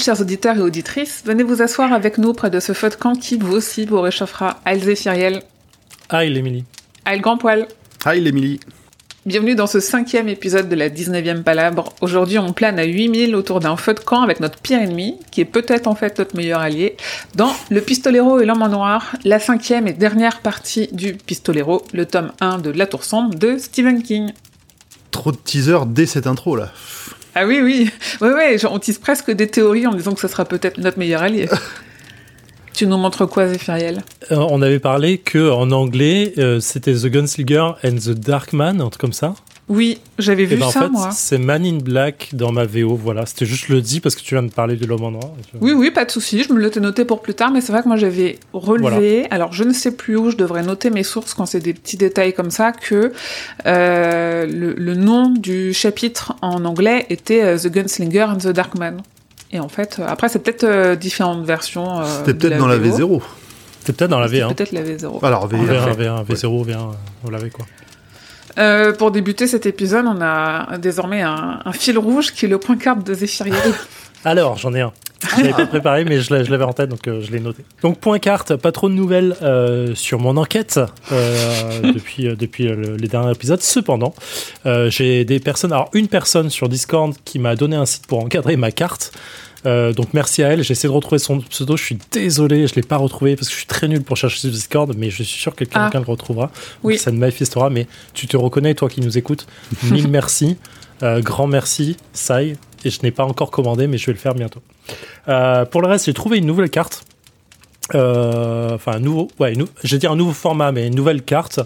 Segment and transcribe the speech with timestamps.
[0.00, 3.14] chers auditeurs et auditrices, venez vous asseoir avec nous près de ce feu de camp
[3.14, 4.60] qui, vous aussi, vous réchauffera.
[4.64, 5.42] Aïe Zéphiriel,
[6.12, 6.64] Aïe, Émilie.
[7.04, 7.68] Aïe le grand poil.
[8.04, 8.58] Hi, l'Emilie.
[9.26, 11.92] Bienvenue dans ce cinquième épisode de la 19e Palabre.
[12.00, 15.40] Aujourd'hui, on plane à 8000 autour d'un feu de camp avec notre pire ennemi, qui
[15.40, 16.96] est peut-être en fait notre meilleur allié,
[17.36, 22.06] dans Le Pistolero et l'Homme en Noir, la cinquième et dernière partie du Pistolero, le
[22.06, 24.32] tome 1 de La Tour Sombre de Stephen King.
[25.12, 26.72] Trop de teasers dès cette intro là.
[27.34, 30.28] Ah oui, oui, ouais, ouais, genre, on tisse presque des théories en disant que ce
[30.28, 31.48] sera peut-être notre meilleur allié.
[32.72, 34.02] tu nous montres quoi, Zéphiriel?
[34.32, 38.80] Euh, on avait parlé que en anglais, euh, c'était The Gunslinger and the Dark Man,
[38.80, 39.34] un truc comme ça.
[39.72, 41.10] Oui, j'avais Et vu ben, en ça, fait, moi.
[41.12, 42.96] c'est Man in Black dans ma VO.
[42.96, 45.12] Voilà, c'était juste je le dis parce que tu viens de parler de l'homme en
[45.12, 45.30] noir.
[45.60, 46.42] Oui, oui, pas de souci.
[46.42, 49.28] Je me l'étais noté pour plus tard, mais c'est vrai que moi j'avais relevé.
[49.30, 51.96] Alors je ne sais plus où je devrais noter mes sources quand c'est des petits
[51.96, 53.12] détails comme ça que
[53.66, 58.76] euh, le, le nom du chapitre en anglais était euh, The Gunslinger and the Dark
[58.76, 59.02] Man.
[59.52, 62.00] Et en fait, euh, après c'est peut-être euh, différentes versions.
[62.00, 63.18] euh, C'était peut-être dans la VO.
[63.18, 63.22] V0.
[63.80, 64.54] C'était peut-être dans la C'était V1.
[64.54, 65.24] Peut-être la V0.
[65.24, 66.76] Alors, V, V1, V1, V0, V1,
[67.24, 67.64] vous l'avez quoi.
[68.58, 72.76] Euh, pour débuter cet épisode, on a désormais un, fil rouge qui est le point
[72.76, 73.74] carte de Zéphiriel.
[74.24, 74.92] Alors, j'en ai un.
[75.36, 77.62] Je l'avais pas préparé, mais je l'avais en tête, donc euh, je l'ai noté.
[77.82, 80.80] Donc, point carte, pas trop de nouvelles euh, sur mon enquête
[81.82, 83.60] depuis, depuis le- les derniers épisodes.
[83.60, 84.14] Cependant,
[84.88, 88.56] j'ai des personnes, alors une personne sur Discord qui m'a donné un site pour encadrer
[88.56, 89.12] ma carte.
[89.66, 92.74] Euh, donc merci à elle, j'ai essayé de retrouver son pseudo, je suis désolé, je
[92.76, 95.22] l'ai pas retrouvé parce que je suis très nul pour chercher sur Discord, mais je
[95.22, 95.98] suis sûr que quelqu'un Ah.
[95.98, 96.50] le retrouvera.
[96.82, 96.96] Oui.
[96.96, 99.46] Ça ne manifestera, mais tu te reconnais, toi qui nous écoutes.
[99.90, 100.56] Mille merci,
[101.02, 102.56] Euh, grand merci, Sai.
[102.84, 104.60] Et je n'ai pas encore commandé, mais je vais le faire bientôt.
[105.28, 107.04] Euh, pour le reste, j'ai trouvé une nouvelle carte.
[107.94, 111.60] Euh, Enfin, un nouveau, ouais, nou- vais dire un nouveau format, mais une nouvelle carte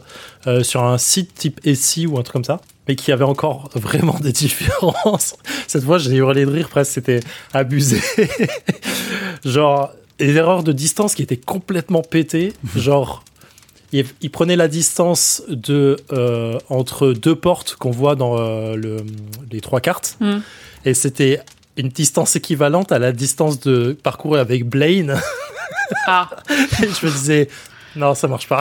[0.46, 3.70] euh, sur un site type SI ou un truc comme ça, mais qui avait encore
[3.74, 5.36] vraiment des différences.
[5.66, 7.20] Cette fois, j'ai hurlé de rire, presque, c'était
[7.52, 8.00] abusé.
[9.44, 12.52] genre, des erreurs de distance qui étaient complètement pétées.
[12.76, 13.24] genre,
[13.92, 18.98] il, il prenait la distance de euh, entre deux portes qu'on voit dans euh, le,
[19.50, 20.38] les trois cartes, Hmm.
[20.84, 21.40] et c'était
[21.76, 25.16] une distance équivalente à la distance de parcours avec Blaine.
[26.06, 26.30] Ah,
[26.82, 27.48] Et je me disais,
[27.96, 28.60] non, ça marche pas.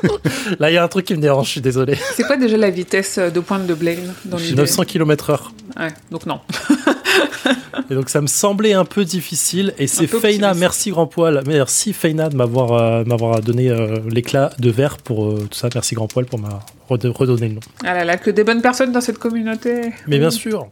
[0.58, 1.96] Là, il y a un truc qui me dérange, je suis désolé.
[2.14, 5.38] c'est quoi déjà la vitesse de pointe de Blaine dans l'idée 900 km/h.
[5.78, 6.40] Ouais, donc non.
[7.90, 9.74] Et donc, ça me semblait un peu difficile.
[9.78, 11.42] Et c'est Feina, merci Grand Poil.
[11.46, 15.68] Merci Feina de m'avoir euh, m'avoir donné euh, l'éclat de verre pour euh, tout ça.
[15.74, 17.60] Merci Grand Poil pour m'a redonné le nom.
[17.84, 19.92] Ah là là, que des bonnes personnes dans cette communauté.
[20.06, 20.68] Mais bien sûr.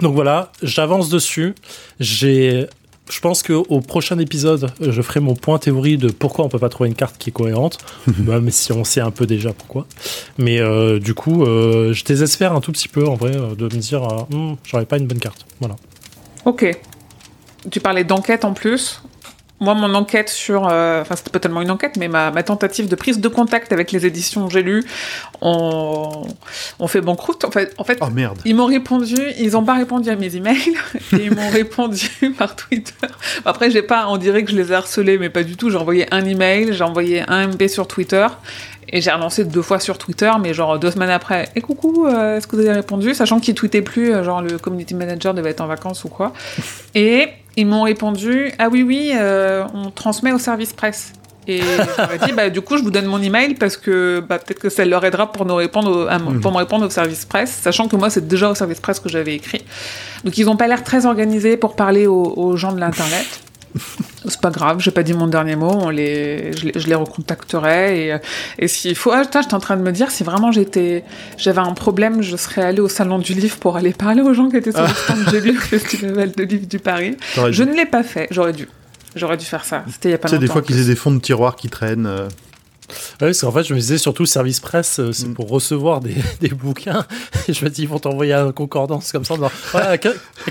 [0.00, 1.54] Donc voilà, j'avance dessus.
[2.00, 2.66] J'ai.
[3.10, 6.68] Je pense qu'au prochain épisode, je ferai mon point théorie de pourquoi on peut pas
[6.68, 7.78] trouver une carte qui est cohérente,
[8.18, 9.86] même si on sait un peu déjà pourquoi.
[10.36, 13.64] Mais euh, du coup, euh, je désespère un tout petit peu en vrai euh, de
[13.64, 15.46] me dire, euh, Hmm, j'aurais pas une bonne carte.
[15.60, 15.76] Voilà.
[16.44, 16.66] Ok.
[17.70, 19.02] Tu parlais d'enquête en plus.
[19.60, 20.68] Moi, mon enquête sur...
[20.70, 23.72] euh, Enfin, c'était pas tellement une enquête, mais ma, ma tentative de prise de contact
[23.72, 24.84] avec les éditions que j'ai lues
[25.40, 26.26] ont,
[26.78, 27.44] ont fait banqueroute.
[27.44, 28.38] En fait, en fait Oh merde.
[28.44, 30.74] ils m'ont répondu, ils n'ont pas répondu à mes emails,
[31.12, 32.08] et ils m'ont répondu
[32.38, 32.92] par Twitter.
[33.44, 35.70] Après, j'ai pas, on dirait que je les ai harcelés, mais pas du tout.
[35.70, 38.26] J'ai envoyé un email, j'ai envoyé un MB sur Twitter,
[38.92, 41.48] et j'ai relancé deux fois sur Twitter, mais genre deux semaines après.
[41.56, 43.14] Et coucou, euh, est-ce que vous avez répondu?
[43.14, 46.32] Sachant qu'ils tweetaient plus, euh, genre le community manager devait être en vacances ou quoi.
[46.94, 51.12] Et ils m'ont répondu, ah oui, oui, euh, on transmet au service presse.
[51.50, 51.62] Et
[51.96, 54.68] j'aurais dit, bah, du coup, je vous donne mon email parce que bah, peut-être que
[54.68, 57.50] ça leur aidera pour, nous répondre au- à mon- pour me répondre au service presse,
[57.62, 59.64] sachant que moi, c'est déjà au service presse que j'avais écrit.
[60.24, 63.26] Donc, ils n'ont pas l'air très organisés pour parler aux, aux gens de l'Internet.
[64.28, 66.94] C'est pas grave, j'ai pas dit mon dernier mot, on les, je, les, je les
[66.94, 68.06] recontacterai.
[68.06, 68.18] Et, euh,
[68.58, 69.12] et s'il faut.
[69.12, 71.04] Ah, putain, j'étais en train de me dire, si vraiment j'étais,
[71.36, 74.48] j'avais un problème, je serais allée au salon du livre pour aller parler aux gens
[74.50, 77.16] qui étaient sur le stand de lu au Festival de livres du Paris.
[77.36, 78.68] Je dû- ne l'ai pas fait, j'aurais dû.
[79.16, 79.84] J'aurais dû faire ça.
[79.90, 80.46] C'était il y a pas Tu sais, longtemps.
[80.46, 82.06] des fois qu'ils aient des fonds de tiroir qui traînent.
[82.06, 82.28] euh,
[82.88, 85.34] Ouais, parce qu'en fait, je me disais surtout service presse, euh, c'est Mm.
[85.34, 87.04] pour recevoir des, des bouquins.
[87.48, 89.34] Et je me dis, ils vont t'envoyer un concordance comme ça.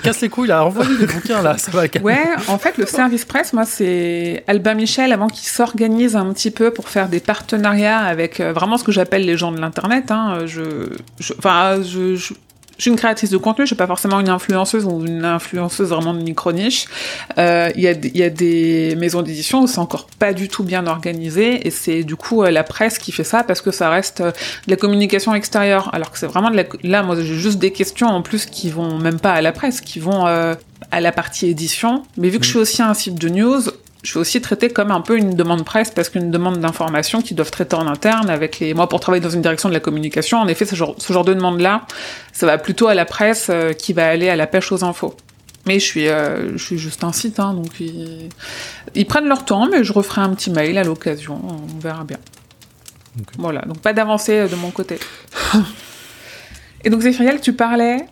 [0.04, 1.84] casse les couilles là, envoie-lui des bouquins là, ça va.
[2.04, 6.52] Ouais, en fait, le service presse, moi, c'est Albin Michel avant qu'il s'organise un petit
[6.52, 10.12] peu pour faire des partenariats avec euh, vraiment ce que j'appelle les gens de l'internet.
[10.12, 10.40] Hein.
[10.46, 10.90] Je,
[11.20, 12.34] je- enfin, je, je,
[12.78, 15.90] je suis une créatrice de contenu, je suis pas forcément une influenceuse ou une influenceuse
[15.90, 16.86] vraiment de micro-niche.
[17.38, 20.34] Euh, Il y, a, des- il y a des maisons d'édition où c'est encore pas
[20.34, 23.62] du tout bien organisé et c'est du coup euh, la presse qui fait ça parce
[23.62, 24.32] que ça reste euh,
[24.68, 25.90] de la communication extérieure.
[25.94, 26.64] Alors que c'est vraiment de la...
[26.84, 29.82] Là, moi, j'ai juste des questions en plus qui vont même pas à la presse,
[29.82, 30.54] qui vont euh,
[30.92, 32.04] à la partie édition.
[32.18, 33.62] Mais vu que je suis aussi un site de news,
[34.04, 37.36] je suis aussi traité comme un peu une demande presse parce qu'une demande d'information qu'ils
[37.36, 38.74] doivent traiter en interne avec les.
[38.74, 41.26] Moi, pour travailler dans une direction de la communication, en effet, ce genre, ce genre
[41.26, 41.86] de demande-là,
[42.32, 45.16] ça va plutôt à la presse euh, qui va aller à la pêche aux infos.
[45.66, 48.30] Mais je suis, euh, je suis juste un site, hein, donc ils...
[48.96, 52.20] ils prennent leur temps, mais je referai un petit mail à l'occasion, on verra bien.
[53.38, 55.00] Voilà, donc pas d'avancée euh, de mon côté.
[56.84, 58.06] Et donc Zéphiriel, tu parlais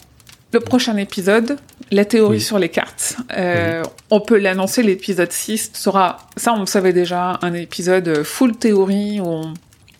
[0.55, 1.57] le prochain épisode,
[1.91, 2.41] la théorie Oui.
[2.41, 3.17] sur les cartes.
[3.37, 8.55] Euh, On peut l'annoncer, l'épisode 6 sera, ça on le savait déjà, un épisode full
[8.55, 9.53] théorie où on,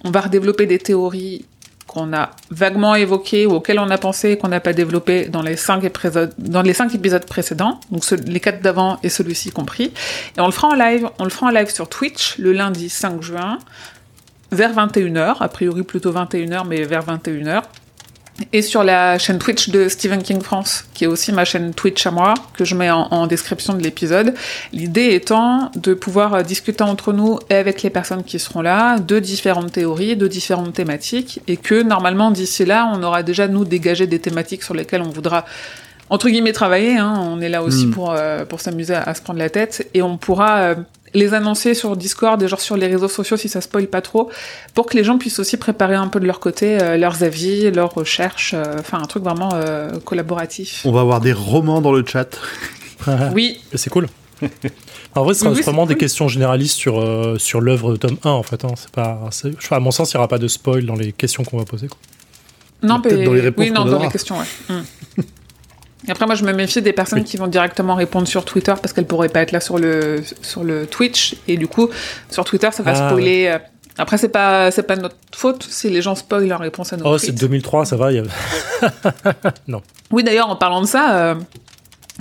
[0.06, 1.44] on va redévelopper des théories
[1.88, 5.42] qu'on a vaguement évoquées ou auxquelles on a pensé et qu'on n'a pas développées dans
[5.42, 9.92] les cinq épisodes, dans les cinq épisodes précédents, donc les quatre d'avant et celui-ci compris.
[10.38, 12.90] Et on le fera en live, on le fera en live sur Twitch le lundi
[12.90, 13.60] 5 juin
[14.52, 17.64] vers 21h, a priori plutôt 21h, mais vers 21h.
[18.52, 22.06] Et sur la chaîne Twitch de Stephen King France, qui est aussi ma chaîne Twitch
[22.06, 24.34] à moi, que je mets en, en description de l'épisode.
[24.74, 29.00] L'idée étant de pouvoir euh, discuter entre nous et avec les personnes qui seront là
[29.00, 33.64] de différentes théories, de différentes thématiques, et que normalement d'ici là, on aura déjà nous
[33.64, 35.46] dégagé des thématiques sur lesquelles on voudra
[36.10, 36.98] entre guillemets travailler.
[36.98, 37.16] Hein.
[37.26, 37.92] On est là aussi Mm.
[37.92, 40.76] pour euh, pour s'amuser à, à se prendre la tête, et on pourra euh,
[41.16, 44.30] les annoncer sur Discord et genre sur les réseaux sociaux si ça spoil pas trop,
[44.76, 47.72] pour que les gens puissent aussi préparer un peu de leur côté euh, leurs avis,
[47.72, 50.82] leurs recherches, euh, enfin un truc vraiment euh, collaboratif.
[50.86, 52.38] On va avoir des romans dans le chat.
[53.34, 54.08] Oui, Et c'est cool.
[55.16, 58.18] En vrai, ce sera Oui, vraiment des questions généralistes sur, euh, sur l'œuvre de tome
[58.24, 58.66] 1, en fait.
[58.66, 58.70] Hein.
[58.76, 61.12] C'est pas, c'est- je- à mon sens, il n'y aura pas de spoil dans les
[61.12, 61.88] questions qu'on va poser.
[61.88, 61.98] quoi.
[62.84, 64.46] non, Peut-être mais- dans les réponses oui, non, dans les questions, ouais.
[64.70, 65.22] Mm.
[66.08, 67.26] Et Après, moi, je me méfie des personnes Oui.
[67.26, 70.64] qui vont directement répondre sur Twitter parce qu'elles pourraient pas être là sur le, sur
[70.64, 71.36] le Twitch.
[71.48, 71.90] Et du coup,
[72.30, 73.48] sur Twitter, ça va Ah, spoiler.
[73.48, 73.58] euh,
[73.98, 77.06] Après, c'est pas, c'est pas notre faute si les gens spoilent leur réponse à nos
[77.06, 78.12] Oh, c'est 2003, ça va.
[78.12, 78.24] y a-
[80.12, 81.36] Oui, d'ailleurs, en parlant de ça, euh,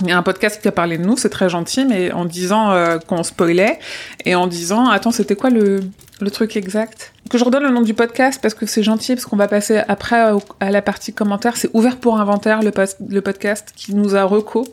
[0.01, 2.25] il y a un podcast qui a parlé de nous, c'est très gentil, mais en
[2.25, 3.79] disant euh, qu'on spoilait
[4.25, 5.81] et en disant, attends, c'était quoi le,
[6.21, 9.25] le truc exact Que je redonne le nom du podcast parce que c'est gentil, parce
[9.25, 11.57] qu'on va passer après à la partie commentaire.
[11.57, 14.65] C'est ouvert pour inventaire, le, post- le podcast qui nous a reco.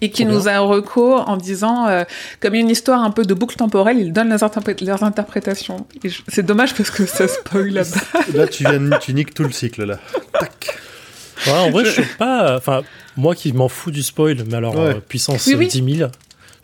[0.00, 2.04] Et qui nous a reco en disant, euh,
[2.38, 4.84] comme il y a une histoire un peu de boucle temporelle, ils donnent leurs, interpré-
[4.84, 5.88] leurs interprétations.
[6.04, 8.20] Et je- c'est dommage parce que ça spoil là-bas.
[8.34, 9.98] Là, tu viens, tu niques tout le cycle, là.
[10.38, 10.78] Tac.
[11.48, 12.56] Ouais, en vrai, je suis pas.
[12.56, 12.82] Enfin,
[13.16, 14.94] moi qui m'en fous du spoil, mais alors Ouais.
[14.94, 15.66] euh, puissance Oui, oui.
[15.66, 16.10] 10 000,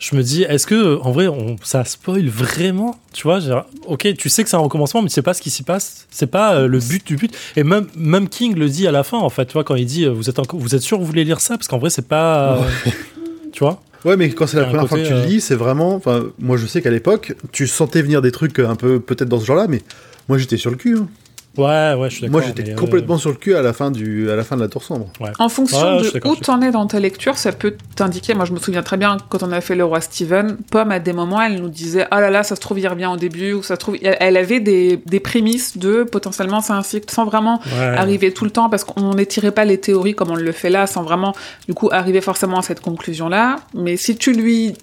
[0.05, 4.13] je me dis, est-ce que en vrai, on, ça spoil vraiment Tu vois, genre, ok,
[4.17, 6.05] tu sais que c'est un recommencement, mais tu sais pas ce qui s'y passe.
[6.11, 7.35] C'est pas euh, le but du but.
[7.55, 9.85] Et même, même King le dit à la fin, en fait, tu vois, quand il
[9.87, 11.57] dit, euh, vous êtes, encore, vous êtes sûr que vous voulez lire ça?
[11.57, 12.57] Parce qu'en vrai, c'est pas.
[12.59, 12.61] euh,
[13.51, 13.81] tu vois?
[14.03, 15.99] Ouais, mais quand c'est la première fois que tu le euh, lis, c'est vraiment.
[16.37, 19.45] Moi, je sais qu'à l'époque, tu sentais venir des trucs un peu peut-être dans ce
[19.45, 19.81] genre-là, mais
[20.29, 20.97] moi, j'étais sur le cul.
[20.99, 21.07] hein.
[21.57, 22.31] Ouais, ouais, je suis d'accord.
[22.31, 24.61] Moi, j'étais euh, complètement sur le cul à la fin du, à la fin de
[24.61, 25.07] la tour sombre.
[25.39, 28.33] En fonction Ouais, je suis de où t'en es dans ta lecture, ça peut t'indiquer.
[28.33, 30.99] Moi, je me souviens très bien quand on a fait le roi Steven, Pomme, à
[30.99, 33.53] des moments, elle nous disait Ah là là, ça se trouve, il revient au début,
[33.53, 33.95] ou ça se trouve.
[34.01, 37.97] Elle avait des, des prémices de potentiellement c'est un cycle, sans vraiment Ouais.
[37.97, 40.87] arriver tout le temps, parce qu'on n'étirait pas les théories comme on le fait là,
[40.87, 41.33] sans vraiment,
[41.67, 43.57] du coup, arriver forcément à cette conclusion-là.
[43.73, 44.73] Mais si tu lui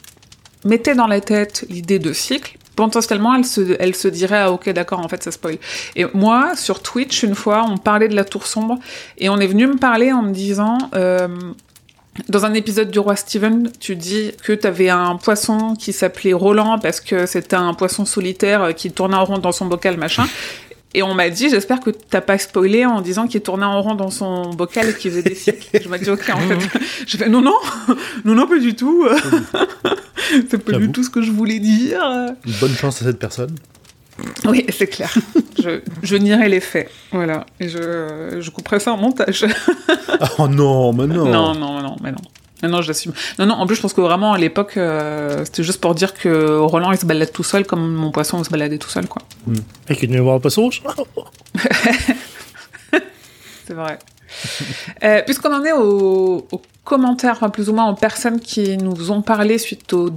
[0.64, 3.44] mettais dans la tête l'idée de cycle, potentiellement, elle
[3.94, 5.58] se, dirait, ah ok, d'accord, en fait, ça spoil.
[5.96, 8.78] Et moi, sur Twitch, une fois, on parlait de la tour sombre,
[9.18, 11.28] et on est venu me parler en me disant, euh,
[12.28, 16.34] dans un épisode du roi Steven, tu dis que tu avais un poisson qui s'appelait
[16.34, 19.96] Roland parce que c'était un poisson solitaire euh, qui tournait en rond dans son bocal,
[19.96, 20.26] machin.
[20.94, 23.94] Et on m'a dit, j'espère que t'as pas spoilé en disant qu'il tournait en rond
[23.94, 25.80] dans son bocal et qu'il faisait des cycles.
[25.82, 26.80] Je m'ai dit, ok, en fait.
[27.06, 27.56] Je fais, non, non,
[28.24, 29.06] non, non, pas du tout.
[30.50, 32.00] C'est pas du tout ce que je voulais dire.
[32.60, 33.54] Bonne chance à cette personne.
[34.44, 35.12] Oui, c'est clair.
[35.62, 36.90] je, je nierai les faits.
[37.10, 37.44] Voilà.
[37.58, 39.44] Et je, je couperai ça en montage.
[40.38, 41.24] Oh non, mais non.
[41.26, 42.18] Non, non, non, mais non.
[42.62, 43.12] Non, non, j'assume.
[43.38, 46.14] Non, non, en plus, je pense que vraiment, à l'époque, euh, c'était juste pour dire
[46.14, 49.06] que Roland, il se balade tout seul, comme mon poisson, il se baladait tout seul,
[49.08, 49.22] quoi.
[49.88, 50.82] Et qu'il est venu voir le poisson rouge
[53.66, 53.98] C'est vrai.
[55.02, 59.10] Euh, Puisqu'on en est aux, aux commentaires, enfin, plus ou moins aux personnes qui nous
[59.10, 60.10] ont parlé suite aux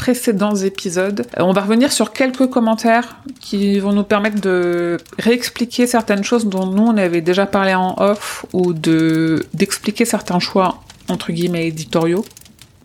[0.00, 5.86] précédents épisodes, euh, on va revenir sur quelques commentaires qui vont nous permettre de réexpliquer
[5.86, 10.82] certaines choses dont nous, on avait déjà parlé en off, ou de d'expliquer certains choix,
[11.10, 12.24] entre guillemets, éditoriaux.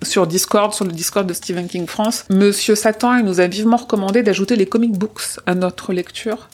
[0.06, 2.26] Sur Discord, sur le Discord de Stephen King France.
[2.30, 6.48] Monsieur Satan, il nous a vivement recommandé d'ajouter les comic books à notre lecture.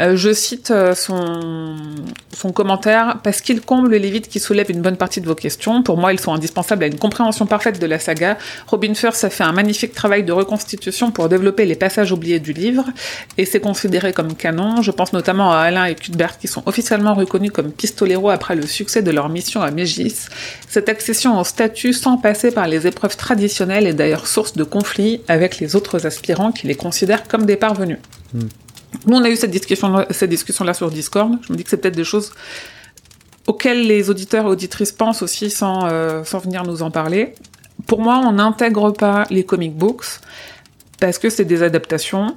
[0.00, 1.76] Euh, je cite euh, son,
[2.32, 5.82] son commentaire, parce qu'ils comblent les vides qui soulèvent une bonne partie de vos questions.
[5.82, 8.38] Pour moi, ils sont indispensables à une compréhension parfaite de la saga.
[8.66, 12.52] Robin First a fait un magnifique travail de reconstitution pour développer les passages oubliés du
[12.52, 12.84] livre,
[13.38, 14.82] et c'est considéré comme canon.
[14.82, 18.66] Je pense notamment à Alain et Cuthbert qui sont officiellement reconnus comme pistoleros après le
[18.66, 20.28] succès de leur mission à Mégis.
[20.68, 25.20] Cette accession au statut sans passer par les épreuves traditionnelles est d'ailleurs source de conflits
[25.26, 27.98] avec les autres aspirants qui les considèrent comme des parvenus.
[28.32, 28.48] Hmm.
[29.06, 31.32] Nous, on a eu cette discussion, cette discussion-là sur Discord.
[31.42, 32.32] Je me dis que c'est peut-être des choses
[33.48, 37.34] auxquelles les auditeurs et auditrices pensent aussi sans, euh, sans venir nous en parler.
[37.88, 40.06] Pour moi, on n'intègre pas les comic books
[41.00, 42.34] parce que c'est des adaptations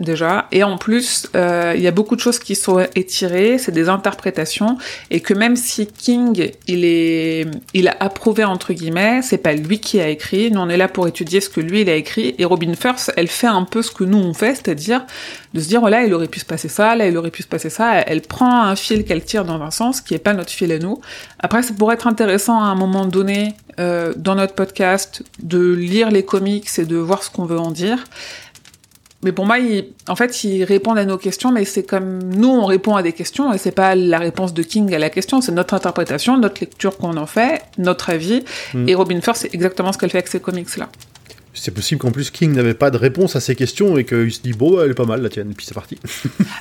[0.00, 0.46] déjà.
[0.52, 3.88] Et en plus, euh, il y a beaucoup de choses qui sont étirées, c'est des
[3.88, 4.78] interprétations,
[5.10, 9.80] et que même si King, il est, il a approuvé entre guillemets, c'est pas lui
[9.80, 10.50] qui a écrit.
[10.50, 12.34] Nous, on est là pour étudier ce que lui il a écrit.
[12.38, 15.04] Et Robin First, elle fait un peu ce que nous on fait, c'est-à-dire
[15.54, 17.42] de se dire, oh là, il aurait pu se passer ça, là, il aurait pu
[17.42, 18.00] se passer ça.
[18.00, 20.78] Elle prend un fil qu'elle tire dans un sens qui est pas notre fil à
[20.78, 21.00] nous.
[21.38, 26.10] Après, ça pourrait être intéressant à un moment donné euh, dans notre podcast de lire
[26.10, 28.04] les comics et de voir ce qu'on veut en dire.
[29.26, 32.48] Mais pour moi, ils, en fait, ils répondent à nos questions, mais c'est comme nous,
[32.48, 35.40] on répond à des questions, et c'est pas la réponse de King à la question,
[35.40, 38.44] c'est notre interprétation, notre lecture qu'on en fait, notre avis.
[38.72, 38.88] Mm.
[38.88, 40.88] Et Robin First, c'est exactement ce qu'elle fait avec ces comics-là.
[41.54, 44.42] C'est possible qu'en plus King n'avait pas de réponse à ces questions et qu'il se
[44.42, 45.98] dit bon, elle est pas mal la tienne, et puis c'est parti.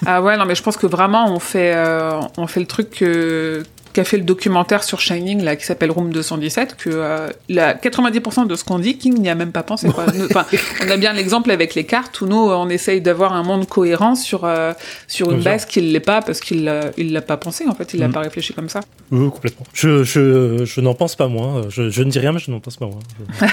[0.07, 2.89] ah ouais, non, mais je pense que vraiment, on fait, euh, on fait le truc
[2.89, 3.62] que,
[3.96, 8.46] qu'a fait le documentaire sur Shining, là, qui s'appelle Room 217, que euh, la 90%
[8.46, 9.88] de ce qu'on dit, King n'y a même pas pensé.
[9.90, 10.06] Quoi.
[10.30, 10.46] Enfin,
[10.86, 14.16] on a bien l'exemple avec les cartes où nous, on essaye d'avoir un monde cohérent
[14.16, 14.74] sur, euh,
[15.08, 17.74] sur une Bien base qu'il l'est pas parce qu'il l'a, il l'a pas pensé, en
[17.74, 18.14] fait, il l'a Mm.
[18.14, 18.82] pas réfléchi comme ça.
[19.12, 19.66] Oui, complètement.
[19.74, 21.64] Je, je, je n'en pense pas moins.
[21.70, 23.00] Je, je ne dis rien, mais je n'en pense pas moins.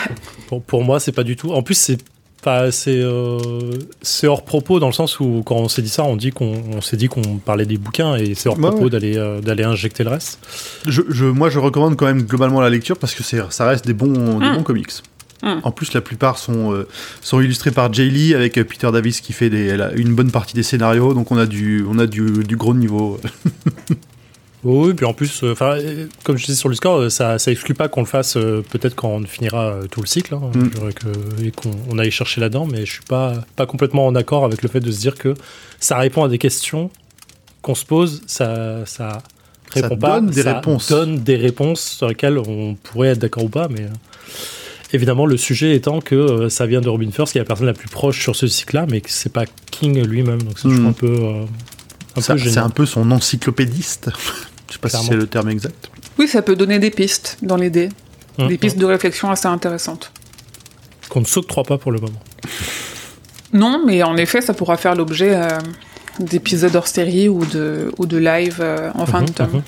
[0.49, 1.53] Pour, pour moi, c'est pas du tout.
[1.53, 1.99] En plus, c'est
[2.71, 3.39] c'est, euh,
[4.03, 6.61] c'est hors propos dans le sens où quand on s'est dit ça, on dit qu'on,
[6.75, 8.91] on s'est dit qu'on parlait des bouquins et c'est hors propos ouais.
[8.91, 10.39] d'aller, euh, d'aller injecter le reste.
[10.87, 13.87] Je, je- moi, je recommande quand même globalement la lecture parce que c'est, ça reste
[13.87, 14.57] des bons, des Mm.
[14.57, 14.91] bons comics.
[15.45, 15.59] Mm.
[15.63, 16.87] En plus, la plupart sont, euh,
[17.21, 20.63] sont illustrés par Jay Lee avec Peter Davis qui fait des, une bonne partie des
[20.65, 23.21] scénarios, donc on a du, on a du, du gros niveau.
[24.65, 27.39] Oui, puis en plus, euh, enfin, euh, comme je disais sur le score, euh, ça,
[27.41, 30.35] ça exclut pas qu'on le fasse euh, peut-être quand on finira euh, tout le cycle,
[30.35, 30.69] hein, Mm.
[30.93, 34.45] que- et qu'on on aille chercher là-dedans, mais je suis pas, pas complètement en accord
[34.45, 35.35] avec le fait de se dire que
[35.81, 36.91] ça répond à des questions
[37.61, 39.23] qu'on se pose, ça, ça
[39.75, 40.89] Ça répond pas, donne des ça réponses.
[40.89, 43.87] donne des réponses sur lesquelles on pourrait être d'accord ou pas, mais
[44.93, 47.73] évidemment le sujet étant que ça vient de Robin First, qui est la personne la
[47.73, 50.85] plus proche sur ce cycle-là, mais que c'est pas King lui-même, donc ça je trouve
[50.85, 50.87] Mm.
[50.87, 51.17] un peu,
[52.21, 54.11] Ça- c'est un peu son encyclopédiste.
[54.73, 55.91] Je sais pas si c'est le terme exact.
[56.19, 57.91] Oui, ça peut donner des pistes dans l'idée,
[58.39, 58.59] Hum, des hum.
[58.61, 60.11] pistes de réflexion assez intéressantes.
[61.11, 62.19] qu'on ne s'octroie pas pour le moment.
[63.53, 65.49] Non, mais en effet, ça pourra faire l'objet euh,
[66.19, 69.63] d'épisodes hors série ou de, ou de live euh, en fin de Mhm, tome.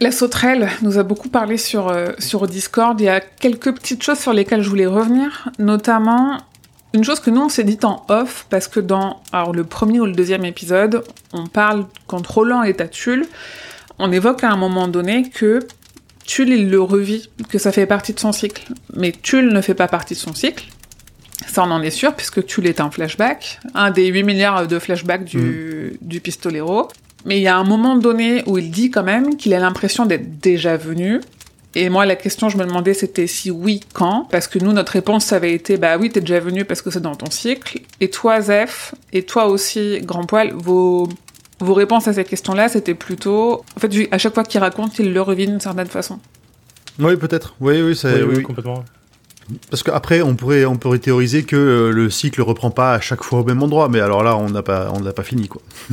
[0.00, 3.00] La sauterelle nous a beaucoup parlé sur, euh, sur Discord.
[3.00, 6.38] Il y a quelques petites choses sur lesquelles je voulais revenir, notamment
[6.94, 10.00] une chose que nous on s'est dit en off, parce que dans alors, le premier
[10.00, 13.26] ou le deuxième épisode, on parle quand Roland est à Tulle,
[13.98, 15.58] on évoque à un moment donné que
[16.24, 18.72] Tulle il le revit, que ça fait partie de son cycle.
[18.94, 20.66] Mais Tulle ne fait pas partie de son cycle.
[21.46, 24.78] Ça, on en est sûr, puisque Tulle est un flashback, un des 8 milliards de
[24.78, 26.88] flashbacks du, du pistolero.
[27.24, 30.06] Mais il y a un moment donné où il dit quand même qu'il a l'impression
[30.06, 31.20] d'être déjà venu.
[31.76, 34.28] Et moi, la question, je me demandais, c'était si oui, quand?
[34.30, 36.90] Parce que nous, notre réponse, ça avait été, bah oui, t'es déjà venu parce que
[36.90, 37.80] c'est dans ton cycle.
[38.00, 41.08] Et toi, Zef, et toi aussi, Grand Poil, vos,
[41.58, 43.64] vos réponses à ces questions-là, c'était plutôt...
[43.76, 46.20] En fait, à chaque fois qu'il raconte, il le revit d'une certaine façon.
[47.00, 47.56] Oui, peut-être.
[47.60, 48.42] Oui, oui, oui, oui, oui.
[48.42, 48.84] complètement.
[49.68, 53.22] Parce qu'après, on pourrait, on pourrait théoriser que euh, le cycle reprend pas à chaque
[53.22, 55.60] fois au même endroit, mais alors là, on n'a pas, on n'a pas fini, quoi.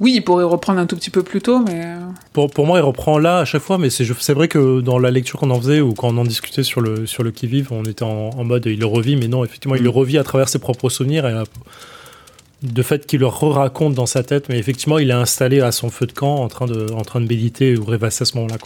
[0.00, 1.82] Oui, il pourrait reprendre un tout petit peu plus tôt, mais...
[1.84, 1.98] euh,
[2.32, 4.98] Pour, pour moi, il reprend là à chaque fois, mais c'est c'est vrai que dans
[4.98, 7.68] la lecture qu'on en faisait ou quand on en discutait sur le, sur le qui-vive,
[7.70, 9.84] on était en, en mode il le revit, mais non, effectivement, il Mm.
[9.84, 11.34] le revit à travers ses propres souvenirs et
[12.62, 15.88] de fait qu'il le re-raconte dans sa tête, mais effectivement, il est installé à son
[15.90, 18.56] feu de camp en train de, en train de méditer ou rêvasser à ce moment-là.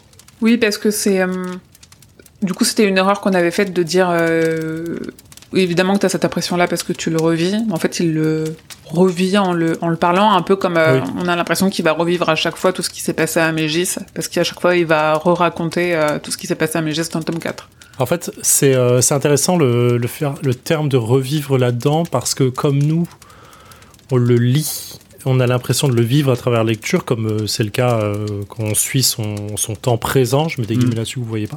[0.40, 1.20] Oui, parce que c'est.
[1.20, 1.26] euh,
[2.42, 4.08] Du coup, c'était une erreur qu'on avait faite de dire.
[4.10, 4.98] euh,
[5.56, 7.54] évidemment que tu as cette impression-là parce que tu le revis.
[7.70, 8.44] En fait, il le
[8.86, 11.08] revit en le, en le parlant, un peu comme euh, Oui.
[11.18, 13.50] on a l'impression qu'il va revivre à chaque fois tout ce qui s'est passé à
[13.52, 16.82] Mégis, parce qu'à chaque fois, il va re-raconter euh, tout ce qui s'est passé à
[16.82, 17.68] Mégis dans le tome 4.
[17.98, 20.08] En fait, c'est euh, c'est intéressant le, le,
[20.42, 23.06] le terme de revivre là-dedans parce que comme nous,
[24.10, 27.46] on le lit on a l'impression de le vivre à travers la lecture, comme euh,
[27.46, 30.48] c'est le cas euh, quand on suit son, son temps présent.
[30.48, 30.98] Je mets des guillemets Mm.
[30.98, 31.56] là-dessus, vous voyez pas.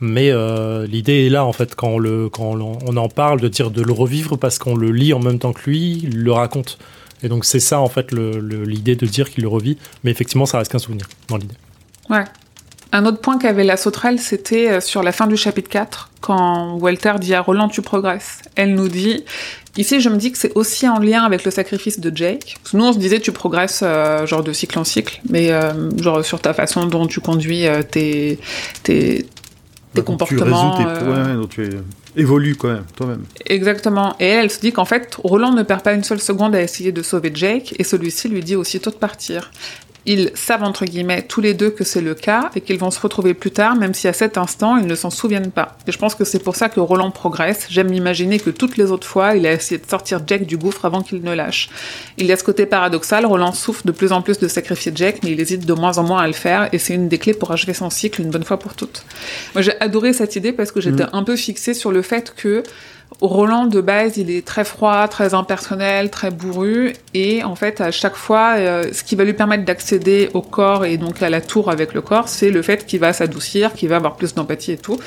[0.00, 3.40] Mais euh, l'idée est là, en fait, quand, on, le, quand on, on en parle,
[3.40, 6.22] de dire de le revivre parce qu'on le lit en même temps que lui, il
[6.22, 6.78] le raconte.
[7.22, 9.76] Et donc, c'est ça, en fait, l'idée de dire qu'il le revit.
[10.04, 11.56] Mais effectivement, ça reste qu'un souvenir dans l'idée.
[12.08, 12.24] Ouais.
[12.92, 17.12] Un autre point qu'avait la sauterelle, c'était sur la fin du chapitre 4, quand Walter
[17.20, 18.40] dit à Roland tu progresses.
[18.56, 19.24] Elle nous dit,
[19.76, 22.56] ici je me dis que c'est aussi en lien avec le sacrifice de Jake.
[22.62, 25.52] Parce que nous on se disait tu progresses euh, genre de cycle en cycle, mais
[25.52, 28.38] euh, genre sur ta façon dont tu conduis euh, tes,
[28.82, 29.26] tes, tes
[29.94, 30.76] Bah, comportements.
[30.76, 31.04] Tu tes...
[31.04, 31.70] ouais, donc tu es...
[32.16, 33.24] évolues quand même, toi-même.
[33.46, 34.14] Exactement.
[34.20, 36.62] Et elle, elle se dit qu'en fait, Roland ne perd pas une seule seconde à
[36.62, 39.50] essayer de sauver Jake, et celui-ci lui dit aussitôt de partir.
[40.06, 43.00] Ils savent, entre guillemets, tous les deux que c'est le cas, et qu'ils vont se
[43.00, 45.76] retrouver plus tard, même si à cet instant, ils ne s'en souviennent pas.
[45.86, 47.66] Et je pense que c'est pour ça que Roland progresse.
[47.70, 50.84] J'aime m'imaginer que toutes les autres fois, il a essayé de sortir Jake du gouffre
[50.84, 51.68] avant qu'il ne lâche.
[52.18, 55.20] Il y a ce côté paradoxal, Roland souffre de plus en plus de sacrifier Jake,
[55.22, 57.34] mais il hésite de moins en moins à le faire, et c'est une des clés
[57.34, 59.04] pour achever son cycle une bonne fois pour toutes.
[59.54, 62.62] Moi, j'ai adoré cette idée parce que j'étais un peu fixée sur le fait que
[63.20, 67.90] Roland de base, il est très froid, très impersonnel, très bourru, et en fait, à
[67.90, 71.40] chaque fois, euh, ce qui va lui permettre d'accéder au corps et donc à la
[71.40, 74.72] tour avec le corps, c'est le fait qu'il va s'adoucir, qu'il va avoir plus d'empathie
[74.72, 74.98] et tout.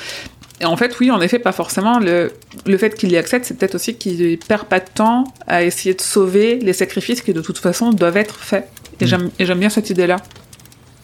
[0.60, 1.98] Et en fait, oui, en effet, pas forcément.
[1.98, 2.30] Le,
[2.64, 5.94] le fait qu'il y accède, c'est peut-être aussi qu'il perd pas de temps à essayer
[5.94, 8.68] de sauver les sacrifices qui, de toute façon, doivent être faits.
[9.00, 9.30] Et Mm.
[9.40, 10.16] j'aime bien cette idée-là.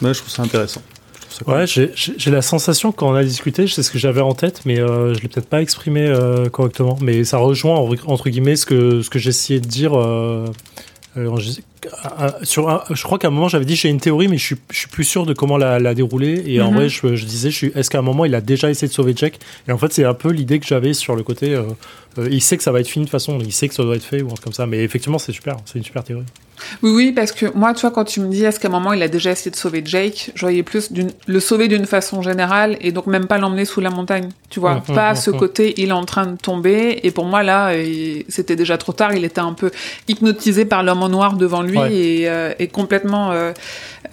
[0.01, 0.81] Ouais, je trouve ça intéressant.
[1.45, 1.51] Ça.
[1.51, 4.79] Ouais, j'ai- la sensation quand on a discuté, c'est ce que j'avais en tête, mais
[4.79, 6.97] euh, je l'ai peut-être pas exprimé euh, correctement.
[7.01, 9.93] Mais ça rejoint en- entre guillemets ce que ce que j'essayais de dire.
[9.97, 10.47] euh,
[11.17, 11.61] euh, je-
[12.43, 14.55] sur un- je crois qu'à un moment j'avais dit j'ai une théorie, mais je suis,
[14.71, 16.43] je suis plus sûr de comment la, la dérouler.
[16.45, 16.75] Et en Mhm.
[16.77, 19.39] vrai, je, je disais, est-ce qu'à un moment il a déjà essayé de sauver Jack?
[19.67, 21.53] Et en fait, c'est un peu l'idée que j'avais sur le côté.
[21.55, 21.63] euh,
[22.19, 23.83] euh, il sait que ça va être fini de toute façon, il sait que ça
[23.83, 24.67] doit être fait ou un truc comme ça.
[24.67, 26.25] Mais effectivement, c'est super, c'est une super théorie.
[26.83, 28.93] Oui, oui, parce que moi, tu vois, quand tu me dis est-ce qu'à un moment
[28.93, 30.89] il a déjà essayé de sauver Jake, je voyais plus
[31.27, 34.29] le sauver d'une façon générale et donc même pas l'emmener sous la montagne.
[34.49, 37.75] Tu vois, pas ce côté il est en train de tomber et pour moi là,
[37.75, 39.13] il- c'était déjà trop tard.
[39.13, 39.71] Il était un peu
[40.07, 41.93] hypnotisé par l'homme en noir devant lui Ouais.
[41.93, 43.53] et, euh, et complètement euh,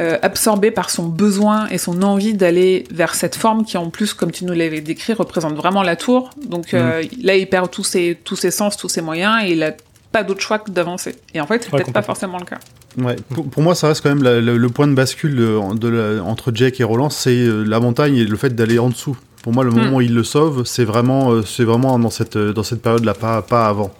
[0.00, 4.14] euh, absorbé par son besoin et son envie d'aller vers cette forme qui en plus,
[4.14, 6.30] comme tu nous l'avais décrit, représente vraiment la tour.
[6.47, 9.63] Donc euh, là, il perd tous ses, tous ses sens, tous ses moyens et il
[9.63, 9.73] a
[10.12, 11.16] pas d'autre choix que d'avancer.
[11.34, 12.58] Et en fait, c'est Ouais, peut-être pas forcément le cas.
[12.97, 13.16] Ouais.
[13.34, 16.23] Pour, pour moi, ça reste quand même la- le, le point de bascule de la-
[16.25, 19.16] entre Jake et Roland, c'est euh, la montagne et le fait d'aller en dessous.
[19.42, 19.94] Pour moi, le moment Mm.
[19.94, 23.14] où il le sauve, c'est vraiment, euh, c'est vraiment dans cette, euh, dans cette période-là,
[23.14, 23.92] pas, pas avant.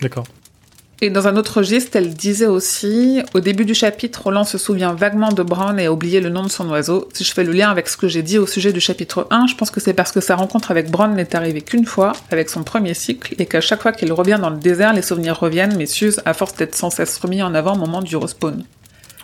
[0.00, 0.24] D'accord.
[1.04, 4.94] Et dans un autre registre, elle disait aussi, au début du chapitre, Roland se souvient
[4.94, 7.08] vaguement de Brown et a oublié le nom de son oiseau.
[7.12, 9.48] Si je fais le lien avec ce que j'ai dit au sujet du chapitre 1,
[9.48, 12.48] je pense que c'est parce que sa rencontre avec Brown n'est arrivée qu'une fois, avec
[12.48, 15.74] son premier cycle, et qu'à chaque fois qu'il revient dans le désert, les souvenirs reviennent,
[15.76, 18.62] mais s'usent à force d'être sans cesse remis en avant au moment du respawn.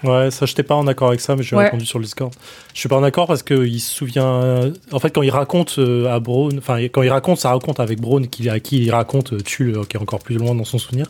[0.05, 1.65] Ouais, ça, je n'étais pas en accord avec ça, mais j'ai Ouais.
[1.65, 2.33] répondu sur le Discord.
[2.73, 4.71] Je suis pas en accord parce qu'il se souvient.
[4.93, 8.01] En fait, quand il raconte euh, à Braun, enfin, quand il raconte, ça raconte avec
[8.01, 10.65] Braun, qui, à qui il raconte, euh, tue, le- qui est encore plus loin dans
[10.65, 11.07] son souvenir.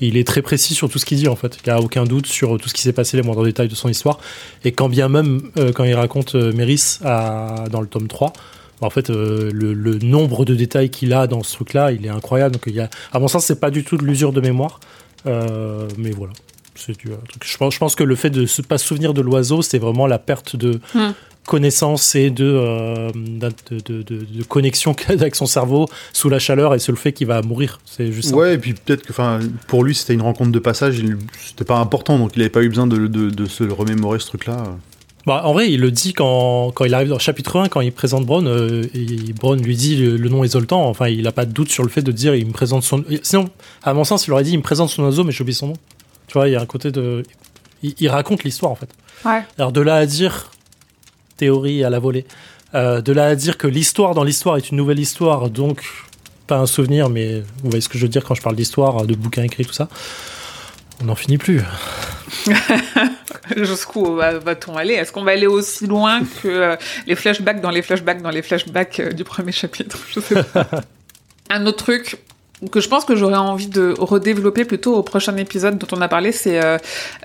[0.00, 1.58] Et il est très précis sur tout ce qu'il dit, en fait.
[1.64, 3.74] Il n'y a aucun doute sur tout ce qui s'est passé, les moindres détails de
[3.74, 4.18] son histoire.
[4.64, 8.32] Et quand bien même, euh, quand il raconte euh, Méris à- dans le tome 3,
[8.80, 12.06] bah, en fait, euh, le, le nombre de détails qu'il a dans ce truc-là, il
[12.06, 12.54] est incroyable.
[12.54, 14.80] Donc, il y a, à mon sens, c'est pas du tout de l'usure de mémoire.
[15.26, 16.32] Euh, mais voilà.
[16.74, 17.44] C'est du, un truc.
[17.44, 19.78] Je, pense, je pense que le fait de ne pas se souvenir de l'oiseau, c'est
[19.78, 21.10] vraiment la perte de Hmm.
[21.46, 23.48] connaissance et de, euh, de,
[23.84, 26.98] de- de- de connexion qu'il a avec son cerveau sous la chaleur et c'est le
[26.98, 27.80] fait qu'il va mourir.
[27.84, 28.36] C'est juste ça.
[28.36, 31.02] Ouais, et puis peut-être que, enfin, pour lui, c'était une rencontre de passage,
[31.46, 34.26] c'était pas important, donc il n'avait pas eu besoin de, de- de se remémorer ce
[34.28, 34.64] truc-là.
[35.26, 37.82] Bah, en vrai, il le dit quand, quand il arrive dans le chapitre 1, quand
[37.82, 40.82] il présente Braun, euh, et Braun lui dit le, le nom Zoltan.
[40.88, 43.04] Enfin, il n'a pas de doute sur le fait de dire il me présente son.
[43.22, 43.50] Sinon,
[43.82, 45.66] à mon sens, il aurait dit il me présente son oiseau, mais j'ai oublié son
[45.68, 45.76] nom.
[46.30, 47.24] Tu vois, il y a un côté de.
[47.82, 48.88] Il, il raconte l'histoire en fait.
[49.24, 49.42] Ouais.
[49.58, 50.52] Alors de là à dire
[51.36, 52.24] théorie à la volée,
[52.76, 55.82] euh, de là à dire que l'histoire dans l'histoire est une nouvelle histoire, donc
[56.46, 59.06] pas un souvenir, mais vous voyez ce que je veux dire quand je parle d'histoire,
[59.06, 59.88] de bouquins écrits, tout ça.
[61.02, 61.62] On n'en finit plus.
[63.56, 64.94] Jusqu'où va- va-t-on aller?
[64.94, 66.76] Est-ce qu'on va aller aussi loin que euh,
[67.08, 69.98] les flashbacks dans les flashbacks dans les flashbacks euh, du premier chapitre?
[70.14, 70.68] Je sais pas.
[71.50, 72.18] Un autre truc
[72.70, 76.08] que je pense que j'aurais envie de redévelopper plutôt au prochain épisode dont on a
[76.08, 76.76] parlé, c'est euh,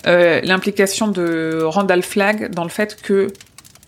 [0.07, 3.27] euh, l'implication de Randall Flagg dans le fait que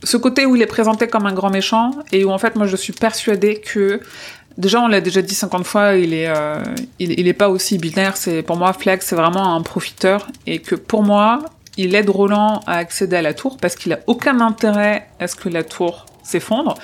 [0.04, 2.68] ce côté où il est présenté comme un grand méchant et où en fait moi
[2.68, 4.00] je suis persuadée que
[4.58, 6.62] déjà on l'a déjà dit 50 fois il est euh,
[7.00, 8.18] il, il est pas aussi binaire.
[8.18, 11.40] C'est pour moi Flagg c'est vraiment un profiteur et que pour moi
[11.78, 15.36] il aide Roland à accéder à la tour parce qu'il a aucun intérêt à ce
[15.36, 16.76] que la tour s'effondre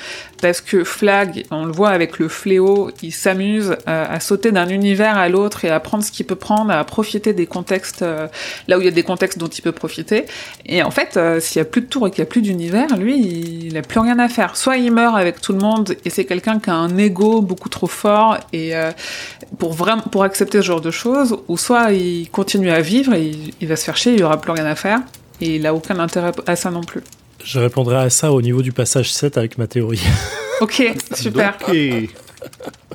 [0.41, 4.67] parce que Flag, on le voit avec le fléau, il s'amuse à, à sauter d'un
[4.67, 8.27] univers à l'autre et à prendre ce qu'il peut prendre, à profiter des contextes euh,
[8.67, 10.25] là où il y a des contextes dont il peut profiter.
[10.65, 12.41] Et en fait, euh, s'il y a plus de tour et qu'il y a plus
[12.41, 13.17] d'univers, lui,
[13.67, 14.55] il a plus rien à faire.
[14.57, 17.69] Soit il meurt avec tout le monde et c'est quelqu'un qui a un ego beaucoup
[17.69, 18.91] trop fort et euh,
[19.57, 23.23] pour vraiment pour accepter ce genre de choses, ou soit il continue à vivre et
[23.23, 24.99] il, il va se faire chier, il y aura plus rien à faire
[25.41, 27.01] et il a aucun intérêt à ça non plus.
[27.43, 30.01] Je répondrai à ça au niveau du passage 7 avec ma théorie.
[30.61, 30.81] Ok,
[31.15, 31.57] super.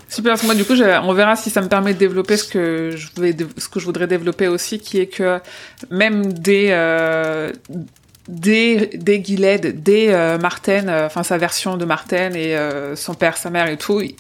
[0.09, 2.45] Super, parce que moi du coup, on verra si ça me permet de développer ce
[2.45, 5.39] que je, vais, ce que je voudrais développer aussi, qui est que
[5.91, 7.53] même des, euh,
[8.29, 13.13] des, des Gilead, des euh, Marten, euh, enfin sa version de Marten et euh, son
[13.15, 14.15] père, sa mère et tout, il-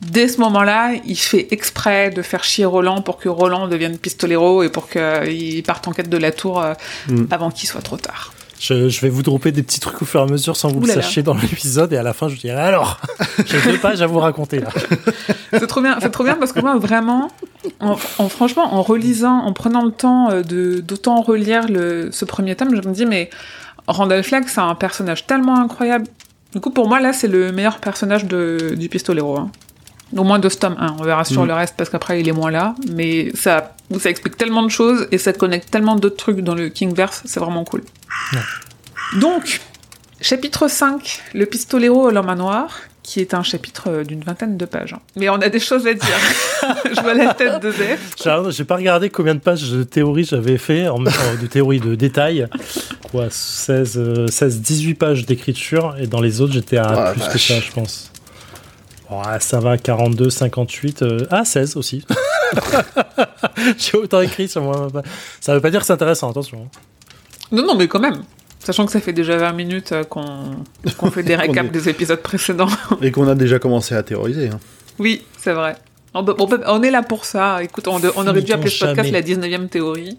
[0.00, 4.62] dès ce moment-là, il fait exprès de faire chier Roland pour que Roland devienne pistolero
[4.62, 6.72] et pour qu'il parte en quête de la tour euh,
[7.08, 7.26] Mm.
[7.32, 8.32] avant qu'il soit trop tard.
[8.60, 10.80] Je, je vais vous dropper des petits trucs au fur et à mesure sans vous
[10.80, 13.00] Ouh le sachiez dans l'épisode et à la fin je vous dirai alors
[13.46, 14.68] j'ai deux pages à vous raconter là.
[15.52, 17.30] C'est trop bien, c'est trop bien parce que moi vraiment,
[17.80, 22.24] en, en- franchement, en relisant, en prenant le temps euh, de d'autant relire le, ce
[22.24, 23.30] premier tome, je me dis mais
[23.86, 26.06] Randall Flagg c'est un personnage tellement incroyable.
[26.52, 29.38] Du coup pour moi là c'est le meilleur personnage de, du pistolero.
[29.38, 29.50] hein.
[30.16, 31.48] Au moins de ce tome 1, on verra sur Mhm.
[31.48, 35.06] le reste parce qu'après il est moins là, mais ça, ça explique tellement de choses
[35.12, 37.82] et ça connecte tellement d'autres trucs dans le Kingverse, c'est vraiment cool.
[39.20, 39.60] Donc,
[40.20, 44.58] chapitre 5, le pistolero à l'homme à noir, qui est un chapitre euh, d'une vingtaine
[44.58, 44.92] de pages.
[44.92, 45.00] hein.
[45.16, 46.04] Mais on a des choses à dire.
[46.94, 48.14] Je vois la tête de Zef.
[48.22, 51.02] J'ai j'ai pas regardé combien de pages de théorie j'avais fait, en, en-
[51.40, 52.46] de théorie de détail.
[53.10, 57.12] Quoi, 16, euh, 16 18 pages d'écriture, et dans les autres, j'étais à Oh la
[57.12, 58.10] plus que ça, je pense.
[59.10, 62.04] Ouais, ça va, 42, 58, euh, ah, 16 aussi.
[63.78, 64.88] J'ai autant écrit sur moi.
[65.40, 66.68] Ça veut pas dire que c'est intéressant, attention.
[67.50, 68.22] Non, non, mais quand même.
[68.60, 70.24] Sachant que ça fait déjà 20 minutes euh, qu'on
[70.98, 72.68] qu'on fait des On récaps est- des épisodes précédents.
[73.02, 74.48] Et qu'on a déjà commencé à théoriser.
[74.48, 74.60] hein.
[74.98, 75.76] oui, c'est vrai.
[76.12, 77.62] On, peut- on peut- on est là pour ça.
[77.62, 80.18] Écoute, on, aurait dû appeler ce podcast la 19e théorie.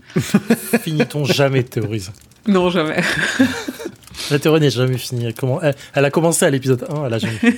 [0.82, 2.12] Finit-on jamais de théoriser?
[2.48, 3.04] Non, jamais.
[4.32, 5.34] La théorie n'est jamais finie.
[5.62, 7.54] Elle- elle a commencé à l'épisode 1, elle a jamais fini.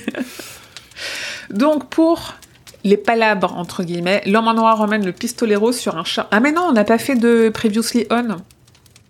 [1.50, 2.34] Donc, pour
[2.84, 6.28] les palabres, entre guillemets, l'homme en noir emmène le pistolero sur un chat.
[6.30, 8.36] Ah, mais non, on n'a pas fait de Previously On.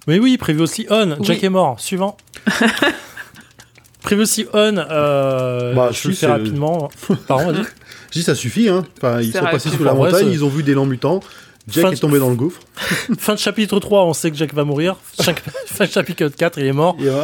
[0.06, 1.46] Mais oui, Previously On, Jack Oui.
[1.46, 1.80] est mort.
[1.80, 2.16] Suivant.
[4.02, 6.90] Previously On, euh, Bah, je le fais rapidement.
[7.26, 7.64] Pardon, vas-y.
[8.12, 8.84] Je dis ça suffit, hein.
[8.98, 11.20] Enfin, ils sont vrai, passés sous la montagne, ils ont vu des lents mutants.
[11.66, 12.60] Jack Fin- est tombé dans le gouffre.
[13.18, 14.96] Fin de chapitre 3, on sait que Jack va mourir.
[15.18, 15.32] Fin,
[15.64, 16.94] fin de chapitre 4, il est mort.
[17.00, 17.22] Et, euh,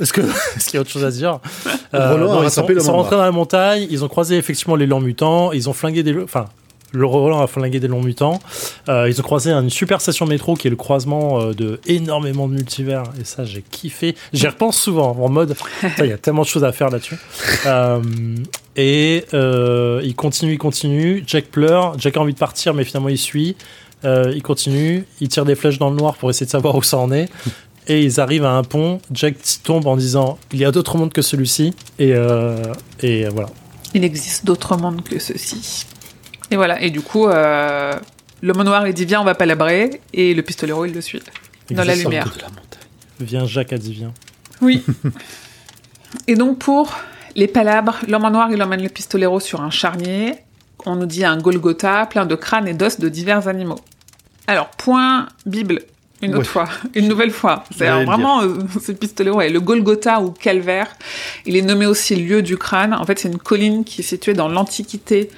[0.00, 0.20] Est-ce que-
[0.56, 1.40] est-ce qu'il y a autre chose à dire
[1.92, 4.36] Roland a bon, Ils sont, le ils sont rentrés dans la montagne, ils ont croisé
[4.36, 6.16] effectivement les longs mutants, ils ont flingué des...
[6.22, 6.46] Enfin,
[6.92, 8.38] le Roland a flingué des longs mutants.
[8.88, 12.48] Euh, ils ont croisé une super station métro qui est le croisement euh, de énormément
[12.48, 13.02] de multivers.
[13.20, 14.14] Et ça, j'ai kiffé.
[14.32, 15.54] J'y repense souvent en mode,
[15.98, 17.18] il y a tellement de choses à faire là-dessus.
[17.66, 18.00] Euh,
[18.76, 21.22] et euh, il continue, il continue.
[21.26, 21.98] Jack pleure.
[21.98, 23.54] Jack a envie de partir, mais finalement il suit.
[24.04, 25.04] Euh, il continue.
[25.20, 27.28] Il tire des flèches dans le noir pour essayer de savoir où ça en est.
[27.88, 29.00] Et ils arrivent à un pont.
[29.10, 31.74] Jack tombe en disant il y a d'autres mondes que celui-ci.
[31.98, 33.48] Et, euh, et voilà.
[33.94, 35.86] Il existe d'autres mondes que ceux-ci.
[36.50, 36.80] Et voilà.
[36.82, 37.94] Et du coup, euh,
[38.42, 40.00] l'homme en noir, il dit Viens, on va palabrer.
[40.12, 41.22] Et le pistolero, il le suit.
[41.70, 42.32] Dans la lumière.
[42.34, 42.62] de la montagne.
[43.20, 44.12] Viens, Jacques a dit viens.
[44.60, 44.84] Oui.
[46.26, 46.94] Et donc pour
[47.34, 50.34] les palabres, l'homme noir, il emmène le pistolero sur un charnier.
[50.86, 53.78] On nous dit un Golgotha plein de crânes et d'os de divers animaux.
[54.46, 55.82] Alors, point Bible,
[56.22, 56.44] une autre Ouais.
[56.44, 57.64] fois, une nouvelle fois.
[57.76, 58.54] C'est vraiment euh,
[58.84, 60.88] ce pistolero, ouais, le Golgotha ou calvaire.
[61.46, 62.92] Il est nommé aussi lieu du crâne.
[62.94, 65.30] En fait, c'est une colline qui est située dans l'Antiquité,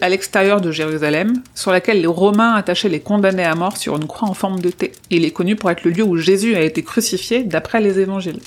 [0.00, 4.06] à l'extérieur de Jérusalem, sur laquelle les Romains attachaient les condamnés à mort sur une
[4.06, 4.92] croix en forme de T.
[5.10, 8.40] Il est connu pour être le lieu où Jésus a été crucifié d'après les évangiles.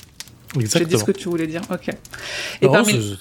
[0.54, 0.98] J'ai dit Exactement.
[0.98, 1.88] ce que tu voulais dire, ok.
[2.60, 3.18] Et, Non, parmi,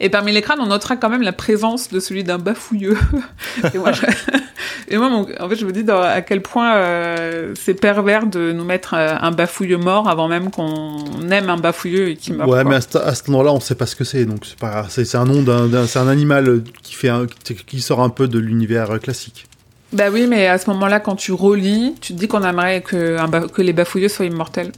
[0.00, 2.96] et parmi les crânes, on notera quand même la présence de celui d'un bafouilleux.
[3.74, 4.02] et moi, je,
[4.88, 8.26] et moi mon- en fait, je me dis dans- à quel point euh, c'est pervers
[8.26, 12.32] de nous mettre euh, un bafouilleux mort avant même qu'on aime un bafouilleux et qui
[12.32, 12.48] meurt.
[12.50, 12.70] Ouais, quoi.
[12.70, 14.86] mais à, ce- à cet endroit-là, on sait pas ce que c'est, donc c'est pas
[15.14, 18.28] un nom d'un, d'un- c'est un animal qui fait un- qui qui sort un peu
[18.28, 19.46] de l'univers euh, classique.
[19.92, 23.16] Bah oui, mais à ce moment-là, quand tu relis, tu te dis qu'on aimerait que,
[23.18, 24.72] un ba- que les bafouilleux soient immortels.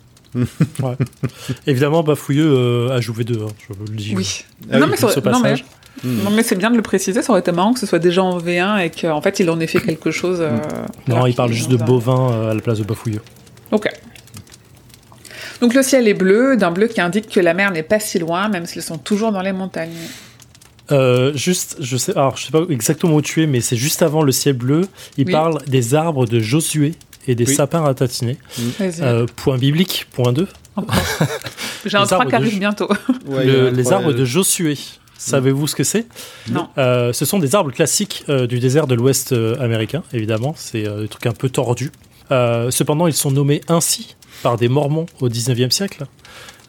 [1.66, 3.40] Évidemment, Bafouilleux euh, a joué deux.
[3.43, 4.14] hein, je le dis.
[4.16, 4.45] Oui.
[4.71, 5.64] Ah non, oui, mais pour ça- ce non, mais passage.
[6.05, 6.23] Hmm.
[6.25, 8.23] Non mais c'est bien de le préciser, ça aurait été marrant que ce soit déjà
[8.23, 10.38] en V1 et qu'en fait il en ait fait quelque chose.
[10.40, 10.57] euh,
[11.09, 13.21] Non, alors il parle juste de bovin euh, à la place de Bafouilleux.
[13.73, 13.88] Ok.
[15.61, 18.19] Donc le ciel est bleu, d'un bleu qui indique que la mer n'est pas si
[18.19, 19.90] loin, même s'ils sont toujours dans les montagnes.
[20.90, 24.01] Euh, juste, je sais, alors je sais pas exactement où tu es, mais c'est juste
[24.03, 24.83] avant le ciel bleu.
[25.19, 25.33] Il Oui.
[25.33, 26.95] parle des arbres de Josué
[27.26, 27.54] et des Oui.
[27.54, 28.37] sapins ratatiner.
[28.78, 29.00] Vas-y.
[29.02, 30.46] Euh, point biblique, point 2.
[31.87, 32.88] J'ai un les 3 arbres qui de arrive bientôt.
[33.26, 34.76] Ouais, Le- les trois- arbres de Josué.
[35.18, 36.06] Savez-vous ce que c'est?
[36.50, 36.68] Non.
[36.78, 40.54] Euh, Ce sont des arbres classiques euh, du désert de l'Ouest euh, américain, évidemment.
[40.56, 41.92] C'est euh, des trucs un peu tordus.
[42.30, 46.06] Euh, cependant, ils sont nommés ainsi par des Mormons au 19e siècle.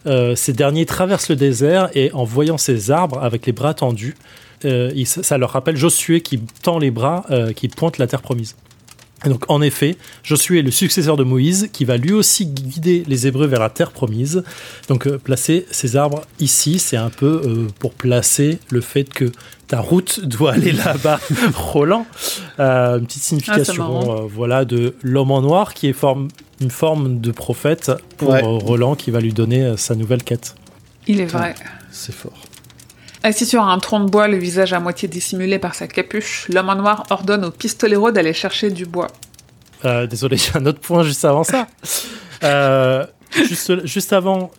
[0.06, 4.16] Euh, ces derniers traversent le désert et en voyant ces arbres avec les bras tendus,
[4.66, 8.20] euh, ils- ça leur rappelle Josué qui tend les bras, euh, qui pointe la terre
[8.20, 8.56] promise.
[9.24, 13.26] Donc, en effet, Josué est le successeur de Moïse qui va lui aussi guider les
[13.26, 14.42] Hébreux vers la terre promise.
[14.88, 19.30] Donc, euh, placer ces arbres ici, c'est un peu euh, pour placer le fait que
[19.68, 21.20] ta route doit aller là-bas,
[21.54, 22.06] Roland.
[22.58, 26.28] Euh, une petite signification, euh, voilà, de l'homme en noir qui est forme,
[26.60, 28.40] une forme de prophète pour Ouais.
[28.42, 30.54] Roland qui va lui donner euh, sa nouvelle quête.
[31.06, 31.54] Il est vrai.
[31.90, 32.32] C'est fort.
[33.24, 36.68] Assis sur un tronc de bois, le visage à moitié dissimulé par sa capuche, l'homme
[36.68, 39.08] en noir ordonne au pistolero d'aller chercher du bois.
[39.84, 41.68] Euh, désolé, j'ai un autre point juste avant ça.
[42.42, 43.06] Euh,
[43.48, 44.50] juste, juste avant,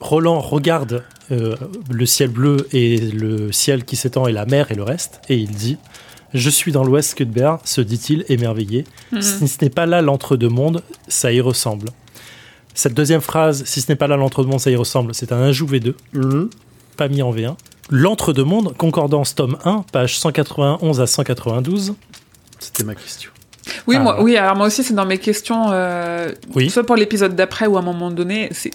[0.00, 1.56] Roland regarde euh,
[1.90, 5.36] le ciel bleu et le ciel qui s'étend et la mer et le reste, et
[5.36, 5.76] il dit
[6.32, 8.84] Je suis dans l'ouest Cuthbert, se dit-il émerveillé.
[9.12, 9.20] Mhm.
[9.20, 11.88] Si ce n'est pas là l'entre-deux-mondes, ça y ressemble.
[12.72, 15.66] Cette deuxième phrase, si ce n'est pas là l'entre-deux-mondes, ça y ressemble, c'est un ajout
[15.66, 15.94] V2,
[16.96, 17.56] pas mis en V1.
[17.90, 21.94] L'entre-deux-mondes, concordance tome 1, page 191 à 192.
[22.58, 23.30] C'était ma question.
[23.86, 24.00] Oui, Ah.
[24.02, 26.70] moi, oui, alors moi aussi, c'est dans mes questions, euh, Oui.
[26.70, 28.70] soit pour l'épisode d'après ou à un moment donné, c'est...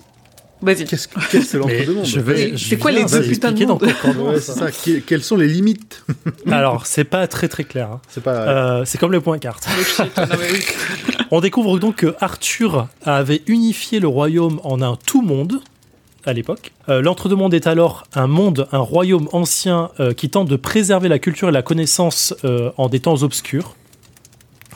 [0.62, 0.86] Vas-y.
[0.86, 4.18] Qu'est-ce que c'est Mais l'entre-deux-mondes c'est quoi les deux de putains de Concordance.
[4.18, 4.72] Ouais, c'est ça.
[4.72, 6.04] Que- Quelles sont les limites?
[6.50, 7.90] Alors, c'est pas très très clair.
[7.92, 8.02] hein.
[8.10, 8.32] C'est pas.
[8.32, 9.68] Euh, c'est comme les points cartes.
[9.68, 10.64] Le mais oui.
[11.30, 15.60] On découvre donc que Arthur avait unifié le royaume en un tout monde
[16.26, 16.72] à l'époque.
[16.90, 21.20] Euh, L'entre-deux-mondes est alors un monde, un royaume ancien euh, qui tente de préserver la
[21.20, 23.76] culture et la connaissance euh, en des temps obscurs.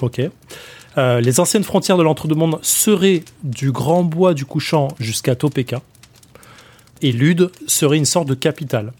[0.01, 0.21] Ok.
[0.97, 5.81] Les anciennes frontières de l'entre-deux-mondes seraient du Grand Bois du Couchant jusqu'à Topeka.
[7.01, 8.91] Et Lude serait une sorte de capitale.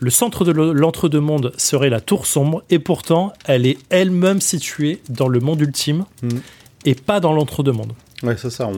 [0.00, 5.00] Le centre de le- l'entre-deux-mondes serait la Tour Sombre, et pourtant, elle est elle-même située
[5.08, 6.40] dans le monde ultime Mhm.
[6.84, 7.92] et pas dans l'entre-deux-mondes.
[8.24, 8.68] Ouais, c'est ça.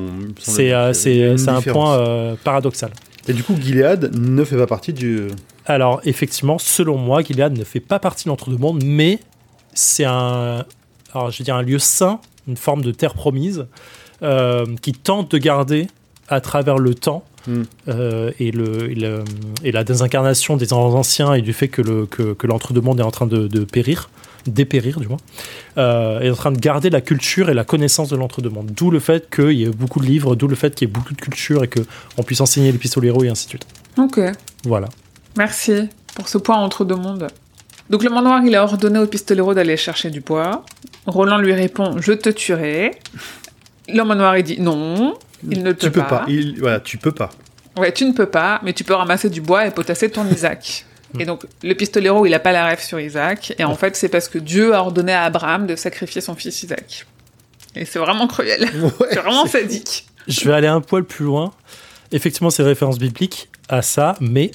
[0.43, 2.91] C'est euh, un point euh, paradoxal.
[3.29, 5.29] Et du coup, Gilead ne fait pas partie du.
[5.67, 9.19] Alors, effectivement, selon moi, Gilead ne fait pas partie de l'entre-deux-mondes, mais
[9.75, 10.65] c'est un,
[11.15, 13.67] alors, je un lieu saint, une forme de terre promise,
[14.23, 15.89] euh, qui tente de garder
[16.29, 17.25] à travers le temps
[17.89, 19.25] Euh, et, le, et, le-
[19.65, 23.11] et la désincarnation des anciens et du fait que le- que, que l'entre-deux-mondes est en
[23.11, 24.11] train de, de périr,
[24.47, 25.17] dépérir du moins,
[25.79, 28.71] euh, est en train de garder la culture et la connaissance de l'entre-deux-mondes.
[28.77, 30.93] D'où le fait qu'il y ait beaucoup de livres, d'où le fait qu'il y ait
[30.93, 33.67] beaucoup de culture et qu'on puisse enseigner les pistolero et ainsi de suite.
[33.99, 34.21] Ok,
[34.65, 34.89] Voilà.
[35.37, 37.29] merci pour ce point entre deux mondes.
[37.91, 40.65] Donc le monde noir, il a ordonné au pistolero d'aller chercher du bois.
[41.07, 42.91] Roland lui répond «Je te tuerai».
[43.95, 45.15] L'homme en noir, il dit «Non,
[45.49, 46.25] il ne peut Tu peux pas.
[46.29, 46.59] Il...
[46.61, 47.31] Voilà, tu peux pas.
[47.77, 50.85] Ouais, tu ne peux pas, mais tu peux ramasser du bois et potasser ton Isaac.
[51.19, 53.55] Et donc, le pistolero, il a pas la rêve sur Isaac.
[53.59, 56.63] Et en fait, c'est parce que Dieu a ordonné à Abraham de sacrifier son fils
[56.63, 57.07] Isaac.
[57.77, 58.69] Et c'est vraiment cruel.
[59.01, 60.07] Ouais, c'est vraiment sadique.
[60.27, 61.53] Je vais aller un poil plus loin.
[62.13, 64.51] Effectivement, c'est référence biblique à ça, mais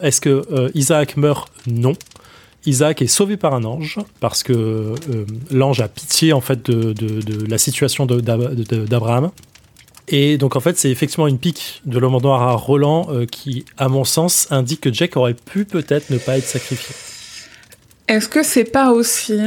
[0.00, 1.52] est-ce que euh, Isaac meurt?
[1.68, 1.92] Non.
[2.66, 4.94] Isaac est sauvé par un ange parce que euh,
[5.50, 9.30] l'ange a pitié en fait de, de- de la situation de- d'Ab- de- d'Abraham.
[10.08, 13.26] Et donc en fait, c'est effectivement une pique de l'homme en noir à Roland euh,
[13.26, 16.94] qui, à mon sens, indique que Jack aurait pu peut-être ne pas être sacrifié.
[18.08, 19.38] Est-ce que c'est pas aussi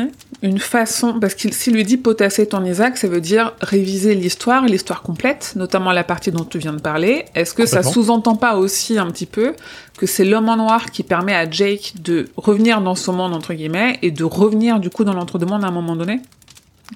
[0.41, 4.65] une façon, parce qu'il s'il lui dit potasser ton Isaac, ça veut dire réviser l'histoire,
[4.65, 7.25] l'histoire complète, notamment la partie dont tu viens de parler.
[7.35, 9.53] Est-ce que ça sous-entend pas aussi un petit peu
[9.97, 13.53] que c'est l'homme en noir qui permet à Jake de revenir dans son monde entre
[13.53, 16.21] guillemets et de revenir du coup dans l'entre-deux-mondes à un moment donné?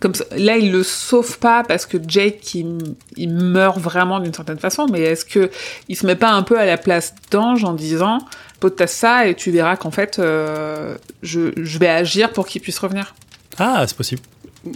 [0.01, 2.77] Comme ça, là, il le sauve pas parce que Jake, il,
[3.17, 5.49] il meurt vraiment d'une certaine façon, mais est-ce que
[5.87, 8.19] il se met pas un peu à la place d'Ange en disant
[8.59, 12.77] potasse ça et tu verras qu'en fait, euh, je, je vais agir pour qu'il puisse
[12.79, 13.15] revenir.
[13.57, 14.21] Ah, c'est possible.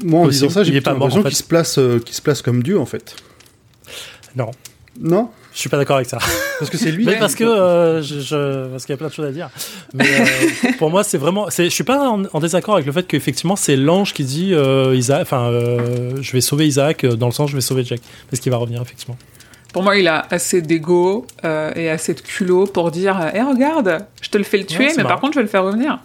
[0.03, 0.47] Moi, en Possible.
[0.47, 1.29] disant ça, j'ai l'impression en fait.
[1.29, 3.15] qu'il se place, euh, qu'il se place comme Dieu, en fait.
[4.35, 4.51] Non,
[4.99, 5.29] Non?
[5.53, 6.17] Je suis pas d'accord avec ça.
[6.59, 7.05] Parce que c'est lui.
[7.05, 9.49] Mais parce que euh, je, je- parce qu'il y a plein de choses à dire.
[9.93, 11.47] Mais euh, pour moi, c'est vraiment.
[11.49, 14.95] Je suis pas en, en désaccord avec le fait qu'effectivement, c'est l'ange qui dit euh,
[14.95, 15.21] Isaac.
[15.23, 18.51] Enfin, euh, je vais sauver Isaac dans le sens je vais sauver Jack parce qu'il
[18.51, 19.17] va revenir effectivement.
[19.73, 24.05] Pour moi, il a assez d'ego euh, et assez de culot pour dire Eh, regarde,
[24.21, 25.09] je te le fais le tuer, Ouais, mais marrant.
[25.15, 25.99] par contre, je vais le faire revenir.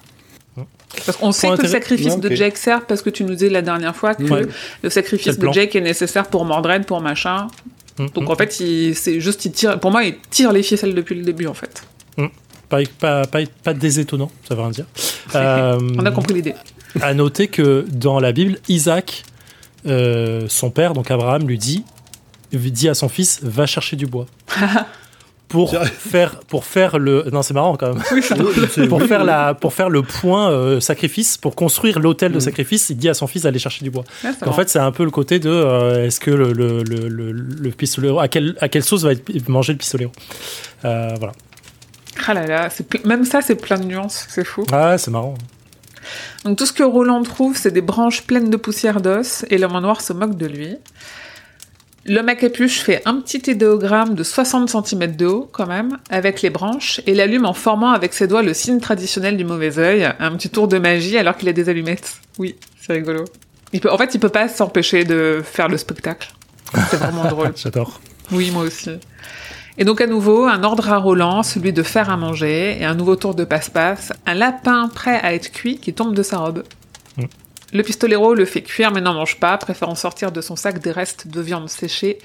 [1.05, 2.35] Parce qu'on sait que le sacrifice de.
[2.35, 4.47] Jake sert parce que tu nous disais la dernière fois que Ouais.
[4.83, 5.53] le sacrifice le de.
[5.53, 7.49] Jake est nécessaire pour Mordred, pour machin.
[7.99, 8.31] Mm, Donc mm.
[8.33, 11.23] en fait, il- c'est juste, il tire, pour moi, il tire les ficelles depuis le
[11.23, 11.83] début en fait.
[12.69, 14.87] pas, pas, pas, pas désétonnant, ça veut rien dire.
[15.35, 16.55] Euh, On a compris l'idée.
[17.01, 19.25] À noter que dans la Bible, Isaac
[19.87, 21.85] euh, son père, donc Abraham, lui dit,
[22.53, 24.27] dit à son fils, va chercher du bois.
[25.49, 28.89] pour faire pour faire le non c'est marrant quand même.
[28.89, 32.41] Pour faire la pour faire le point euh, sacrifice pour construire l'autel de Mm.
[32.41, 34.05] sacrifice il dit à son fils d'aller chercher du bois.
[34.23, 37.09] C'est en fait c'est un peu le côté de euh, est-ce que le, le, le,
[37.09, 40.13] le, le pistolero à quelle à quelle sauce va être mangé le pistolero?
[40.85, 41.33] Euh, voilà.
[42.27, 42.69] Ah là là,
[43.05, 44.65] même ça, c'est plein de nuances, c'est fou.
[44.73, 45.35] ah c'est marrant.
[46.45, 49.77] Donc tout ce que Roland trouve, c'est des branches pleines de poussière d'os, et l'homme
[49.77, 50.77] en noir se moque de lui.
[52.09, 56.41] L'homme à capuche fait un petit idéogramme de 60 cm de haut, quand même, avec
[56.41, 60.09] les branches, et l'allume en formant avec ses doigts le signe traditionnel du mauvais œil,
[60.19, 62.15] un petit tour de magie alors qu'il a des allumettes.
[62.39, 63.27] Oui, c'est rigolo.
[63.75, 66.33] Il peut, en fait, il peut pas s'empêcher de faire le spectacle.
[66.91, 67.53] C'est vraiment drôle.
[67.55, 68.01] j'adore
[68.33, 68.89] Oui, moi aussi.
[69.77, 72.95] Et donc à nouveau, un ordre à Roland, celui de faire à manger, et un
[72.95, 76.63] nouveau tour de passe-passe, un lapin prêt à être cuit qui tombe de sa robe.
[77.73, 80.91] Le pistolero le fait cuire mais n'en mange pas, préférant sortir de son sac des
[80.93, 82.19] restes de viande séchée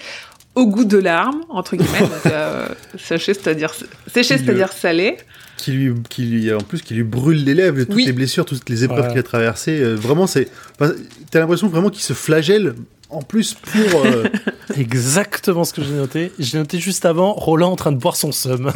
[0.56, 3.74] au goût de larmes, entre guillemets, donc, euh, séché, c'est-à-dire
[4.14, 5.18] séché, Qui, c'est-à-dire salé.
[5.58, 8.06] qui lui, qui lui, en plus, qui lui brûle les lèvres, toutes Oui.
[8.06, 9.10] les blessures, toutes les épreuves Ouais.
[9.10, 9.80] qu'il a traversées.
[9.82, 10.48] euh, vraiment, c'est.
[10.80, 10.94] enfin,
[11.32, 12.76] T'as l'impression vraiment qu'il se flagelle
[13.10, 14.06] en plus pour.
[14.06, 14.26] euh,
[14.78, 18.32] exactement ce que j'ai noté j'ai noté juste avant Roland en train de boire son
[18.32, 18.72] seum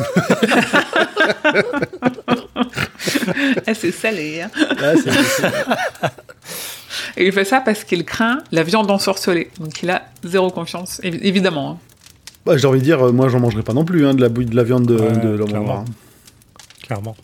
[3.66, 4.42] Ah, c'est salé.
[4.42, 4.50] hein.
[4.80, 6.08] là, c'est- c'est-
[7.18, 9.50] Et il fait ça parce qu'il craint la viande ensorcelée.
[9.60, 11.72] Donc il a zéro confiance, évi- évidemment.
[11.72, 11.78] hein.
[12.46, 14.30] Bah, J'ai envie de dire, euh, moi, j'en mangerai pas non plus, hein, de la
[14.30, 15.84] bouille de la viande de, Ouais, de l'homme noir.
[16.84, 17.16] clairement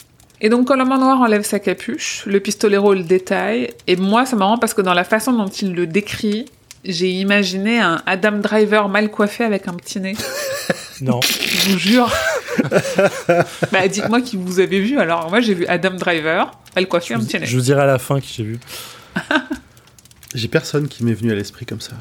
[0.42, 3.70] Et donc, quand l'homme en noir enlève sa capuche, le pistolero le détaille.
[3.88, 6.46] Et moi, c'est marrant parce que dans la façon dont il le décrit,
[6.84, 10.16] j'ai imaginé un Adam Driver mal coiffé avec un petit nez.
[11.02, 12.12] non Je vous jure.
[13.72, 15.00] bah, dites-moi qui vous avez vu.
[15.00, 17.46] Alors, moi, j'ai vu Adam Driver mal coiffé, un petit nez.
[17.46, 18.60] je vous dirai à la fin qui j'ai vu
[20.34, 21.94] J'ai personne qui m'est venu à l'esprit comme ça.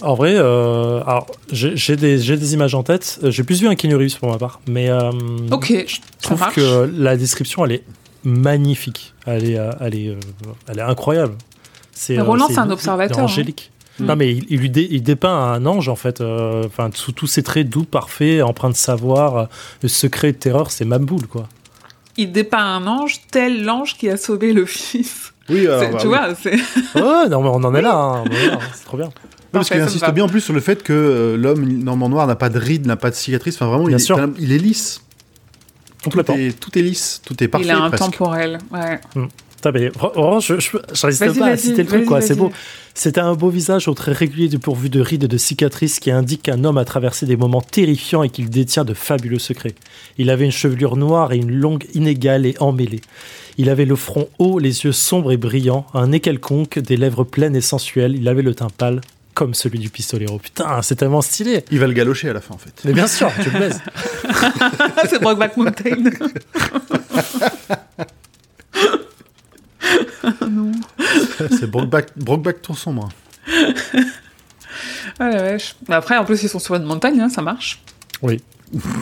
[0.00, 3.18] En vrai, euh, alors j'ai j'ai des, j'ai des images en tête.
[3.24, 5.10] Euh, J'ai plus vu un Keanu Reeves pour ma part, mais euh,
[5.50, 6.54] Ok, je trouve marche.
[6.54, 7.84] que la description elle est
[8.22, 9.14] magnifique.
[9.26, 10.16] Elle est, euh, elle est,
[10.68, 11.34] elle est incroyable.
[11.92, 13.22] C'est Roland, c'est c'est un observateur, hein.
[13.24, 13.72] angélique.
[13.98, 14.04] Mm.
[14.06, 16.20] Non mais il, il lui dé- il dépeint un ange en fait.
[16.20, 19.44] euh, Enfin sous tous ses traits doux, parfaits, empreints de savoir, euh,
[19.82, 21.48] le secret de terreur, c'est Mamboul quoi.
[22.16, 25.32] Il dépeint un ange tel l'ange qui a sauvé le fils.
[25.50, 26.14] Oui, alors, C'est- bah, tu oui.
[26.14, 26.56] vois, c'est...
[26.96, 29.08] oh non mais on en est là, hein, est c'est trop bien.
[29.52, 32.36] Parce qu'il insiste bien en plus sur le fait que euh, l'homme normand noir n'a
[32.36, 33.54] pas de rides, n'a pas de cicatrices.
[33.56, 34.28] Enfin, vraiment, Bien il, est- sûr.
[34.38, 35.00] il est lisse.
[36.02, 37.66] Tout est, tout est lisse, tout est parfait.
[37.66, 38.04] il a un presque.
[38.04, 38.58] temporel.
[38.72, 39.00] Ouais.
[39.56, 42.20] Putain, mais vra- vraiment, je, je, je résiste Vas-y, pas à citer le truc, quoi.
[42.20, 42.52] C'est beau.
[42.94, 46.42] C'était un beau visage au trait régulier dépourvu de rides et de cicatrices qui indique
[46.44, 49.74] qu'un homme a traversé des moments terrifiants et qu'il détient de fabuleux secrets.
[50.18, 53.00] Il avait une chevelure noire et une longue inégale et emmêlée.
[53.60, 57.24] Il avait le front haut, les yeux sombres et brillants, un nez quelconque, des lèvres
[57.24, 58.14] pleines et sensuelles.
[58.14, 59.00] Il avait le teint pâle,
[59.34, 60.38] comme celui du pistolero.
[60.38, 61.64] Putain, c'est tellement stylé.
[61.72, 62.72] Il va le galocher à la fin, en fait.
[62.84, 63.80] Mais bien sûr, tu le baises.
[65.10, 66.04] c'est Brokeback Mountain.
[71.50, 73.08] C'est Brokeback, Brokeback Tour sombre.
[75.18, 75.76] Ah la vache.
[75.88, 77.80] Mais Après, en plus, ils sont sur une montagne, hein, ça marche.
[78.22, 78.40] Oui.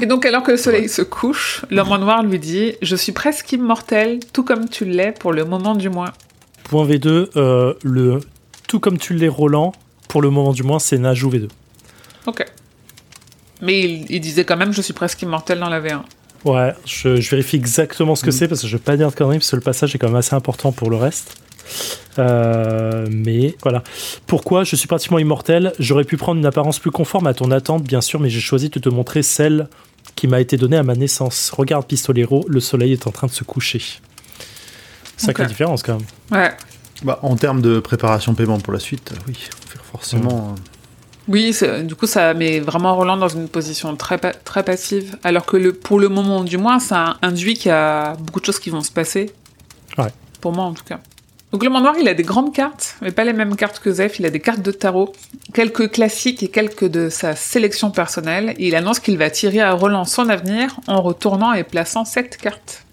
[0.00, 3.12] Et donc, alors que le soleil se couche, l'homme en noir lui dit Je suis
[3.12, 6.12] presque immortel, tout comme tu l'es, pour le moment du moins.
[6.64, 8.20] Point V2, euh, le
[8.68, 9.72] tout comme tu l'es Roland,
[10.08, 11.48] pour le moment du moins, c'est Najou V2.
[12.26, 12.44] Ok.
[13.62, 16.00] Mais il, il disait quand même Je suis presque immortel dans la V1.
[16.44, 18.32] Ouais, je, je vérifie exactement ce que Mhm.
[18.36, 20.06] c'est parce que je vais pas dire de conneries parce que le passage est quand
[20.08, 21.36] même assez important pour le reste.
[22.18, 23.82] Euh, mais voilà.
[24.26, 25.72] Pourquoi je suis pratiquement immortel?
[25.78, 28.68] J'aurais pu prendre une apparence plus conforme à ton attente, bien sûr, mais j'ai choisi
[28.70, 29.68] de te montrer celle
[30.14, 31.50] qui m'a été donnée à ma naissance.
[31.50, 33.82] Regarde, Pistolero, le soleil est en train de se coucher.
[35.16, 35.48] Sacrée Ok.
[35.48, 36.06] différence quand même.
[36.42, 36.50] Ouais.
[37.02, 39.36] Bah, en termes de préparation paiement pour la suite, euh, oui,
[39.92, 40.54] forcément.
[40.56, 40.60] euh,
[41.28, 45.16] Oui, c'est- du coup, ça met vraiment Roland dans une position très, pa- très passive.
[45.24, 48.44] Alors que le, pour le moment, du moins, ça induit qu'il y a beaucoup de
[48.46, 49.32] choses qui vont se passer.
[49.98, 50.12] Ouais.
[50.40, 51.00] Pour moi, en tout cas.
[51.56, 54.18] Donc, le noir, il a des grandes cartes, mais pas les mêmes cartes que Zef.
[54.18, 55.14] Il a des cartes de tarot,
[55.54, 58.54] quelques classiques et quelques de sa sélection personnelle.
[58.58, 62.36] Et il annonce qu'il va tirer à Roland son avenir en retournant et plaçant cette
[62.36, 62.84] carte.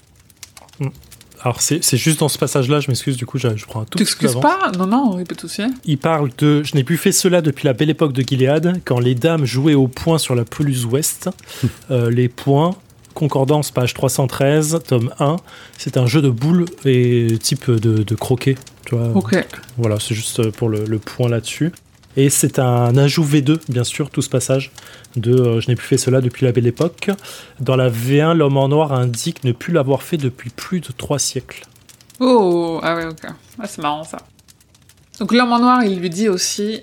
[1.42, 3.86] Alors c'est c'est juste dans ce passage-là, je m'excuse, du coup je, je prends un
[3.86, 4.72] tout petit peu pas?
[4.78, 5.62] Non, non, il peut aussi.
[5.84, 9.00] Il parle de Je n'ai plus fait cela depuis la belle époque de Gilead, quand
[9.00, 11.30] les dames jouaient au point sur la pelouse ouest.
[11.92, 12.76] Euh, les points,
[13.14, 15.38] concordance, page 313, tome 1.
[15.78, 18.56] C'est un jeu de boules et type de, de croquet.
[18.86, 19.10] Tu vois.
[19.16, 19.36] Ok.
[19.78, 21.72] Voilà, c'est juste pour le, le point là-dessus.
[22.16, 24.72] Et c'est un ajout V2, bien sûr, tout ce passage
[25.16, 27.10] de euh, Je n'ai plus fait cela depuis la belle époque.
[27.60, 31.18] Dans la V1, l'homme en noir indique ne plus l'avoir fait depuis plus de trois
[31.18, 31.66] siècles.
[32.20, 33.26] Oh, ah ouais, ok.
[33.60, 34.20] Ah, c'est marrant ça.
[35.20, 36.82] Donc l'homme en noir, il lui dit aussi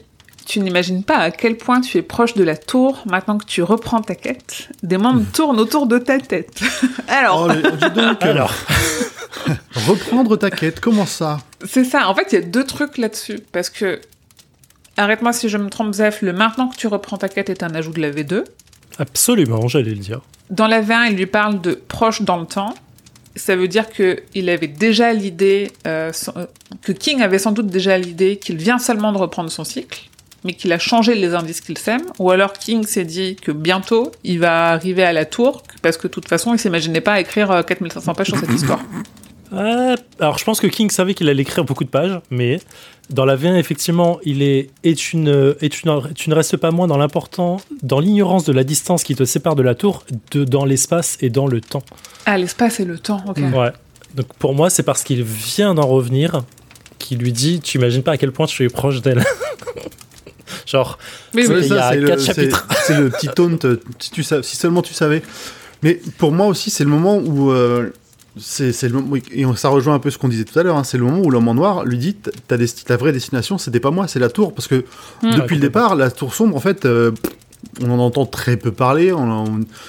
[0.50, 3.62] Tu n'imagines pas à quel point tu es proche de la tour maintenant que tu
[3.62, 4.68] reprends ta quête.
[4.82, 6.60] Des mondes tournent autour de ta tête.
[7.06, 8.52] Alors, Oh, mais dis donc, Alors,
[9.86, 11.38] reprendre ta quête, comment ça?
[11.64, 12.08] C'est ça.
[12.08, 13.38] En fait, il y a deux trucs là-dessus.
[13.52, 14.00] Parce que,
[14.96, 17.72] arrête-moi si je me trompe, Zef, le maintenant que tu reprends ta quête est un
[17.76, 18.42] ajout de la V2.
[18.98, 20.20] absolument, j'allais le dire.
[20.50, 22.74] Dans la V1, il lui parle de proche dans le temps.
[23.36, 26.46] Ça veut dire qu'il avait déjà l'idée, euh, euh,
[26.82, 30.09] que King avait sans doute déjà l'idée qu'il vient seulement de reprendre son cycle,
[30.44, 32.02] mais qu'il a changé les indices qu'il sème.
[32.18, 36.06] Ou alors King s'est dit que bientôt il va arriver à la tour, parce que
[36.06, 38.80] de toute façon il s'imaginait pas écrire euh, 4500 pages sur cette histoire.
[39.52, 42.60] Euh, alors, je pense que King savait qu'il allait écrire beaucoup de pages, mais
[43.08, 46.56] dans la V1, effectivement, il est et tu ne, et tu ne, tu ne restes
[46.56, 50.04] pas moins dans l'important, dans l'ignorance de la distance qui te sépare de la tour,
[50.30, 51.82] de, dans l'espace et dans le temps.
[52.26, 53.38] Ah, l'espace et le temps, ok.
[53.38, 53.72] Ouais.
[54.14, 56.42] Donc pour moi, c'est parce qu'il vient d'en revenir
[56.98, 59.24] qu'il lui dit Tu imagines pas à quel point tu es proche d'elle.
[60.70, 60.98] Genre,
[61.34, 61.60] Oui, C'est- oui.
[61.64, 62.66] il y a le- quatre chapitres.
[62.84, 63.58] C'est le petit taunt,
[63.98, 65.22] si, tu sa- si seulement tu savais.
[65.82, 67.50] Mais pour moi aussi, c'est le moment où.
[67.50, 67.90] euh,
[68.38, 70.84] c'est le moment, et ça rejoint un peu ce qu'on disait tout à l'heure, hein,
[70.84, 73.90] c'est le moment où l'homme en noir lui dit ta, ta vraie destination, c'était pas
[73.90, 74.54] moi, c'est la tour.
[74.54, 74.84] Parce que
[75.22, 75.32] Hmm.
[75.36, 77.10] depuis le départ, la tour sombre, en fait, euh,
[77.82, 79.12] on en entend très peu parler.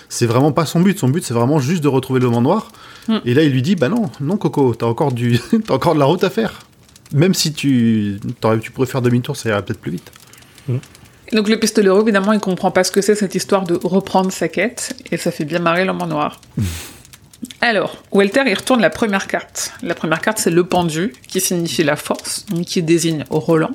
[0.10, 0.98] C'est vraiment pas son but.
[0.98, 2.72] Son but, c'est vraiment juste de retrouver l'homme en noir.
[3.08, 3.20] Hmm.
[3.26, 6.00] Et là, il lui dit Bah non, non, Coco, t'as encore, du, t'as encore de
[6.00, 6.54] la route à faire.
[7.14, 8.18] Même si tu,
[8.62, 10.12] tu pourrais faire demi-tour, ça irait peut-être plus vite.
[11.32, 14.48] Donc le pistolero, évidemment, il comprend pas ce que c'est cette histoire de reprendre sa
[14.50, 16.42] quête, et ça fait bien marrer l'homme en noir.
[17.62, 19.74] Alors, Walter, il retourne la première carte.
[19.82, 23.72] La première carte, c'est le pendu, qui signifie la force, donc qui désigne Roland.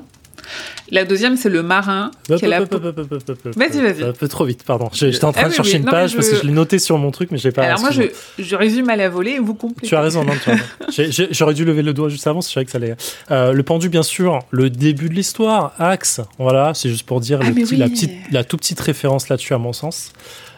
[0.91, 2.11] La deuxième, c'est le marin.
[2.29, 4.03] Vas-y, vas-y.
[4.03, 4.89] Un peu trop vite, pardon.
[4.93, 5.77] J'étais en train Ah de chercher oui.
[5.79, 7.63] une Non, page parce que je l'ai noté sur mon truc, mais j'ai pas.
[7.63, 8.03] Alors moi, je,
[8.39, 9.87] je résume à la volée et vous complétez.
[9.87, 10.33] Tu as raison, non,
[11.31, 12.95] J'aurais dû lever le doigt juste avant, je savais que ça allait.
[13.31, 17.39] Euh, le pendu, bien sûr, le début de l'histoire, Axe, voilà, c'est juste pour dire
[17.41, 17.77] Ah, le mais petit- oui.
[17.77, 20.11] la, petite, la toute petite référence là-dessus, à mon sens.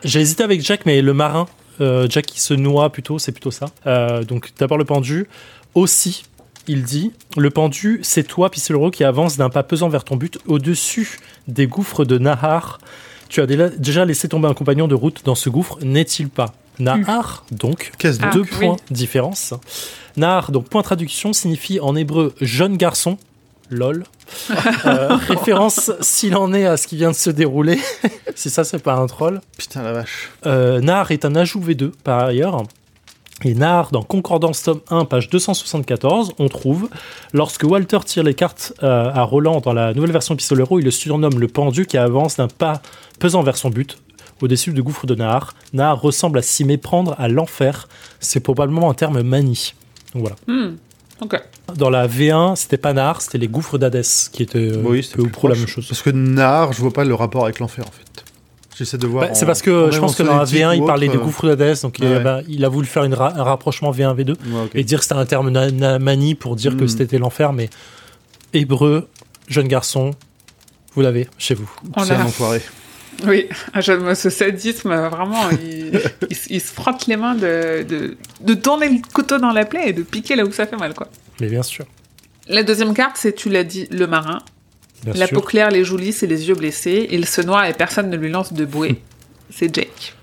[0.04, 1.48] J'ai hésité avec Jack, mais le marin,
[1.82, 3.68] euh, Jack qui se noie plutôt, c'est plutôt ça.
[3.88, 5.28] Euh, donc d'abord le pendu.
[5.76, 6.24] Aussi,
[6.70, 10.38] il dit Le pendu, c'est toi, Pisselro, qui avance d'un pas pesant vers ton but,
[10.48, 12.78] au-dessus des gouffres de Nahar.
[13.28, 16.54] Tu as déjà- laissé tomber un compagnon de route dans ce gouffre, n'est-il pas?
[16.80, 17.92] Nahar, donc,
[18.22, 18.48] Ah, deux oui.
[18.60, 19.54] points différence.
[20.16, 23.18] Nahar, donc point traduction, signifie en hébreu jeune garçon.
[23.72, 24.06] Lol.
[24.86, 27.78] Euh, référence, s'il en est, à ce qui vient de se dérouler.
[28.36, 29.42] si ça, c'est pas un troll.
[29.58, 30.30] Putain la vache.
[30.48, 32.64] Euh, Nar est un ajout V2 par ailleurs.
[33.46, 36.90] Et Nar, dans Concordance tome 1, page 274, on trouve
[37.32, 40.92] Lorsque Walter tire les cartes euh, à Roland dans la nouvelle version Pistolero, il le
[40.92, 42.82] surnomme le pendu qui avance d'un pas
[43.18, 43.98] pesant vers son but,
[44.42, 45.54] au-dessus du gouffre de Nahar.
[45.72, 47.88] Nahar ressemble à s'y méprendre à l'enfer.
[48.20, 49.74] C'est probablement un terme mani.
[50.14, 50.36] Donc voilà.
[50.48, 50.76] Hmm.
[51.76, 55.22] Dans la V1, c'était pas Nahar, c'était les gouffres d'Hadès qui étaient euh, Oui, peu
[55.22, 55.60] ou plus prou la proche.
[55.60, 55.88] même chose.
[55.88, 58.26] Parce que Nar, je vois pas le rapport avec l'enfer en fait.
[58.80, 59.28] J'essaie de voir.
[59.28, 61.22] Bah, c'est parce que je pense que dans la phonétique V1, il parlait autre, de
[61.22, 62.16] euh, gouffre d'Hadès, donc il, ouais.
[62.16, 64.72] avait- il a voulu faire une ra- un rapprochement V1, V2 ouais, ok.
[64.74, 66.88] et dire que c'était un terme na- na- mani pour dire que Mm.
[66.88, 67.70] c'était l'enfer, mais
[68.54, 69.08] hébreu,
[69.48, 70.12] jeune garçon,
[70.96, 71.70] vous l'avez chez vous.
[72.04, 72.62] C'est un enfoiré.
[73.28, 75.92] Oui, je- ce sadisme, vraiment, il,
[76.30, 79.66] il se- il se frotte les mains de, de, de tourner le couteau dans la
[79.66, 81.10] plaie et de piquer là où ça fait mal, quoi.
[81.42, 81.86] Mais bien sûr,
[82.48, 84.40] La deuxième carte, c'est, tu l'as dit, le marin.
[85.04, 85.40] Bien la sûr.
[85.40, 87.08] peau claire, les joues lisses et les yeux blessés.
[87.12, 89.02] Il se noie et personne ne lui lance de bouée.
[89.50, 90.14] c'est Jake.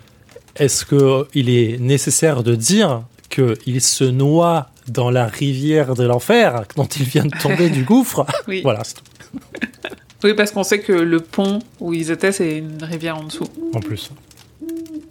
[0.57, 6.87] Est-ce qu'il est nécessaire de dire qu'il se noie dans la rivière de l'enfer dont
[6.87, 8.25] il vient de tomber du gouffre?
[8.49, 8.63] Oui.
[8.63, 9.39] Voilà, c'est tout.
[10.25, 13.45] Oui, parce qu'on sait que le pont où ils étaient, c'est une rivière en dessous.
[13.75, 14.11] En plus.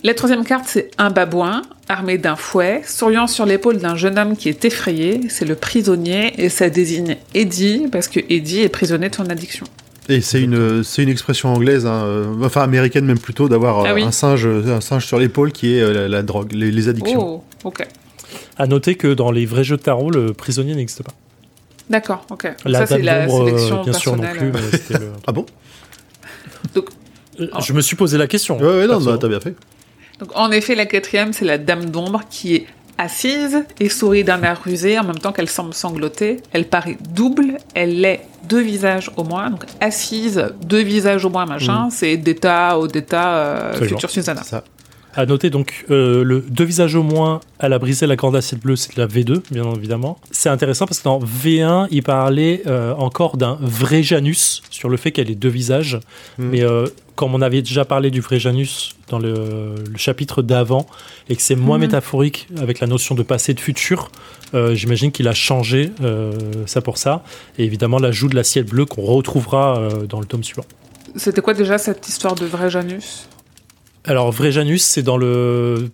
[0.04, 4.38] La troisième carte, c'est un babouin, armé d'un fouet, souriant sur l'épaule d'un jeune homme
[4.38, 5.22] qui est effrayé.
[5.30, 9.66] C'est le prisonnier, et ça désigne Eddie, parce que Eddie est prisonnier de son addiction.
[10.08, 13.84] Et c'est une, c'est une expression anglaise, hein, euh, enfin américaine même plutôt, d'avoir euh,
[13.88, 14.04] Ah oui.
[14.04, 17.38] un singe, un singe sur l'épaule qui est euh, la, la drogue, les, les addictions.
[17.38, 17.88] Oh, ok.
[18.58, 21.14] À noter que dans les vrais jeux de tarot, le prisonnier n'existe pas.
[21.90, 22.48] D'accord, ok.
[22.66, 24.52] La ça, c'est dame la d'ombre, euh, sélection bien sûr non personnelle.
[24.52, 25.46] plus, mais c'était le- Ah bon?
[27.40, 28.60] Euh, Je me suis posé la question.
[28.60, 29.56] Ouais, ouais, non, bah, t'as bien fait.
[30.20, 34.42] Donc, en effet, la quatrième, c'est la dame d'ombre qui est assise et sourit d'un
[34.44, 36.38] air rusé en même temps qu'elle semble sangloter.
[36.54, 39.50] Elle paraît double, elle est deux visages au moins.
[39.50, 41.90] Donc, assise, deux visages au moins, machin.
[41.92, 44.42] C'est d'État au d'État euh, futur Susanna.
[44.44, 44.64] C'est ça.
[45.18, 48.60] À noter donc euh, le deux visages au moins, elle a brisé la grande assiette
[48.62, 50.18] bleue, c'est de la V2, bien évidemment.
[50.32, 54.98] C'est intéressant parce que dans V1, il parlait euh, encore d'un vrai Janus sur le
[54.98, 56.00] fait qu'elle ait deux visages.
[56.38, 56.50] Mhm.
[56.50, 60.86] Mais euh, comme on avait déjà parlé du vrai Janus dans le, le chapitre d'avant
[61.30, 61.82] et que c'est moins Mhm.
[61.86, 64.12] métaphorique avec la notion de passé et de futur,
[64.54, 66.34] euh, j'imagine qu'il a changé euh,
[66.66, 67.24] ça pour ça.
[67.58, 70.66] Et évidemment, l'ajout de l'assiette bleue qu'on retrouvera euh, dans le tome suivant.
[71.16, 73.30] C'était quoi déjà cette histoire de vrai Janus?
[74.06, 75.90] Alors, vrai Janus, c'est dans le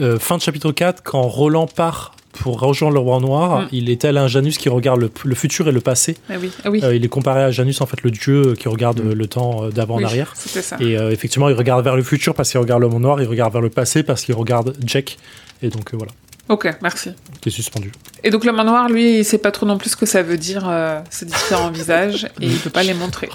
[0.00, 3.68] euh, fin de chapitre 4, quand Roland part pour rejoindre le roi noir, Mm.
[3.72, 6.16] il est tel un Janus qui regarde le, le futur et le passé.
[6.28, 6.80] Ah oui, ah oui.
[6.82, 9.10] Euh, il est comparé à Janus, en fait, le dieu qui regarde Mm.
[9.10, 10.32] euh, le temps euh, d'avant Oui, en arrière.
[10.36, 10.76] C'était ça.
[10.80, 13.28] Et euh, effectivement, il regarde vers le futur parce qu'il regarde le monde noir, il
[13.28, 15.16] regarde vers le passé parce qu'il regarde Jack.
[15.62, 16.10] Et donc, euh, voilà,
[16.48, 17.10] Ok, merci.
[17.40, 17.92] qui est suspendu.
[18.24, 20.36] Et donc le manoir, lui, il sait pas trop non plus ce que ça veut
[20.36, 23.28] dire, euh, ces différents visages, et il peut pas les montrer.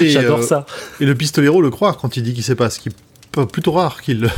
[0.00, 0.66] Et, J'adore euh, ça.
[1.00, 2.92] Et le pistolero le croit quand il dit qu'il sait pas, ce qui est
[3.50, 4.28] plutôt rare qu'il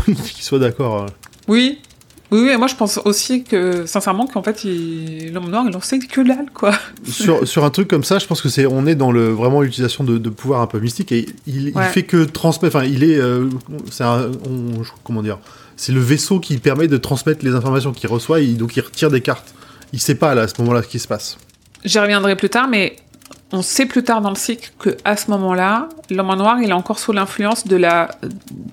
[0.40, 1.02] soit d'accord.
[1.02, 1.06] euh.
[1.48, 1.78] Oui.
[2.30, 5.80] Oui, oui, et moi je pense aussi que, sincèrement, qu'en fait, l'homme noir, il en
[5.80, 6.72] sait que dalle, quoi.
[7.04, 9.60] sur, sur un truc comme ça, je pense que c'est on est dans le vraiment
[9.60, 12.76] l'utilisation de, de pouvoir un peu mystique et il, il fait que transmettre.
[12.76, 13.48] Enfin, il est, euh,
[13.90, 14.04] c'est
[15.04, 15.38] comment dire,
[15.76, 18.40] c'est le vaisseau qui permet de transmettre les informations qu'il reçoit.
[18.40, 19.54] Et donc il retire des cartes.
[19.92, 21.38] Il sait pas là à ce moment-là ce qui se passe.
[21.84, 22.96] J'y reviendrai plus tard, mais
[23.52, 26.72] on sait plus tard dans le cycle que à ce moment-là, l'homme noir, il est
[26.74, 28.10] encore sous l'influence de la,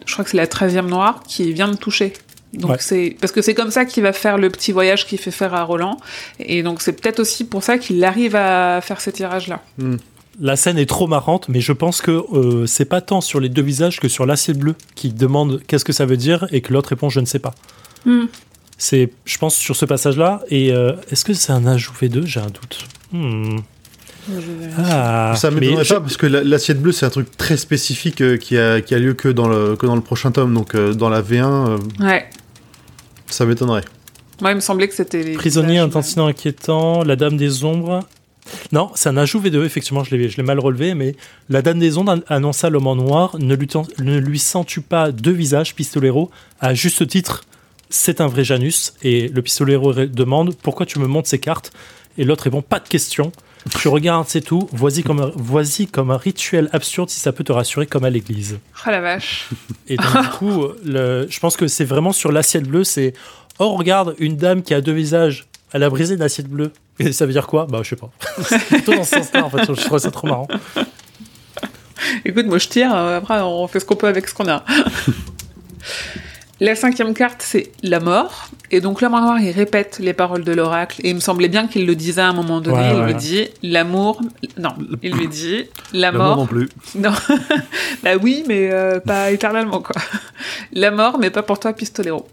[0.06, 2.14] je crois que c'est la 13e noire qui vient de toucher.
[2.54, 2.78] Donc Ouais.
[2.80, 5.54] c'est parce que c'est comme ça qu'il va faire le petit voyage qu'il fait faire
[5.54, 5.98] à Roland,
[6.40, 9.62] et donc c'est peut-être aussi pour ça qu'il arrive à faire ces tirages-là.
[10.40, 13.50] La scène est trop marrante, mais je pense que euh, c'est pas tant sur les
[13.50, 16.74] deux visages que sur l'acier bleu qui demande qu'est-ce que ça veut dire et que
[16.74, 17.54] l'autre répond je ne sais pas.
[18.06, 18.26] Hmm.
[18.78, 20.42] C'est, je pense, sur ce passage-là.
[20.50, 22.86] Et euh, est-ce que c'est un ajout V2 J'ai un doute.
[23.12, 23.58] Hmm.
[24.78, 28.22] Ah, ça m'étonnerait je- pas parce que la- l'assiette bleue c'est un truc très spécifique
[28.22, 30.54] euh, qui a qui a lieu que dans le que dans le prochain tome.
[30.54, 32.30] Donc euh, dans la V1, euh, Ouais.
[33.28, 33.84] ça m'étonnerait.
[34.42, 38.00] Moi, il me semblait que c'était les Prisonnier, incident inquiétant, la Dame des Ombres.
[38.72, 41.16] Non, c'est un ajout V2, effectivement, je l'ai, je l'ai mal relevé, mais
[41.48, 43.36] la Dame des Ombres an- annonça l'homme en noir.
[43.40, 43.68] Ne lui,
[44.00, 46.32] ne lui sens-tu pas deux visages, pistolero?
[46.60, 47.44] À juste titre,
[47.92, 48.94] c'est un vrai Janus.
[49.04, 51.72] Et le pistolero demande Pourquoi tu me montres ces cartes?
[52.18, 53.32] Et l'autre répond Pas de question.
[53.80, 54.68] Tu regardes, c'est tout.
[54.72, 58.10] Voici comme, un- voici comme un rituel absurde si ça peut te rassurer, comme à
[58.10, 58.58] l'église.
[58.86, 59.50] Oh la vache.
[59.88, 63.14] Et donc, du coup, le- je pense que c'est vraiment sur l'assiette bleue, c'est
[63.60, 66.72] oh regarde une dame qui a deux visages, elle a brisé une assiette bleue.
[67.00, 67.68] Et ça veut dire quoi?
[67.70, 68.10] Bah je sais pas.
[68.48, 69.66] c'est plutôt dans ce sens-là en fait.
[69.74, 70.48] Je trouve ça trop marrant.
[72.26, 74.64] Écoute, moi je tire, après on fait ce qu'on peut avec ce qu'on a.
[76.62, 78.50] La cinquième carte, c'est la mort.
[78.70, 81.02] Et donc l'homme en noir, il répète les paroles de l'oracle.
[81.04, 82.78] Et il me semblait bien qu'il le disait à un moment donné.
[82.78, 83.06] Ouais, il ouais.
[83.08, 84.22] lui dit l'amour.
[84.60, 84.70] Non,
[85.02, 86.38] il lui dit la mort.
[86.38, 86.70] non plus.
[86.96, 87.14] Non,
[88.04, 89.96] bah oui, mais euh, pas éternellement quoi.
[90.72, 92.28] La mort, mais pas pour toi, pistolero.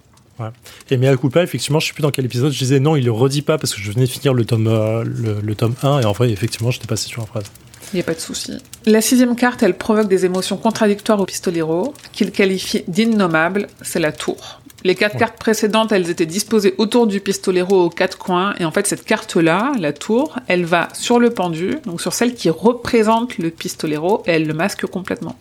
[0.91, 3.13] Et Mea Culpa, effectivement, je sais plus dans quel épisode, je disais non, il le
[3.13, 6.01] redit pas parce que je venais de finir le tome, euh, le, le tome 1
[6.01, 7.51] et en vrai, effectivement, j'étais passé sur la phrase.
[7.93, 8.53] Il n'y a pas de souci.
[8.87, 14.13] La sixième carte, elle provoque des émotions contradictoires au pistolero, qu'il qualifie d'innommable, c'est la
[14.13, 14.61] tour.
[14.85, 15.19] Les quatre Ouais.
[15.21, 19.05] cartes précédentes, elles étaient disposées autour du pistolero aux quatre coins, et en fait, cette
[19.05, 24.23] carte-là, la tour, elle va sur le pendu, donc sur celle qui représente le pistolero,
[24.27, 25.35] et elle le masque complètement.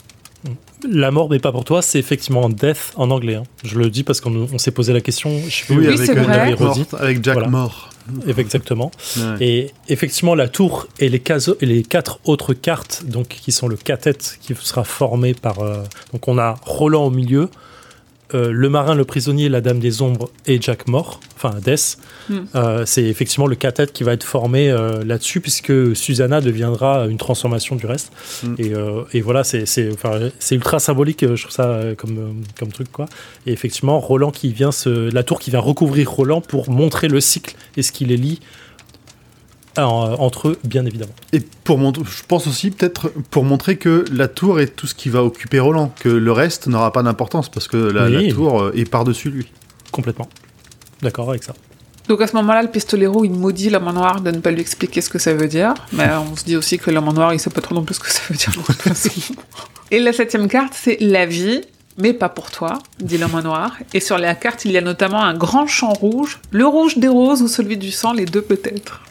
[0.88, 3.36] La mort, mais pas pour toi, c'est effectivement Death en anglais.
[3.36, 3.43] hein.
[3.64, 5.32] Je le dis parce qu'on on s'est posé la question.
[5.48, 6.16] Je sais plus Oui, avec.
[6.60, 7.50] Mort, avec Jack Voilà.
[7.50, 7.87] Mort.
[8.28, 8.91] Exactement.
[9.18, 9.36] Ouais.
[9.41, 13.68] Et effectivement, la tour et les, caso- et les quatre autres cartes, donc qui sont
[13.68, 15.60] le cathète qui sera formé par.
[15.60, 15.84] euh,
[16.14, 17.49] donc on a Roland au milieu,
[18.34, 21.97] euh, le marin, le prisonnier, la dame des ombres et Jack mort, enfin Death.
[22.30, 22.39] Hmm.
[22.55, 27.17] Euh, c'est effectivement le cathète qui va être formé euh, là-dessus, puisque Susanna deviendra une
[27.17, 28.11] transformation du reste.
[28.43, 28.55] Hmm.
[28.57, 29.65] Et, euh, et voilà, c'est
[30.51, 32.91] ultra symbolique, je trouve ça comme, comme truc.
[32.91, 33.05] quoi.
[33.45, 37.21] Et effectivement, Roland qui vient se, la tour qui vient recouvrir Roland pour montrer le
[37.21, 38.39] cycle et ce qui les lie
[39.86, 41.13] entre eux, bien évidemment.
[41.34, 44.95] Et pour montrer, je pense aussi peut-être pour montrer que la tour est tout ce
[44.95, 48.28] qui va occuper Roland, que le reste n'aura pas d'importance parce que la, Oui.
[48.28, 49.51] la tour euh, est par-dessus lui.
[49.91, 50.28] Complètement.
[51.01, 51.53] D'accord avec ça.
[52.07, 54.61] Donc à ce moment-là, le pistolero, il maudit l'homme en noir de ne pas lui
[54.61, 55.73] expliquer ce que ça veut dire.
[55.93, 57.95] Mais on se dit aussi que l'homme en noir, il sait pas trop non plus
[57.95, 58.51] ce que ça veut dire.
[59.91, 61.61] Et la septième carte, c'est la vie,
[61.97, 63.78] mais pas pour toi, dit l'homme en noir.
[63.93, 67.07] Et sur la carte, il y a notamment un grand champ rouge, le rouge des
[67.07, 69.01] roses ou celui du sang, les deux peut-être.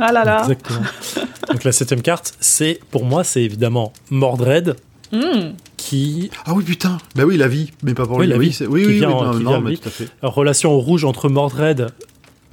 [0.00, 0.40] Ah là là.
[0.42, 0.80] Exactement.
[1.50, 4.76] Donc la septième carte, c'est pour moi, c'est évidemment Mordred
[5.12, 5.54] Hmm.
[5.76, 8.32] qui Ah oui, putain Bah oui, la vie, mais pas pour Oui, lui.
[8.32, 9.78] la oui, vie, oui, qui oui, vient oui, en- non, qui non, vient mais lui.
[9.78, 10.06] tout à fait.
[10.22, 11.88] relation au rouge entre Mordred,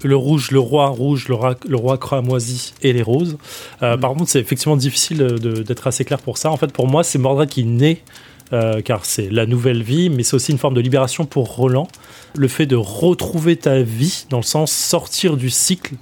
[0.03, 3.37] le rouge, le roi rouge, le roi, le roi cramoisi et les roses.
[3.83, 3.99] Euh, Mm.
[3.99, 6.49] Par contre, c'est effectivement difficile de- d'être assez clair pour ça.
[6.49, 8.01] En fait, pour moi, c'est Mordred qui naît,
[8.53, 11.87] euh, car c'est la nouvelle vie, mais c'est aussi une forme de libération pour Roland.
[12.35, 15.93] Le fait de retrouver ta vie, dans le sens sortir du cycle,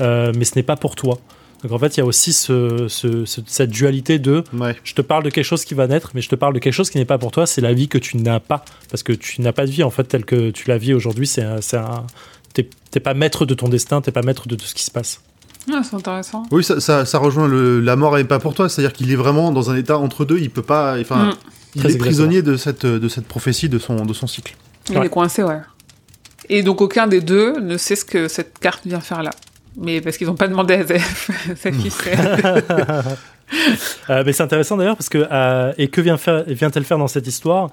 [0.00, 1.18] euh, mais ce n'est pas pour toi.
[1.62, 4.76] Donc en fait, il y a aussi ce- ce- ce- cette dualité de Ouais.
[4.84, 6.72] je te parle de quelque chose qui va naître, mais je te parle de quelque
[6.72, 7.46] chose qui n'est pas pour toi.
[7.46, 9.90] C'est la vie que tu n'as pas, parce que tu n'as pas de vie en
[9.90, 11.26] fait telle que tu la vis aujourd'hui.
[11.26, 12.06] C'est un, c'est un-
[12.90, 15.20] t'es pas maître de ton destin, t'es pas maître de tout ce qui se passe.
[15.72, 16.44] Ah, c'est intéressant.
[16.50, 19.16] Oui, ça, ça, ça rejoint le, la mort n'est pas pour toi, c'est-à-dire qu'il est
[19.16, 21.32] vraiment dans un état entre deux, il peut pas, enfin, Mm.
[21.74, 24.56] il Très est prisonnier de cette, de cette prophétie, de son, de son cycle.
[24.90, 25.06] Il Ouais.
[25.06, 25.58] est coincé, ouais.
[26.48, 29.30] Et donc aucun des deux ne sait ce que cette carte vient faire là.
[29.80, 32.16] Mais parce qu'ils n'ont pas demandé à Zef, sa fille sait.
[34.10, 37.08] Euh, mais c'est intéressant d'ailleurs parce que euh, et que vient faire vient-elle faire dans
[37.08, 37.70] cette histoire?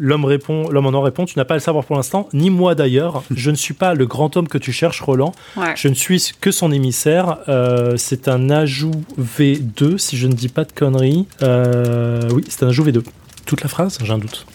[0.00, 2.50] L'homme répond, l'homme en or répond, tu n'as pas à le savoir pour l'instant, ni
[2.50, 3.24] moi d'ailleurs.
[3.30, 5.34] Je ne suis pas le grand homme que tu cherches, Roland.
[5.56, 5.74] Ouais.
[5.76, 7.38] Je ne suis que son émissaire.
[7.48, 11.26] Euh, c'est un ajout V2, si je ne dis pas de conneries.
[11.42, 13.02] Euh, oui, c'est un ajout V2.
[13.44, 14.46] Toute la phrase J'ai un doute.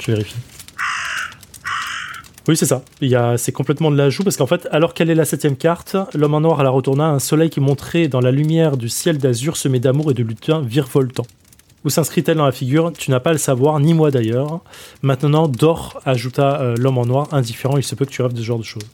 [0.00, 0.36] Je vérifie.
[2.48, 2.82] Oui, c'est ça.
[3.00, 5.56] Il y a, c'est complètement de l'ajout parce qu'en fait, alors quelle est la septième
[5.56, 8.88] carte L'homme en noir à la retourna, un soleil qui montrait dans la lumière du
[8.88, 11.26] ciel d'azur semé d'amour et de lutin virevoltant.
[11.84, 12.92] Où s'inscrit-elle dans la figure?
[12.96, 14.60] Tu n'as pas à le savoir, ni moi d'ailleurs.
[15.02, 18.38] Maintenant, dors, ajouta euh, l'homme en noir, indifférent, il se peut que tu rêves de
[18.38, 18.86] ce genre de choses.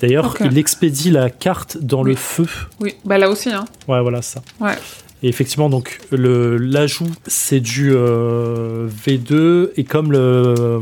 [0.00, 2.46] D'ailleurs, il expédie la carte dans le feu.
[2.80, 3.66] Oui, bah là aussi, hein.
[3.86, 4.42] Ouais, voilà ça.
[4.60, 4.76] Ouais.
[5.22, 10.80] Et effectivement, donc le l'ajout c'est du euh, V2 et comme le euh,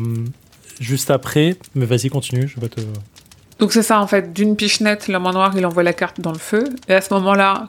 [0.81, 2.81] juste après, mais vas-y continue, je vais pas te.
[3.59, 6.33] Donc c'est ça en fait, d'une pichenette, l'homme en noir, il envoie la carte dans
[6.33, 6.65] le feu.
[6.89, 7.69] Et à ce moment-là,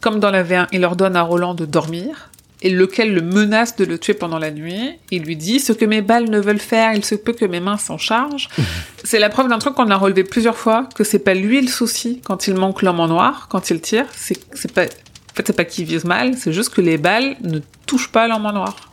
[0.00, 2.28] comme dans la V1, il ordonne à Roland de dormir.
[2.64, 4.92] Et lequel le menace de le tuer pendant la nuit.
[5.10, 7.58] Il lui dit ce que mes balles ne veulent faire, il se peut que mes
[7.58, 8.48] mains s'en chargent.
[9.04, 11.66] c'est la preuve d'un truc qu'on a relevé plusieurs fois, que c'est pas lui le
[11.66, 14.06] souci quand il manque l'homme en noir, quand il tire.
[14.12, 17.36] C'est c'est pas, en fait, c'est pas qu'il vise mal, c'est juste que les balles
[17.40, 18.92] ne touchent pas l'homme en noir.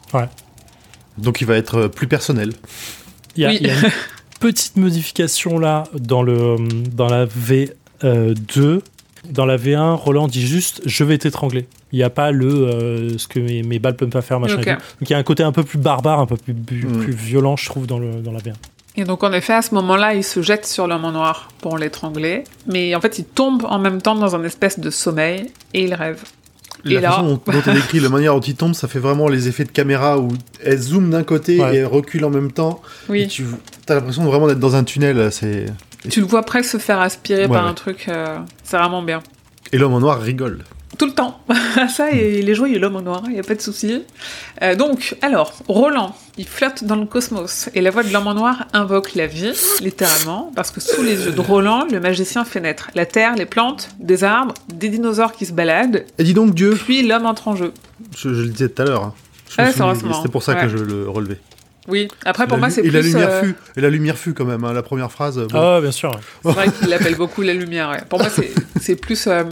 [1.19, 2.53] Donc il va être euh, plus personnel.
[3.39, 3.57] Il y a, Oui.
[3.61, 3.91] il y a une
[4.41, 6.57] petite modification là dans le
[6.93, 7.25] dans la
[8.03, 8.81] V2.
[9.29, 11.67] Dans la V1, Roland dit juste je vais t'étrangler.
[11.91, 14.55] Il n'y a pas le euh, ce que mes, mes balles peuvent pas faire machin.
[14.55, 14.67] Ok.
[14.67, 14.79] et tout.
[15.01, 17.03] Donc il y a un côté un peu plus barbare, un peu plus, plus, Mm.
[17.03, 18.53] plus violent, je trouve, dans, le, dans la V1.
[18.95, 21.77] Et donc en effet, à ce moment-là, il se jette sur l'homme en noir pour
[21.77, 22.43] l'étrangler.
[22.67, 25.93] Mais en fait, il tombe en même temps dans un espèce de sommeil et il
[25.93, 26.23] rêve.
[26.85, 29.27] La Et façon dont, dont elle décrit, la manière dont il tombe, ça fait vraiment
[29.27, 30.29] les effets de caméra où
[30.63, 31.75] elle zoome d'un côté Ouais.
[31.75, 32.81] et elle recule en même temps.
[33.09, 33.27] Et Oui.
[33.27, 33.45] tu
[33.89, 35.29] as l'impression vraiment d'être dans un tunnel.
[35.31, 35.65] C'est
[36.09, 37.69] Tu le vois presque se faire aspirer Ouais, par ouais.
[37.69, 38.05] un truc.
[38.07, 39.21] euh, c'est vraiment bien.
[39.73, 40.59] et l'homme en noir rigole.
[40.99, 41.39] Tout le temps.
[41.95, 44.03] Ça, et il est joyeux, l'homme en noir, il n'y a pas de souci.
[44.61, 47.69] Euh, donc, alors, Roland, il flotte dans le cosmos.
[47.73, 51.23] Et la voix de l'homme en noir invoque la vie, littéralement, parce que sous les
[51.25, 55.31] yeux de Roland, le magicien fait naître la terre, les plantes, des arbres, des dinosaures
[55.31, 57.71] qui se baladent, Et dis donc Dieu, puis l'homme entre en jeu.
[58.17, 59.03] je, je le disais tout à l'heure.
[59.05, 59.13] hein.
[59.57, 59.71] Ah.
[59.71, 60.61] C'était pour ça Ouais.
[60.63, 61.39] que je le relevais.
[61.87, 62.91] Oui, après, pour La moi, c'est et plus...
[62.91, 63.55] la lumière euh, fut.
[63.75, 64.63] Et la lumière fut quand même.
[64.63, 65.39] hein, la première phrase.
[65.39, 65.59] bon.
[65.59, 66.11] Ah, bien sûr.
[66.43, 67.89] C'est vrai qu'il l'appelle beaucoup la lumière.
[67.89, 68.01] ouais.
[68.07, 69.25] Pour moi, c'est- c'est plus.
[69.25, 69.43] euh,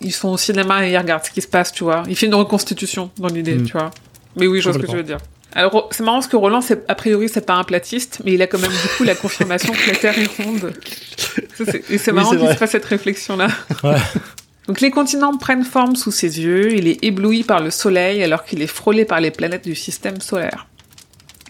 [0.00, 2.02] ils sont au cinéma et ils regardent ce qui se passe, tu vois.
[2.08, 3.64] Il fait une reconstitution dans l'idée, Mm.
[3.64, 3.90] tu vois.
[4.36, 5.18] Mais oui, je vois ce que tu veux dire.
[5.54, 8.40] Alors, c'est marrant parce que Roland, c'est- a priori, c'est pas un platiste, mais il
[8.42, 10.72] a quand même du coup la confirmation que la Terre est ronde.
[11.58, 12.54] Ça, c'est- Et c'est Oui, marrant c'est qu'il vrai.
[12.54, 13.48] se fasse cette réflexion-là.
[13.84, 13.96] Ouais.
[14.68, 18.44] Donc les continents prennent forme sous ses yeux, il est ébloui par le soleil alors
[18.44, 20.68] qu'il est frôlé par les planètes du système solaire.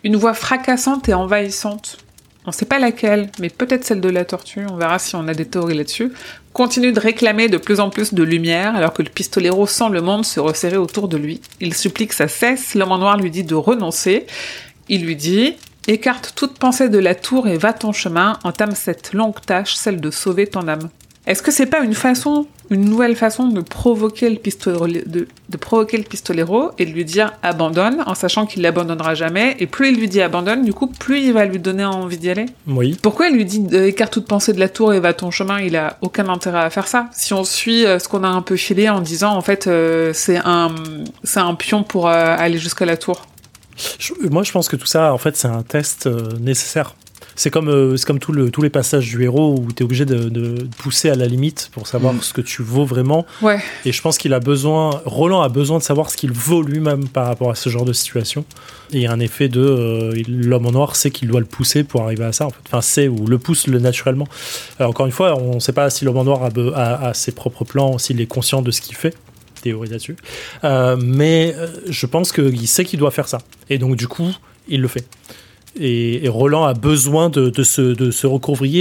[0.03, 1.99] Une voix fracassante et envahissante,
[2.47, 5.35] on sait pas laquelle, mais peut-être celle de la tortue, on verra si on a
[5.35, 6.13] des théories là-dessus,
[6.53, 10.03] continue de réclamer de plus en plus de lumière alors que le pistolero sent le
[10.03, 11.41] monde se resserrer autour de lui.
[11.61, 14.27] Il supplie que ça cesse, l'homme en noir lui dit de renoncer.
[14.89, 15.55] Il lui dit
[15.89, 20.01] Écarte toute pensée de la tour et va ton chemin, entame cette longue tâche, celle
[20.01, 20.89] de sauver ton âme.
[21.27, 25.57] Est-ce que c'est pas une façon, une nouvelle façon de provoquer le pistolero, de, de
[25.57, 29.91] provoquer le pistolero et de lui dire abandonne, en sachant qu'il l'abandonnera jamais, et plus
[29.91, 32.47] il lui dit abandonne, du coup, plus il va lui donner envie d'y aller?
[32.67, 32.99] Oui.
[33.01, 35.61] Pourquoi il lui dit écarte toute pensée de la tour et va ton chemin?
[35.61, 37.09] Il a aucun intérêt à faire ça.
[37.13, 40.13] Si on suit euh, ce qu'on a un peu filé en disant en fait euh,
[40.13, 40.75] c'est un
[41.23, 43.27] c'est un pion pour euh, aller jusqu'à la tour.
[44.31, 46.95] Moi, je pense que tout ça, en fait, c'est un test euh, nécessaire.
[47.35, 49.85] C'est comme, euh, c'est comme tout le, tous les passages du héros où tu es
[49.85, 52.21] obligé de, de pousser à la limite pour savoir Mm.
[52.23, 53.25] ce que tu vaux vraiment.
[53.41, 53.59] Ouais.
[53.85, 57.09] Et je pense qu'il a besoin, Roland a besoin de savoir ce qu'il vaut lui-même
[57.09, 58.45] par rapport à ce genre de situation.
[58.93, 61.47] Et il y a un effet de euh, l'homme en noir sait qu'il doit le
[61.47, 62.47] pousser pour arriver à ça.
[62.47, 62.57] En fait.
[62.67, 64.29] Enfin, c'est ou le pousse le naturellement.
[64.81, 67.09] Euh, encore une fois, on ne sait pas si l'homme en noir a, be- a-
[67.09, 69.15] a ses propres plans, s'il est conscient de ce qu'il fait.
[69.63, 70.17] Théorie là-dessus.
[70.65, 71.55] Euh, mais
[71.89, 73.39] je pense qu'il sait qu'il doit faire ça.
[73.71, 74.29] Et donc, du coup,
[74.69, 75.07] il le fait.
[75.79, 78.11] Et, et Roland a besoin de, de se, de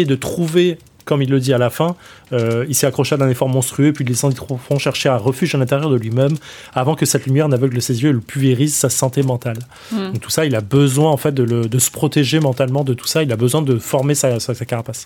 [0.06, 1.96] de trouver, comme il le dit à la fin,
[2.34, 4.04] euh, il s'est accroché à un effort monstrueux, puis
[4.36, 6.36] trop profond, chercher un refuge à l'intérieur de lui-même,
[6.74, 9.58] avant que cette lumière n'aveugle ses yeux et le pulvérise sa santé mentale.
[9.92, 10.12] Mm.
[10.14, 12.94] Donc tout ça, il a besoin en fait de, le- de se protéger mentalement de
[12.94, 15.06] tout ça, il a besoin de former sa, sa, sa carapace.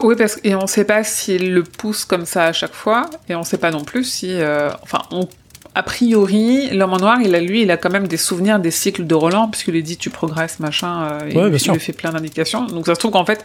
[0.00, 3.34] Oui, parce et on sait pas s'il le pousse comme ça à chaque fois, et
[3.34, 5.28] on sait pas non plus si, euh, enfin, on,
[5.74, 8.70] a priori, l'homme en noir, il a lui, il a quand même des souvenirs des
[8.70, 11.72] cycles de Roland, puisqu'il lui dit tu progresses, machin, euh, et Ouais, il sûr.
[11.74, 12.66] lui fait plein d'indications.
[12.66, 13.42] Donc ça se trouve qu'en fait,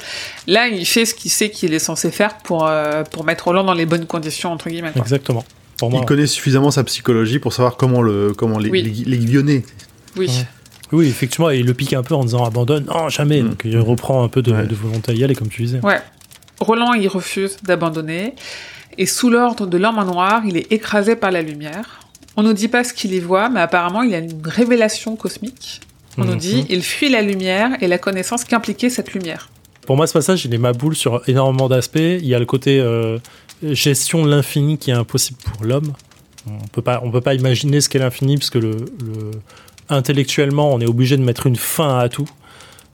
[0.47, 3.63] là, il fait ce qu'il sait qu'il est censé faire pour, euh, pour mettre Roland
[3.63, 4.91] dans les bonnes conditions, entre guillemets.
[4.91, 5.01] quoi.
[5.01, 5.43] Exactement.
[5.77, 9.05] Pour moi, Il connaît suffisamment sa psychologie pour savoir comment le comment les, Oui.
[9.05, 10.27] Oui.
[10.27, 10.27] Ouais.
[10.91, 13.41] Oui, effectivement, et il le pique un peu en disant abandonne, non, jamais.
[13.41, 13.49] Mm.
[13.49, 14.65] Donc il reprend un peu de, Ouais.
[14.67, 15.79] de volonté à y aller, comme tu disais.
[15.83, 15.99] Ouais.
[16.59, 18.35] Roland, il refuse d'abandonner.
[18.97, 21.99] Et sous l'ordre de l'homme en noir, il est écrasé par la lumière.
[22.39, 25.17] On nous dit pas ce qu'il y voit, mais apparemment, il y a une révélation
[25.17, 25.81] cosmique.
[26.17, 26.37] On nous Mhm.
[26.39, 29.49] dit, il fuit la lumière et la connaissance qu'impliquait cette lumière.
[29.85, 31.97] Pour moi, ce passage, il est ma boule sur énormément d'aspects.
[31.97, 33.17] Il y a le côté euh,
[33.61, 35.91] gestion de l'infini qui est impossible pour l'homme.
[36.47, 39.31] On peut pas, on peut pas imaginer ce qu'est l'infini parce que le, le-
[39.89, 42.29] intellectuellement, on est obligé de mettre une fin à tout.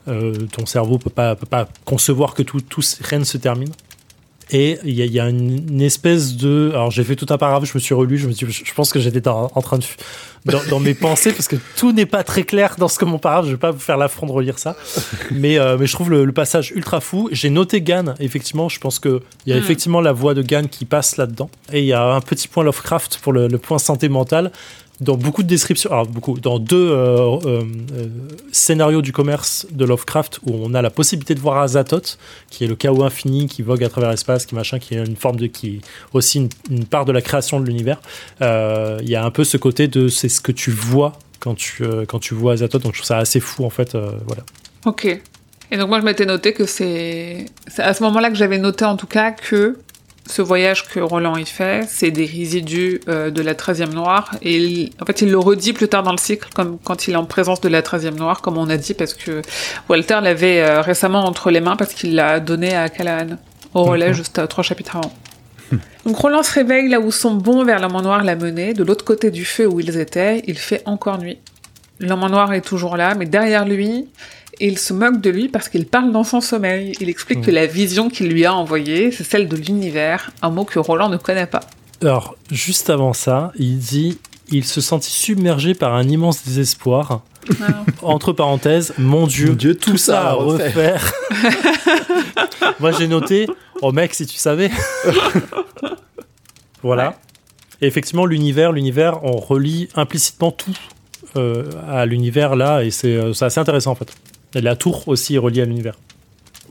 [0.08, 3.70] Euh, ton cerveau peut pas, peut pas concevoir que tout, tout rien ne se termine.
[4.52, 6.70] Et il y, a- il y a une, une espèce de.
[6.72, 8.92] Alors j'ai fait tout un paragraphe, je me suis relu, je me suis, je pense
[8.92, 9.84] que j'étais en, en train de
[10.44, 13.18] dans, dans mes pensées parce que tout n'est pas très clair dans ce que mon
[13.18, 13.46] paragraphe.
[13.46, 14.76] Je vais pas vous faire l'affront de relire ça,
[15.32, 17.28] mais euh, mais je trouve le, le passage ultra fou.
[17.32, 19.58] J'ai noté Gann, effectivement, je pense que il y a Mm.
[19.58, 22.62] effectivement la voix de Gann qui passe là-dedans, et il y a un petit point
[22.62, 24.52] Lovecraft pour le, le point santé mentale.
[25.00, 28.06] Dans beaucoup de descriptions, alors beaucoup, dans deux euh, euh, euh,
[28.50, 32.18] scénarios du commerce de Lovecraft où on a la possibilité de voir Azathoth,
[32.50, 35.16] qui est le chaos infini qui vogue à travers l'espace, qui machin, qui est une
[35.16, 35.82] forme de, qui
[36.14, 38.00] aussi une, part de la création de l'univers.
[38.40, 41.84] Il y a un peu ce côté de c'est ce que tu vois quand tu
[42.08, 43.94] quand tu vois Azathoth, donc je trouve ça assez fou en fait.
[44.26, 44.44] voilà.
[44.86, 45.20] Ok.
[45.70, 47.46] Et donc moi, je m'étais noté que c'est
[47.78, 49.76] à ce moment-là que j'avais noté en tout cas que
[50.28, 54.32] ce voyage que Roland y fait, c'est des résidus euh, de la 13e noire.
[54.42, 57.14] Et il- en fait, il le redit plus tard dans le cycle, comme quand il
[57.14, 59.42] est en présence de la 13e noire, comme on a dit, parce que
[59.88, 63.36] Walter l'avait euh, récemment entre les mains parce qu'il l'a donné à Callahan,
[63.74, 65.12] au relais, juste euh, trois chapitres avant.
[66.04, 68.84] Donc Roland se réveille là où son bond vers l'homme en noir l'a mené, de
[68.84, 71.38] l'autre côté du feu où ils étaient, il fait encore nuit.
[71.98, 74.06] L'homme en noir est toujours là, mais derrière lui,
[74.60, 76.92] et il se moque de lui parce qu'il parle dans son sommeil.
[77.00, 80.64] Il explique que la vision qu'il lui a envoyée, c'est celle de l'univers, un mot
[80.64, 81.60] que Roland ne connaît pas.
[82.02, 84.18] Alors juste avant ça, il dit
[84.50, 87.22] il se sentit submergé par un immense désespoir.
[88.02, 91.12] Entre parenthèses, mon Dieu, Mon Dieu, tout, ça à refaire.
[92.80, 93.46] Moi j'ai noté,
[93.82, 94.70] oh mec, si tu savais.
[96.82, 97.10] voilà.
[97.10, 97.14] Ouais.
[97.82, 100.76] Et effectivement, l'univers, l'univers, on relie implicitement tout
[101.36, 104.12] euh, à l'univers là, et c'est euh, c'est assez intéressant en fait.
[104.54, 105.94] Et la tour aussi est reliée à l'univers.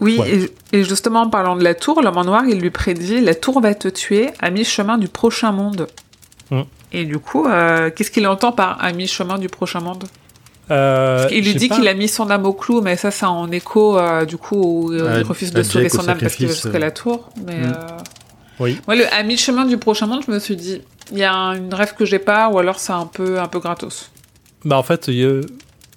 [0.01, 0.49] Oui, Ouais.
[0.73, 3.33] et, et justement en parlant de la tour, l'homme en noir, il lui prédit la
[3.35, 5.87] tour va te tuer à mi-chemin du prochain monde.
[6.51, 6.61] Mm.
[6.91, 10.03] Et du coup, euh, qu'est-ce qu'il entend par à mi-chemin du prochain monde?
[10.71, 13.51] Euh, Il lui dit qu'il a mis son âme au clou, mais ça, c'est en
[13.51, 16.47] écho, euh, du coup, où euh, Ouais, il refuse de sauver son âme parce qu'il
[16.47, 16.79] jusqu'à euh.
[16.79, 17.29] la tour.
[17.45, 17.63] Mais, Mm.
[17.65, 17.97] euh,
[18.59, 18.79] Oui.
[18.87, 21.55] Moi, le, à mi-chemin du prochain monde, je me suis dit, il y a un-
[21.55, 24.09] une rêve que j'ai pas, ou alors c'est un peu, un peu gratos.
[24.63, 25.41] Bah en fait, euh,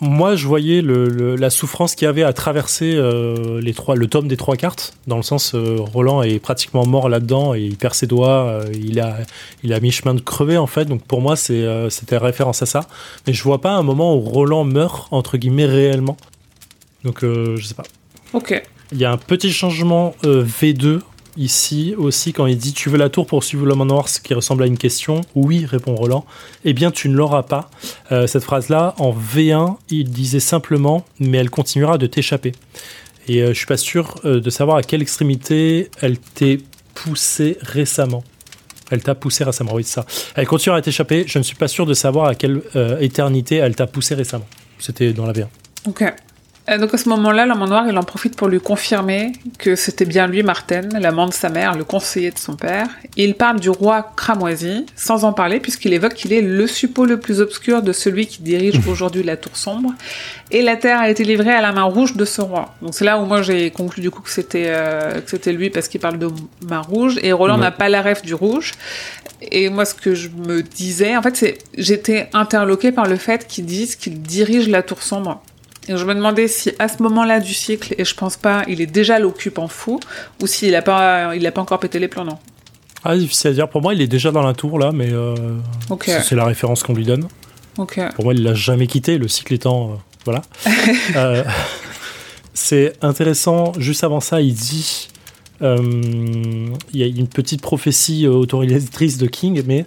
[0.00, 3.96] moi je voyais le, le- la souffrance qu'il y avait à traverser euh, les trois,
[3.96, 7.62] le tome des trois cartes, dans le sens euh, Roland est pratiquement mort là-dedans et
[7.62, 9.18] il perd ses doigts, euh, il a
[9.64, 12.66] il a mis chemin de crever en fait, donc pour moi c'est c'était référence à
[12.66, 12.80] ça,
[13.26, 16.16] mais je vois pas un moment où Roland meurt entre guillemets réellement,
[17.04, 17.84] donc je sais pas.
[18.34, 18.62] Ok.
[18.92, 21.00] Il y a un petit changement euh, V2
[21.38, 24.20] ici aussi quand il dit tu veux la tour pour suivre l'homme en noir, ce
[24.20, 25.22] qui ressemble à une question.
[25.34, 26.26] Oui, répond Roland.
[26.64, 27.70] Eh bien, tu ne l'auras pas.
[28.12, 32.52] Euh, cette phrase-là, en V1, il disait simplement mais elle continuera de t'échapper.
[33.28, 36.58] Et euh, je suis pas sûr euh, de savoir à quelle extrémité elle t'est
[36.94, 38.24] poussée récemment.
[38.90, 40.06] Elle t'a poussé récemment, oui, ça.
[40.34, 41.24] Elle continuera à t'échapper.
[41.26, 42.62] Je ne suis pas sûr de savoir à quelle
[43.00, 44.46] éternité elle t'a poussé récemment.
[44.78, 45.46] C'était dans la V1.
[45.86, 46.04] Ok.
[46.70, 49.74] Euh, donc à ce moment-là, l'homme en noir, il en profite pour lui confirmer que
[49.74, 52.88] c'était bien lui, Martin, l'amant de sa mère, le conseiller de son père.
[53.16, 57.06] Et il parle du roi cramoisi, sans en parler, puisqu'il évoque qu'il est le suppôt
[57.06, 59.94] le plus obscur de celui qui dirige aujourd'hui la tour sombre.
[60.50, 62.74] Et la terre a été livrée à la main rouge de ce roi.
[62.82, 65.70] Donc c'est là où moi j'ai conclu du coup que c'était euh, que c'était lui
[65.70, 66.28] parce qu'il parle de
[66.68, 67.18] main rouge.
[67.22, 67.62] Et Roland Ouais.
[67.62, 68.72] n'a pas la ref du rouge.
[69.52, 73.46] Et moi, ce que je me disais, en fait, c'est j'étais interloquée par le fait
[73.46, 75.40] qu'ils disent qu'il dirige la tour sombre.
[75.88, 78.80] Et je me demandais si à ce moment-là du cycle, et je pense pas, il
[78.80, 79.98] est déjà l'occupant fou,
[80.42, 82.38] ou s'il a pas, il a pas encore pété les plombs, non.
[83.04, 83.68] Ah, difficile à dire.
[83.68, 85.34] Pour moi, il est déjà dans la tour là, mais euh,
[86.06, 87.26] c'est la référence qu'on lui donne.
[87.78, 88.00] ok.
[88.14, 89.92] Pour moi, il l'a jamais quitté, le cycle étant.
[89.92, 90.42] euh, voilà.
[91.16, 91.42] Euh,
[92.52, 95.08] c'est intéressant, juste avant ça, il dit.
[95.60, 99.86] Il y a une petite prophétie autorisatrice de King, mais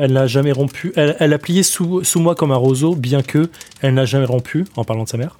[0.00, 0.92] elle n'a jamais rompu.
[0.96, 4.24] Elle, elle a plié sous, sous moi comme un roseau, bien que elle n'a jamais
[4.26, 5.36] rompu, en parlant de sa mère.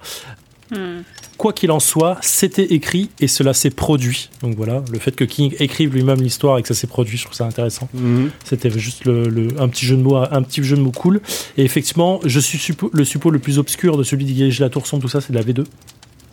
[0.71, 1.01] Hmm.
[1.37, 4.29] Quoi qu'il en soit, c'était écrit et cela s'est produit.
[4.41, 7.23] Donc voilà, le fait que King écrive lui-même l'histoire et que ça s'est produit, je
[7.25, 7.87] trouve ça intéressant.
[7.93, 8.31] Mhm.
[8.43, 11.21] C'était juste le, le- un petit jeu de mots, un petit jeu de mots cool.
[11.57, 14.69] Et effectivement, je suis suppo- le suppôt le plus obscur de celui qui dirige la
[14.69, 15.63] tour sombre, tout ça, c'est de la V2.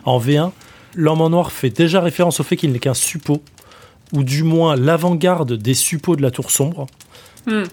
[0.04, 0.50] En V1,
[0.94, 3.42] l'homme en noir fait déjà référence au fait qu'il n'est qu'un suppôt,
[4.14, 6.86] ou du moins l'avant-garde des suppôts de la tour sombre.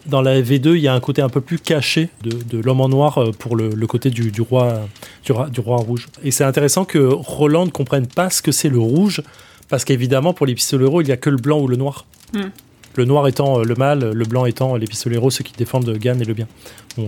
[0.06, 2.82] Dans la V2, il y a un côté un peu plus caché de, de l'homme
[2.82, 4.82] en noir euh, pour le, le côté du, du roi,
[5.26, 6.08] du, roi, du roi rouge.
[6.24, 9.22] Et c'est intéressant que Roland ne comprenne pas ce que c'est le rouge,
[9.70, 12.06] parce qu'évidemment, pour les pistoleros, il n'y a que le blanc ou le noir.
[12.34, 12.50] Hmm.
[12.96, 16.22] Le noir étant euh, le mal, le blanc étant les pistoleros, ceux qui défendent Gann
[16.22, 16.48] et le bien.
[16.98, 17.06] Bon.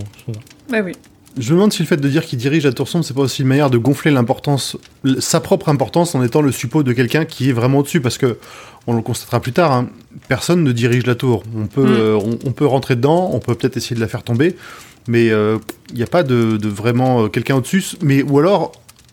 [0.70, 0.92] Bah oui.
[1.36, 3.22] Je me demande si le fait de dire qu'il dirige la tour sombre, c'est pas
[3.22, 4.76] aussi une manière de gonfler l'importance,
[5.18, 8.38] sa propre importance en étant le suppôt de quelqu'un qui est vraiment au-dessus, parce que
[8.86, 9.72] on le constatera plus tard.
[9.72, 9.88] hein,
[10.28, 11.42] personne ne dirige la tour.
[11.56, 11.96] On peut, Mm.
[11.98, 14.54] euh, on, on peut rentrer dedans, on peut peut-être essayer de la faire tomber,
[15.08, 15.58] mais euh,
[15.90, 17.96] il n'y a pas de, de vraiment euh, quelqu'un au-dessus.
[18.00, 18.70] Mais ou alors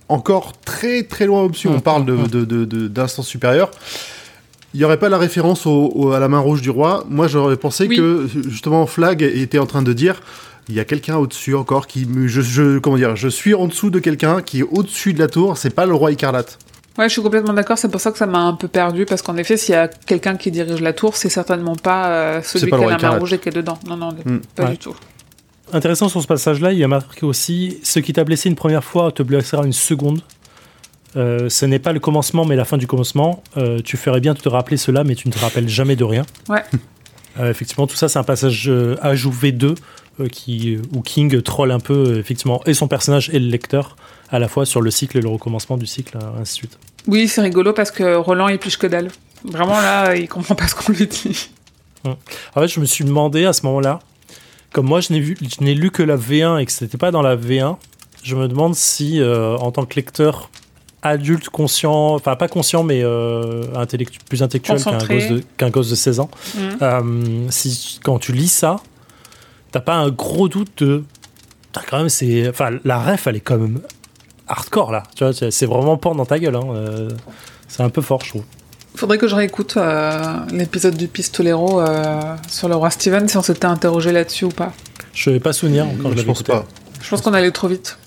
[0.08, 1.70] encore très très loin au-dessus.
[1.70, 1.76] Mm.
[1.76, 2.88] On parle de- Mm.
[2.90, 3.72] d'instances supérieures.
[4.76, 7.04] Il n'y aurait pas la référence au- au- à la main rouge du roi?
[7.10, 7.98] Moi, j'aurais pensé Oui.
[7.98, 10.22] que justement Flag était en train de dire
[10.70, 13.68] il y a quelqu'un au-dessus encore qui me, je, je- comment dire, je suis en
[13.68, 15.58] dessous de quelqu'un qui est au-dessus de la tour.
[15.58, 16.60] C'est pas le roi écarlate.
[16.98, 17.78] Ouais, je suis complètement d'accord.
[17.78, 19.88] C'est pour ça que ça m'a un peu perdu parce qu'en effet, s'il y a
[19.88, 23.18] quelqu'un qui dirige la tour, c'est certainement pas euh, celui pas qui a la main
[23.18, 23.80] rouge et qui est dedans.
[23.88, 24.40] Non, non, Hmm.
[24.56, 24.72] pas Ouais.
[24.72, 24.96] du tout.
[25.74, 28.84] Intéressant sur ce passage-là, il y a marqué aussi Ce qui t'a blessé une première
[28.84, 30.22] fois te blessera une seconde.
[31.16, 33.42] Euh, ce n'est pas le commencement, mais la fin du commencement.
[33.58, 36.04] Euh, tu ferais bien de te rappeler cela, mais tu ne te rappelles jamais de
[36.04, 36.26] rien.
[36.50, 36.64] Ouais.
[37.40, 39.76] Euh, effectivement, tout ça, c'est un passage euh, ajout V2 euh,
[40.28, 43.96] qui, où King troll un peu, euh, effectivement, et son personnage et le lecteur,
[44.30, 46.80] à la fois sur le cycle et le recommencement du cycle, euh, ainsi de suite.
[47.08, 49.10] Oui, c'est rigolo parce que Roland il piche que dalle.
[49.44, 51.50] Vraiment là, il comprend pas ce qu'on lui dit.
[52.06, 54.00] En fait, je me suis demandé à ce moment-là,
[54.72, 57.12] comme moi, je n'ai vu, je n'ai lu que la V1 et que c'était pas
[57.12, 57.76] dans la V1,
[58.24, 60.50] je me demande si, euh, en tant que lecteur
[61.04, 65.90] adulte, conscient, enfin pas conscient, mais euh, intellectu- plus intellectuel qu'un gosse, de, qu'un gosse
[65.90, 66.30] de 16 ans,
[66.82, 68.78] euh, si quand tu lis ça,
[69.72, 71.04] t'as pas un gros doute de,
[71.74, 73.80] Putain, quand même, c'est, enfin, la ref, elle est quand même
[74.48, 75.04] hardcore là.
[75.16, 76.56] Tu vois, c'est vraiment porte dans ta gueule.
[76.56, 77.10] hein, euh,
[77.70, 78.44] c'est un peu fort, je trouve.
[78.96, 83.42] Faudrait que je réécoute euh, l'épisode du Pistolero euh, sur le roi Steven si on
[83.42, 84.74] s'était interrogé là-dessus ou pas.
[85.14, 86.52] Je vais pas souvenir quand je je l'avais pense écouté.
[86.52, 86.66] pas.
[87.02, 87.98] Je pense qu'on allait trop vite.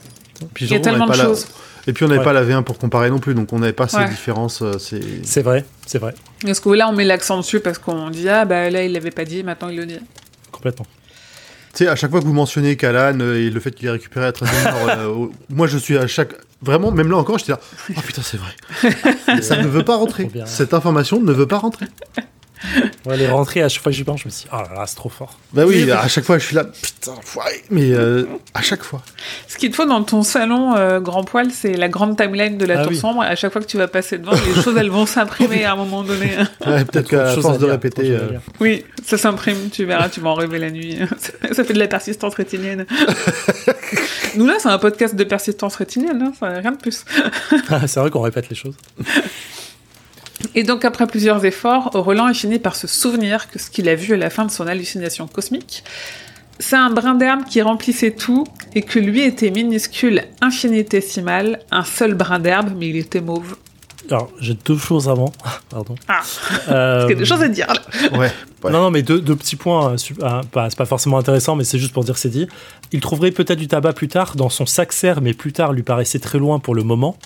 [0.52, 1.46] Puis Il y a tellement de la- choses.
[1.86, 2.24] Et puis on n'avait Ouais.
[2.24, 4.08] pas la V1 pour comparer non plus, donc on n'avait pas ces Ouais.
[4.10, 4.60] différences.
[4.60, 6.14] euh, C'est C'est vrai, c'est vrai,
[6.46, 9.10] Est-ce que là on met l'accent dessus parce qu'on dit ah bah là il l'avait
[9.10, 9.98] pas dit, maintenant il le dit.
[10.52, 10.84] complètement.
[11.74, 13.90] Tu sais, à chaque fois que vous mentionnez Kalan euh, et le fait qu'il ait
[13.90, 14.48] récupéré la 13
[15.50, 16.32] moi je suis à chaque.
[16.62, 17.60] Vraiment, même là encore, j'étais là.
[17.90, 19.42] Oh putain, c'est vrai.
[19.42, 20.30] Ça ne veut pas rentrer.
[20.46, 21.86] Cette information ne veut pas rentrer.
[23.06, 24.74] Ouais, les rentrées, à chaque fois que j'y pense, je me suis dit, oh là
[24.74, 25.38] là, c'est trop fort.
[25.52, 26.64] Bah oui, à chaque fois je suis là.
[26.64, 27.62] Putain, foiré.
[27.70, 29.02] Mais euh, à chaque fois.
[29.46, 32.64] Ce qu'il te faut dans ton salon euh, grand poil, c'est la grande timeline de
[32.64, 32.96] la Ah tour oui.
[32.98, 33.20] sombre.
[33.20, 35.76] À chaque fois que tu vas passer devant, les choses elles vont s'imprimer à un
[35.76, 36.30] moment donné.
[36.66, 38.10] Ouais, Peut-être qu'à force à de dire, répéter.
[38.12, 38.38] euh.
[38.58, 40.96] Oui, ça s'imprime, tu verras, tu vas en rêver la nuit.
[41.52, 42.86] ça fait de la persistance rétinienne.
[44.36, 47.04] Nous là, c'est un podcast de persistance rétinienne, hein, ça, rien de plus.
[47.68, 48.74] Ah, c'est vrai qu'on répète les choses.
[50.54, 53.94] Et donc, après plusieurs efforts, Roland est fini par se souvenir que ce qu'il a
[53.94, 55.82] vu à la fin de son hallucination cosmique,
[56.60, 58.44] c'est un brin d'herbe qui remplissait tout
[58.74, 63.56] et que lui était minuscule, infinitésimal, un seul brin d'herbe, mais il était mauve.
[64.10, 65.32] Alors, j'ai deux choses avant.
[65.70, 65.94] Pardon.
[66.08, 66.20] Ah,
[66.68, 68.18] Euh, parce qu'il y a des choses à dire là.
[68.18, 68.30] Ouais.
[68.62, 68.70] ouais.
[68.70, 69.94] Non, non, mais deux, deux petits points.
[70.22, 72.46] euh, pas- c'est pas forcément intéressant, mais c'est juste pour dire que c'est dit.
[72.92, 75.82] Il trouverait peut-être du tabac plus tard dans son sac serre, mais plus tard lui
[75.82, 77.16] paraissait très loin pour le moment.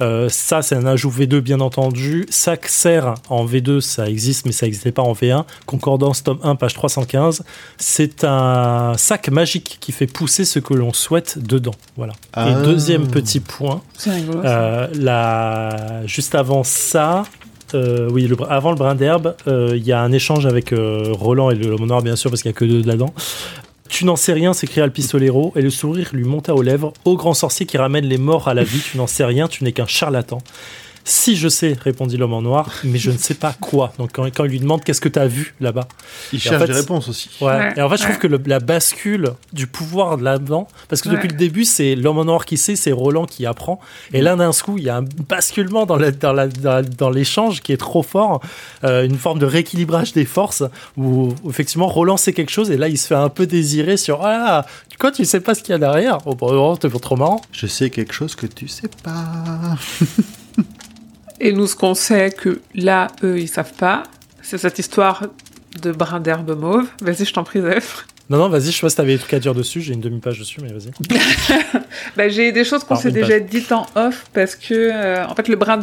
[0.00, 2.26] Euh, ça, c'est un ajout V2, bien entendu.
[2.30, 5.44] Sac serre en V2, ça existe, mais ça n'existait pas en V1.
[5.66, 7.44] Concordance, tome 1, page 315.
[7.76, 11.74] C'est un sac magique qui fait pousser ce que l'on souhaite dedans.
[11.96, 12.12] Voilà.
[12.32, 12.50] Ah.
[12.50, 13.82] Et deuxième petit point.
[13.96, 14.42] C'est rigolo.
[14.42, 14.48] ça.
[14.48, 16.06] Euh, la...
[16.06, 17.24] Juste avant ça,
[17.74, 18.36] euh, oui, le...
[18.48, 21.68] avant le brin d'herbe, euh, il y a un échange avec euh, Roland et le
[21.68, 23.12] l'homme noir, bien sûr, parce qu'il n'y a que deux là-dedans.
[23.88, 26.92] Tu n'en sais rien, s'écria le pistolero, et le sourire lui monta aux lèvres.
[27.04, 29.64] Ô grand sorcier qui ramène les morts à la vie, tu n'en sais rien, tu
[29.64, 30.38] n'es qu'un charlatan.
[31.10, 33.94] Si je sais, répondit l'homme en noir, mais je ne sais pas quoi.
[33.98, 35.88] Donc quand, quand il lui demande qu'est-ce que tu as vu là-bas,
[36.34, 37.30] Il Et en cherche fait, des réponses aussi.
[37.40, 37.46] Ouais.
[37.46, 38.08] Ouais, Et en fait, je ouais.
[38.10, 41.94] trouve que le- la bascule du pouvoir de là-dedans, parce que depuis le début, c'est
[41.94, 43.80] l'homme en noir qui sait, c'est Roland qui apprend.
[44.12, 47.62] Et là, d'un coup, il y a un basculement dans la- dans la- dans l'échange
[47.62, 48.42] qui est trop fort,
[48.84, 50.62] euh, une forme de rééquilibrage des forces
[50.98, 53.96] où, où effectivement Roland sait quelque chose et là, il se fait un peu désirer
[53.96, 54.66] sur ah,
[54.98, 56.18] quoi, tu sais pas ce qu'il y a derrière?
[56.26, 57.40] Oh, bah, oh, t'es trop marrant.
[57.50, 59.24] Je sais quelque chose que tu sais pas.
[61.40, 64.02] Et nous, ce qu'on sait que là, eux, ils savent pas,
[64.42, 65.24] c'est cette histoire
[65.80, 66.88] de brin d'herbe mauve.
[67.00, 68.06] Vas-y, je t'en prie, Zeph.
[68.30, 70.00] Non, non, vas-y, je sais pas si t'avais des trucs à dire dessus, j'ai une
[70.00, 70.90] demi-page dessus, mais vas-y.
[72.16, 75.48] Bah, j'ai des choses qu'on s'est déjà dites en off parce que euh, en fait
[75.48, 75.76] le brin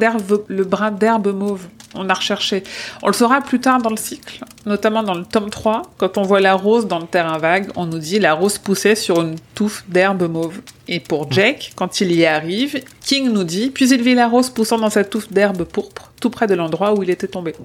[0.92, 2.64] d'herbe mauve on a recherché.
[3.02, 6.24] On le saura plus tard dans le cycle notamment dans le tome 3 quand on
[6.24, 9.36] voit la rose dans le terrain vague on nous dit la rose poussait sur une
[9.56, 10.60] touffe d'herbe mauve.
[10.88, 14.50] Et pour Jake quand il y arrive King nous dit puis il vit la rose
[14.50, 17.56] poussant dans cette touffe d'herbe pourpre tout près de l'endroit où il était tombé.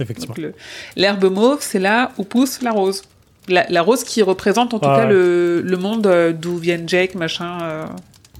[0.00, 0.34] Effectivement.
[0.96, 3.02] l'herbe mauve c'est là où pousse la rose
[3.48, 5.12] la, la rose qui représente en tout cas ouais.
[5.12, 7.84] le, le monde euh, d'où viennent Jake machin euh,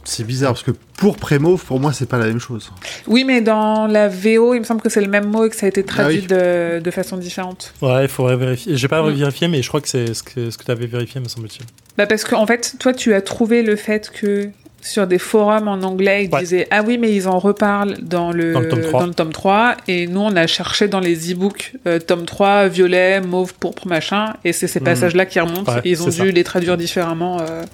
[0.04, 2.72] C'est bizarre parce que pour Prémauve, pour moi, c'est pas la même chose.
[3.06, 5.56] Oui, mais dans la VO, il me semble que c'est le même mot et que
[5.56, 6.26] ça a été traduit oui.
[6.26, 7.74] de, de façon différente.
[7.82, 8.76] Ouais, il faudrait vérifier.
[8.76, 9.10] J'ai pas Mm.
[9.12, 11.66] vérifié, mais je crois que c'est ce que, ce que tu avais vérifié, me semble-t-il.
[11.98, 14.48] Bah parce qu'en fait, toi, tu as trouvé le fait que
[14.86, 16.40] sur des forums en anglais, ils Ouais.
[16.40, 19.00] disaient Ah oui, mais ils en reparlent dans le, Dans le tome 3.
[19.00, 19.76] dans le tome 3.
[19.88, 24.34] Et nous, on a cherché dans les e-books euh, tome 3, violet, mauve, pourpre, machin.
[24.44, 24.86] Et c'est ces Mhm.
[24.86, 25.72] passages-là qui remontent.
[25.74, 26.24] Ouais, ils ont dû ça.
[26.24, 27.38] les traduire différemment.
[27.40, 27.64] euh,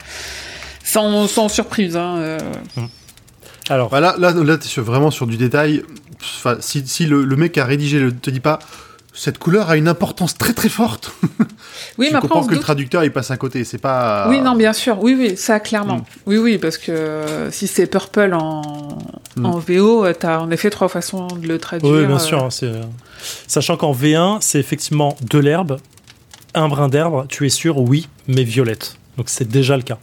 [0.85, 1.97] sans, sans surprise.
[1.97, 2.39] Hein, euh.
[3.71, 5.83] Alors, Bah là, là, là t'es sur- vraiment sur du détail.
[6.21, 8.59] Enfin, si, si le, le mec a rédigé ne te dit pas
[9.15, 11.13] cette couleur a une importance très très forte,
[11.99, 13.65] Oui, tu mais après, comprends se que le traducteur il passe à côté.
[13.65, 14.27] C'est pas.
[14.29, 15.03] Oui, non, bien sûr.
[15.03, 15.97] Oui, oui, ça, clairement.
[15.99, 16.05] Mm.
[16.27, 18.63] Oui, oui, parce que euh, si c'est Purple en,
[19.37, 19.47] Mm.
[19.47, 21.91] en VO, euh, t'as en effet trois façons de le traduire.
[21.93, 22.19] oui, bien euh.
[22.19, 22.45] sûr.
[22.45, 22.83] hein, euh,
[23.47, 25.79] Sachant qu'en V1, c'est effectivement de l'herbe,
[26.55, 28.97] un brin d'herbe, tu es sûr, oui, mais violette.
[29.17, 29.99] Donc c'est déjà le cas.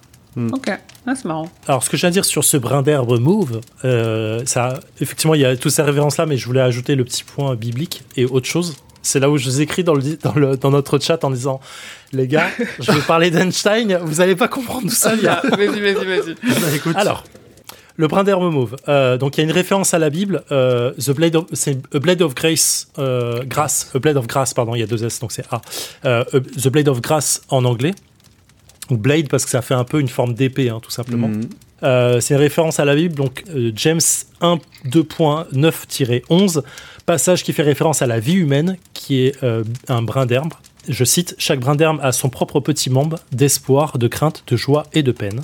[0.54, 1.50] Ok, ah, c'est marrant.
[1.68, 5.36] Alors, ce que je viens de dire sur ce brin d'herbe mauve, euh, ça, effectivement,
[5.36, 8.26] il y a toutes ces références-là, mais je voulais ajouter le petit point biblique et
[8.26, 8.78] autre chose.
[9.02, 11.60] C'est là où je vous écris dans, le, dans, le- dans notre chat en disant
[12.12, 12.48] Les gars,
[12.80, 15.40] je vais parler d'Einstein, vous n'allez pas comprendre d'où ça vient.
[15.44, 16.34] Ah, vas-y, vas-y, vas-y.
[16.44, 17.24] Bah, écoute, Alors,
[17.98, 18.76] le brin d'herbe mauve.
[18.88, 20.44] Euh, donc, il y a une référence à la Bible.
[20.52, 24.74] euh, The Blade of, c'est A Blade of Grace, euh, A Blade of Grace, pardon,
[24.76, 25.62] il y a deux S, donc c'est A.
[26.06, 27.94] Euh, A- The Blade of Grace en anglais.
[28.98, 31.30] Blade parce que ça fait un peu une forme d'épée, hein, tout simplement.
[31.84, 34.02] Euh, c'est une référence à la Bible, donc euh, James
[34.42, 36.64] 1, 2.9-11,
[37.06, 40.54] passage qui fait référence à la vie humaine, qui est euh, un brin d'herbe.
[40.88, 44.88] Je cite, Chaque brin d'herbe a son propre petit membre d'espoir, de crainte, de joie
[44.94, 45.42] et de peine.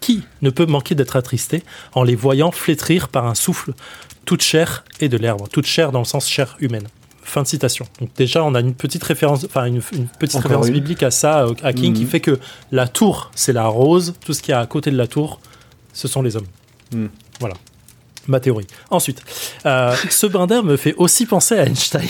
[0.00, 1.62] Qui ne peut manquer d'être attristé
[1.92, 3.74] en les voyant flétrir par un souffle
[4.24, 6.86] toute chair et de l'herbe Toute chair dans le sens chair humaine.
[7.28, 7.86] Fin de citation.
[8.00, 11.10] Donc déjà, on a une petite référence, enfin une, une petite Encore référence biblique à
[11.10, 12.08] ça, euh, à King, qui Mhm.
[12.08, 12.38] fait que
[12.72, 14.14] la tour, c'est la rose.
[14.24, 15.38] Tout ce qui est à côté de la tour,
[15.92, 16.46] ce sont les hommes.
[16.94, 17.08] Hmm.
[17.38, 17.54] Voilà.
[18.28, 18.66] Ma théorie.
[18.90, 19.22] Ensuite,
[19.66, 22.00] euh, ce brin d'herbe me fait aussi penser à Einstein,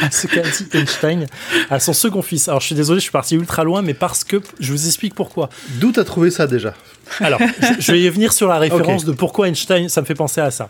[0.00, 1.26] à ce qu'a dit Einstein,
[1.68, 2.46] à son second fils.
[2.48, 5.14] Alors, je suis désolé, je suis parti ultra loin, mais parce que je vous explique
[5.16, 5.50] pourquoi.
[5.80, 6.74] D'où t'as trouvé ça déjà?
[7.20, 10.14] Alors, je, je vais y venir sur la référence de pourquoi Einstein, ça me fait
[10.14, 10.68] penser à ça.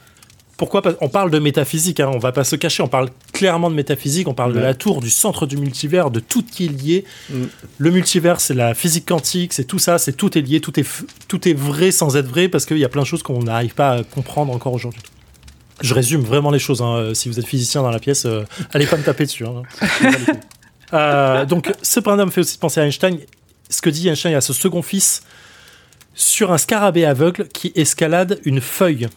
[0.57, 3.75] Pourquoi On parle de métaphysique, hein, on va pas se cacher, on parle clairement de
[3.75, 7.05] métaphysique, on parle de la tour, du centre du multivers, de tout qui est lié.
[7.31, 7.45] Mm.
[7.79, 10.87] Le multivers, c'est la physique quantique, c'est tout ça, c'est tout est lié, tout est,
[11.27, 13.75] tout est vrai sans être vrai, parce qu'il y a plein de choses qu'on n'arrive
[13.75, 15.03] pas à comprendre encore aujourd'hui.
[15.81, 16.81] Je résume vraiment les choses.
[16.81, 19.45] hein, euh, Si vous êtes physicien dans la pièce, euh, allez pas me taper dessus.
[19.47, 19.63] hein.
[20.95, 23.17] Euh, donc, ce me fait aussi penser à Einstein.
[23.71, 25.23] Ce que dit Einstein à ce second fils
[26.15, 29.09] sur un scarabée aveugle qui escalade une feuille.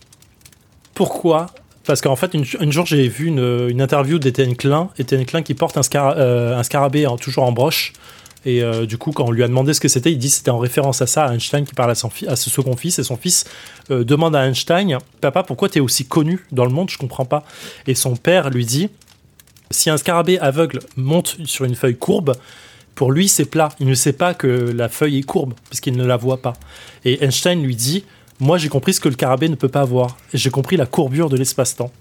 [0.96, 1.48] Pourquoi?
[1.86, 5.78] Parce qu'en fait, une, jour, j'ai vu une, interview d'Étienne Klein, Étienne Klein qui porte
[5.78, 7.94] un, euh, scarabée toujours en broche.
[8.46, 10.52] Et euh, du coup, quand on lui a demandé ce que c'était, il dit c'était
[10.52, 12.98] en référence à ça, à Einstein qui parle à, son à ce second fils.
[12.98, 13.46] Et son fils
[13.92, 16.90] euh, demande à Einstein Papa, pourquoi tu es aussi connu dans le monde?
[16.90, 17.44] Je comprends pas.
[17.88, 18.90] Et son père lui dit
[19.72, 22.34] Si un scarabée aveugle monte sur une feuille courbe,
[22.94, 23.70] pour lui, c'est plat.
[23.80, 26.54] Il ne sait pas que la feuille est courbe, puisqu'il ne la voit pas.
[27.04, 28.06] Et Einstein lui dit
[28.40, 30.18] Moi, j'ai compris ce que le scarabée ne peut pas voir.
[30.34, 31.92] J'ai compris la courbure de l'espace-temps.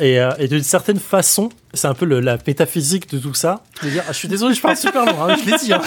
[0.00, 3.62] Et, euh, et d'une certaine façon, c'est un peu le- la métaphysique de tout ça.
[3.82, 5.72] Je, veux dire, ah, je suis désolé, je parle super loin, hein, je l'ai dit.
[5.72, 5.82] hein.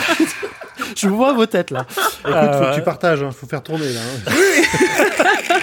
[0.95, 1.85] je vous vois vos têtes là.
[1.89, 3.99] Écoute, faut Euh, que tu partages, hein, faut faire tourner là.
[4.27, 4.31] hein.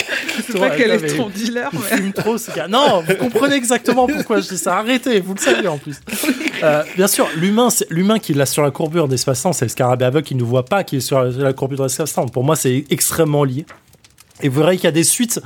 [0.49, 1.97] Je sais pas quel non, est mais- ton dealer, mais...
[1.97, 2.69] fume trop, ce gars.
[2.69, 4.79] Non, vous comprenez exactement pourquoi je dis ça.
[4.79, 5.97] Arrêtez, vous le savez en plus.
[6.63, 10.05] Euh, bien sûr, l'humain, c'est l'humain qui l'a sur la courbure d'espace-temps, c'est le scarabée
[10.05, 12.27] aveugle qui ne voit pas qui est sur la, la courbure d'espace-temps.
[12.29, 13.67] Pour moi, c'est extrêmement lié.
[14.43, 15.41] Et vous verrez qu'il y a des suites.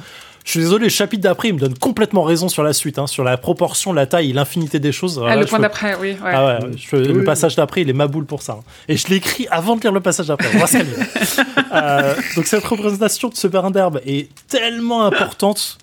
[0.44, 3.06] Je suis désolé, le chapitre d'après, il me donne complètement raison sur la suite, hein,
[3.06, 5.18] sur la proportion, la taille l'infinité des choses.
[5.18, 6.16] Ah, Voilà, le point peux- d'après, oui.
[6.22, 6.32] Ouais.
[6.34, 8.54] Ah ouais, je- Oui, le passage d'après, il est ma boule pour ça.
[8.54, 8.64] hein.
[8.88, 10.48] Et je l'ai écrit avant de lire le passage d'après.
[10.54, 10.92] On va se calmer.
[11.74, 15.78] Euh, donc cette représentation de ce brin d'herbe est tellement importante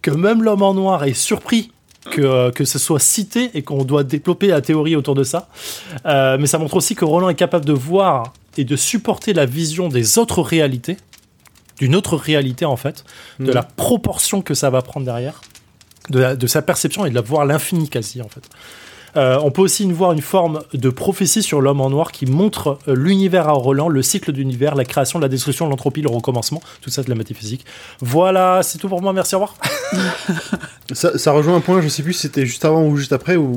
[0.00, 1.70] que même l'homme en noir est surpris
[2.10, 5.48] que, euh, que ce soit cité et qu'on doit développer la théorie autour de ça.
[6.06, 9.44] Euh, mais ça montre aussi que Roland est capable de voir et de supporter la
[9.44, 10.96] vision des autres réalités,
[11.78, 13.04] d'une autre réalité en fait,
[13.40, 13.50] de Mhm.
[13.54, 15.40] la proportion que ça va prendre derrière,
[16.10, 18.42] de, la- de sa perception et de la voir l'infini quasi en fait.
[19.16, 22.78] Euh, on peut aussi voir une forme de prophétie sur l'homme en noir qui montre
[22.88, 26.90] euh, l'univers à Roland, le cycle d'univers, la création, la destruction, l'entropie, le recommencement, tout
[26.90, 27.64] ça de la métaphysique.
[28.00, 29.56] Voilà, c'est tout pour moi, merci, au revoir.
[30.92, 33.36] Ça, ça rejoint un point, je sais plus si c'était juste avant ou juste après,
[33.36, 33.54] où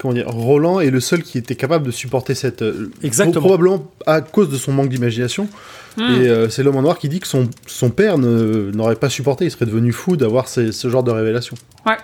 [0.00, 2.62] comment dire, Roland est le seul qui était capable de supporter cette.
[2.62, 3.40] euh, Exactement.
[3.40, 5.48] Probablement à cause de son manque d'imagination.
[5.96, 6.02] Hmm.
[6.02, 9.10] Et euh, c'est l'homme en noir qui dit que son, son père ne- n'aurait pas
[9.10, 11.56] supporté, il serait devenu fou d'avoir ces- ce genre de révélation.
[11.86, 11.96] Ouais.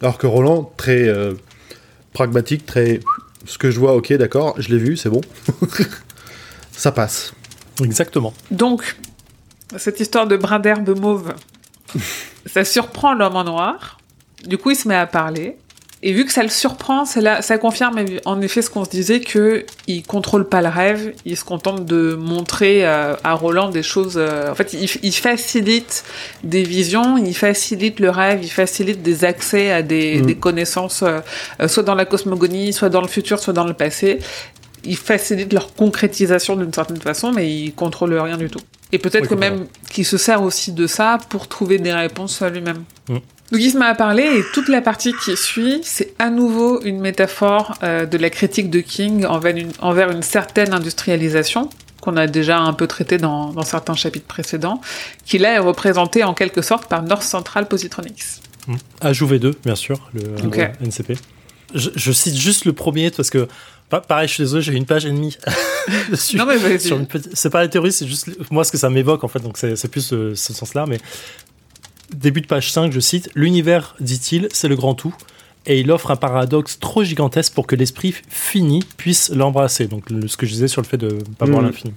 [0.00, 1.34] Alors que Roland, très euh,
[2.12, 3.00] pragmatique, très.
[3.46, 5.20] Ce que je vois, ok, d'accord, je l'ai vu, c'est bon.
[6.72, 7.32] Ça passe.
[7.82, 8.32] Exactement.
[8.50, 8.96] Donc,
[9.76, 11.34] cette histoire de brin d'herbe mauve,
[12.46, 13.98] ça surprend l'homme en noir.
[14.46, 15.56] Du coup, il se met à parler.
[16.06, 19.20] Et vu que ça le surprend, là, ça confirme en effet ce qu'on se disait
[19.20, 23.82] que il contrôle pas le rêve, il se contente de montrer euh, à Roland des
[23.82, 24.16] choses.
[24.18, 26.04] euh, en fait, il, il facilite
[26.42, 31.20] des visions, il facilite le rêve, il facilite des accès à des, des connaissances, euh,
[31.68, 34.18] soit dans la cosmogonie, soit dans le futur, soit dans le passé.
[34.84, 38.60] Il facilite leur concrétisation d'une certaine façon, mais il contrôle rien du tout.
[38.92, 42.42] Et peut-être Oui, que même qu'il se sert aussi de ça pour trouver des réponses
[42.42, 42.84] à lui-même.
[43.08, 43.16] Mm.
[43.54, 47.74] Donc il à parler et toute la partie qui suit, c'est à nouveau une métaphore
[47.82, 52.58] euh, de la critique de King envers une, envers une certaine industrialisation qu'on a déjà
[52.58, 54.80] un peu traité dans, dans certains chapitres précédents,
[55.24, 58.24] qui là est représentée en quelque sorte par North Central Positronics.
[59.00, 60.22] Ajout V2, bien sûr, le
[60.60, 61.16] euh, NCP.
[61.74, 63.48] Je, je cite juste le premier parce que,
[63.88, 65.36] pa- pareil, je suis désolé, j'ai une page et demie
[66.10, 66.36] dessus.
[66.36, 66.56] Non mais
[67.32, 69.74] C'est pas la théorie, c'est juste moi ce que ça m'évoque en fait, donc c'est
[69.76, 70.84] c'est plus euh, ce sens-là.
[70.86, 70.98] Mais
[72.14, 75.14] début de page 5, je cite L'univers, dit-il, c'est le grand tout.
[75.66, 79.86] Et il offre un paradoxe trop gigantesque pour que l'esprit fini puisse l'embrasser.
[79.86, 81.68] Donc le- ce que je disais sur le fait de pas voir Mhm.
[81.68, 81.94] l'infini.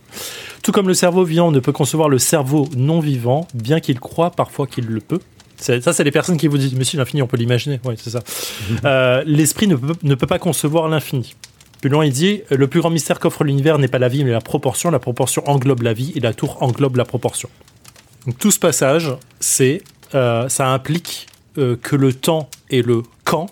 [0.63, 4.31] Tout comme le cerveau vivant ne peut concevoir le cerveau non vivant, bien qu'il croit
[4.31, 5.19] parfois qu'il le peut.
[5.57, 7.81] Ça, c'est les personnes qui vous disent, si l'infini, on peut l'imaginer.
[7.83, 8.19] Oui, c'est ça.
[8.85, 11.35] Euh, L'esprit ne peut, ne peut pas concevoir l'infini.
[11.81, 14.31] Plus loin, il dit Le plus grand mystère qu'offre l'univers n'est pas la vie, mais
[14.31, 14.91] la proportion.
[14.91, 17.49] La proportion englobe la vie et la tour englobe la proportion.
[18.25, 19.81] Donc, tout ce passage, c'est,
[20.15, 21.27] euh, ça implique
[21.57, 23.47] euh, que le temps et le quand,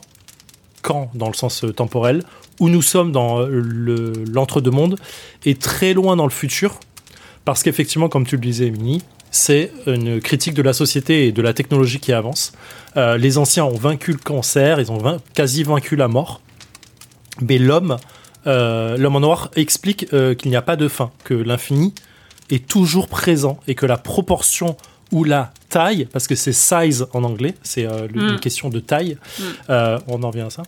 [0.82, 2.24] quand dans le sens euh, temporel,
[2.60, 4.98] où nous sommes dans le- l'entre-deux-mondes,
[5.46, 6.80] est très loin dans le futur,
[7.44, 9.02] parce qu'effectivement, comme tu le disais, Mini,
[9.32, 12.54] c'est une critique de la société et de la technologie qui avance.
[12.96, 16.40] Les anciens ont vaincu le cancer, ils ont quasi vaincu la mort,
[17.42, 17.98] mais l'homme,
[18.46, 21.94] l'homme en noir explique qu'il n'y a pas de fin, que l'infini
[22.50, 24.78] est toujours présent et que la proportion
[25.16, 28.30] ou la taille, parce que c'est size en anglais, c'est euh, le- Mm.
[28.34, 29.44] une question de taille, Mm.
[29.70, 30.64] euh, on en vient à ça,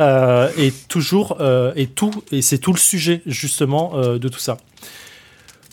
[0.00, 1.38] euh, est toujours,
[1.76, 4.56] et tout, et c'est tout le sujet justement de tout ça.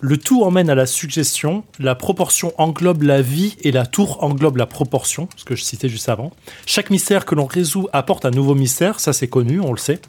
[0.02, 4.56] Le tout emmène à la suggestion, la proportion englobe la vie et la tour englobe
[4.56, 6.32] la proportion, ce que je citais juste avant.
[6.66, 10.00] Chaque mystère que l'on résout apporte un nouveau mystère, ça c'est connu, on le sait.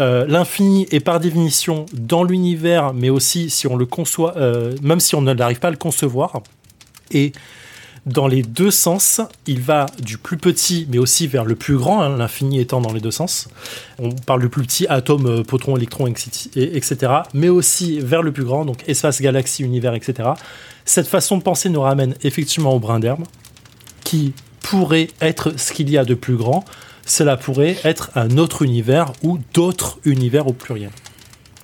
[0.00, 4.98] Euh, L'infini est par définition dans l'univers, mais aussi si on le conçoit, euh, même
[4.98, 6.42] si on ne n'arrive pas à le concevoir.
[7.12, 7.30] Et
[8.06, 12.02] dans les deux sens, il va du plus petit, mais aussi vers le plus grand,
[12.02, 13.48] hein, l'infini étant dans les deux sens.
[13.98, 18.44] On parle du plus petit, atome, euh, etc., et- etc., mais aussi vers le plus
[18.44, 20.30] grand, donc espace, galaxie, univers, etc.
[20.84, 23.24] Cette façon de penser nous ramène effectivement au brin d'herbe,
[24.04, 26.64] qui pourrait être ce qu'il y a de plus grand.
[27.04, 30.90] Cela pourrait être un autre univers ou d'autres univers au pluriel.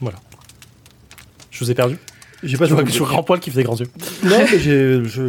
[0.00, 0.18] Voilà.
[1.52, 1.98] Je vous ai perdu?
[2.42, 2.98] J'ai pas Je tout vois compris.
[2.98, 3.88] je grand poil qui fait des grands yeux.
[4.24, 5.22] Non, mais j'ai, je,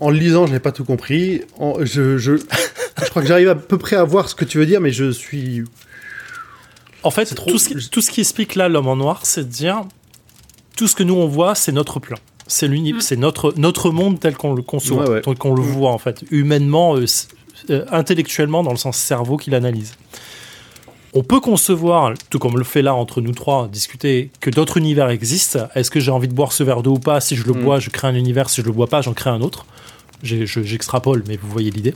[0.00, 1.42] en le lisant, je n'ai pas tout compris.
[1.58, 4.58] En- je, je, je crois que j'arrive à peu près à voir ce que tu
[4.58, 5.62] veux dire, mais je suis.
[7.02, 9.44] En fait, trop- tout, ce qui, tout ce qui explique là l'homme en noir, c'est
[9.44, 9.84] de dire
[10.76, 12.16] tout ce que nous on voit, c'est notre plan.
[12.46, 13.00] C'est l'uni- Mm.
[13.00, 15.20] c'est notre, notre monde tel qu'on le conçoit, Ouais, ouais.
[15.22, 17.04] tel qu'on le voit en fait, humainement, euh,
[17.70, 19.94] euh, intellectuellement, dans le sens cerveau qu'il analyse.
[21.12, 25.08] On peut concevoir, tout comme le fait là entre nous trois, discuter que d'autres univers
[25.10, 25.68] existent.
[25.74, 27.20] Est-ce que j'ai envie de boire ce verre d'eau ou pas?
[27.20, 27.62] Si je le Mm.
[27.64, 28.48] bois, je crée un univers.
[28.48, 29.66] Si je le bois pas, j'en crée un autre.
[30.22, 31.94] J'extrapole, mais vous voyez l'idée.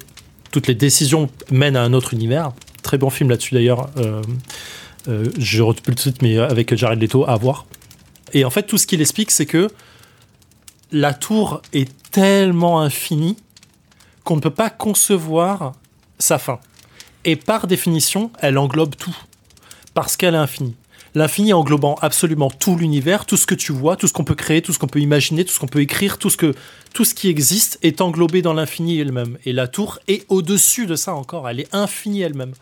[0.51, 2.53] Toutes les décisions mènent à un autre univers.
[2.83, 3.89] Très bon film là-dessus d'ailleurs.
[3.99, 4.23] Euh,
[5.09, 7.67] euh, je plus le titre, mais avec Jared Leto, à voir.
[8.33, 9.69] Et en fait, tout ce qu'il explique, c'est que
[10.91, 13.37] la tour est tellement infinie
[14.25, 15.73] qu'on ne peut pas concevoir
[16.19, 16.59] sa fin.
[17.25, 19.17] Et par définition, elle englobe tout.
[19.95, 20.77] Parce qu'elle est infinie.
[21.17, 24.63] L'infini englobant absolument tout l'univers, tout ce que tu vois, tout ce qu'on peut créer,
[24.63, 26.53] tout ce qu'on peut imaginer, tout ce qu'on peut écrire, tout ce,
[26.93, 29.39] tout ce qui existe est englobé dans l'infini elle-même.
[29.45, 32.55] Et la tour est au-dessus de ça encore, elle est infinie elle-même.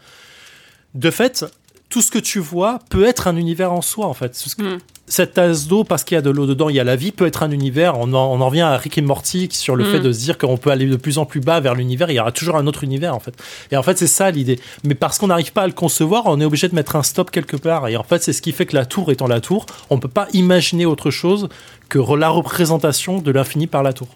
[0.94, 1.46] De fait,
[1.92, 4.34] tout ce que tu vois peut être un univers en soi, en fait.
[4.34, 4.78] Ce que- Hmm.
[5.08, 7.12] Cette tasse d'eau, parce qu'il y a de l'eau dedans, il y a la vie,
[7.12, 7.98] peut être un univers.
[7.98, 9.90] On en, on en revient à Rick et Morty sur le Mm.
[9.90, 12.10] fait de se dire qu'on peut aller de plus en plus bas vers l'univers.
[12.10, 13.34] Il y aura toujours un autre univers, en fait.
[13.72, 14.58] Et en fait, c'est ça l'idée.
[14.84, 17.30] Mais parce qu'on n'arrive pas à le concevoir, on est obligé de mettre un stop
[17.30, 17.88] quelque part.
[17.88, 20.08] Et en fait, c'est ce qui fait que la tour étant la tour, on peut
[20.08, 21.48] pas imaginer autre chose
[21.90, 24.08] que la représentation de l'infini par la tour.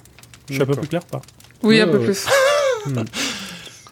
[0.48, 1.20] Je suis un peu plus clair pas?
[1.62, 2.24] Oui, un peu plus.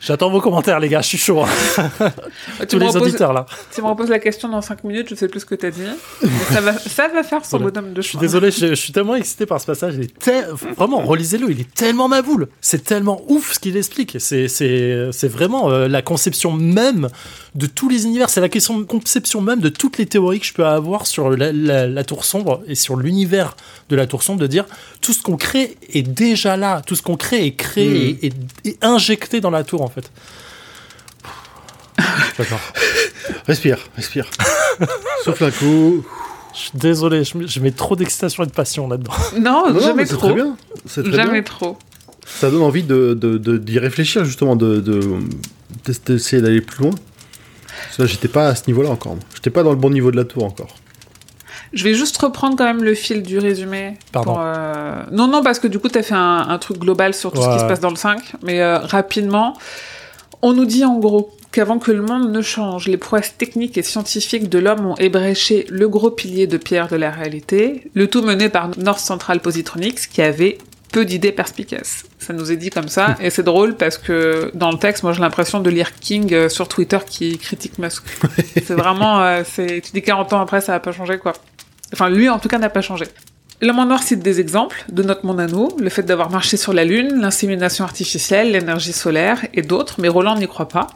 [0.04, 1.00] J'attends vos commentaires, les gars.
[1.00, 1.40] Je suis chaud.
[1.42, 1.90] hein.
[2.68, 3.46] Tous les reposes, auditeurs là.
[3.74, 5.70] tu me reposes la question dans 5 minutes, je sais plus ce que tu as
[5.70, 5.80] dit.
[6.22, 7.72] Mais ça, va, ça va faire son Voilà.
[7.72, 8.22] bonhomme de Je suis chemin.
[8.22, 9.94] désolé, je, je suis tellement excité par ce passage.
[9.96, 12.48] Il est tel- Vraiment, relisez-le, il est tellement ma boule.
[12.60, 14.16] C'est tellement ouf ce qu'il explique.
[14.20, 14.46] C'est,
[15.28, 17.08] vraiment euh, la conception même
[17.54, 18.28] de tous les univers.
[18.28, 21.52] C'est la question, conception même de toutes les théories que je peux avoir sur la,
[21.52, 23.56] la- la tour sombre et sur l'univers
[23.88, 24.40] de la tour sombre.
[24.40, 24.66] De dire
[25.00, 26.82] tout ce qu'on crée est déjà là.
[26.86, 28.32] Tout ce qu'on crée est créé et, et-
[28.70, 29.93] et injecté dans la tour en fait.
[33.46, 34.28] Respire, respire.
[35.24, 36.04] Souffle un coup.
[36.54, 39.12] Je suis désolé, je mets, je mets trop d'excitation et de passion là-dedans.
[39.40, 40.28] Non, jamais trop.
[40.28, 40.56] très bien.
[40.86, 41.42] C'est très Jamais bien.
[41.42, 41.76] trop.
[42.26, 45.00] Ça donne envie de, de- de- d'y réfléchir, justement, de, de,
[46.06, 46.94] d'essayer d'aller plus loin.
[47.86, 49.16] Parce que là, j'étais pas à ce niveau-là encore.
[49.34, 50.74] J'étais pas dans le bon niveau de la tour encore.
[51.74, 53.94] Je vais juste reprendre quand même le fil du résumé.
[54.12, 54.34] Pardon.
[54.34, 57.14] pour, euh, Non, non, parce que du coup, tu as fait un, un truc global
[57.14, 58.20] sur tout ce qui se passe dans le 5.
[58.42, 59.56] Mais euh, rapidement,
[60.42, 63.82] on nous dit en gros qu'avant que le monde ne change, les prouesses techniques et
[63.82, 68.22] scientifiques de l'homme ont ébréché le gros pilier de pierre de la réalité, le tout
[68.22, 70.58] mené par North Central Positronics, qui avait
[70.92, 72.04] peu d'idées perspicaces.
[72.18, 75.12] Ça nous est dit comme ça, et c'est drôle parce que dans le texte, moi
[75.12, 78.02] j'ai l'impression de lire King euh, sur Twitter qui critique Musk.
[78.54, 81.32] c'est vraiment, euh, c'est, tu dis 40 ans après, ça n'a pas changé quoi.
[81.94, 83.06] Enfin, lui en tout cas n'a pas changé.
[83.62, 86.56] L'homme en noir cite des exemples de notre monde à nous, le fait d'avoir marché
[86.56, 90.88] sur la Lune, l'insémination artificielle, l'énergie solaire et d'autres, mais Roland n'y croit pas.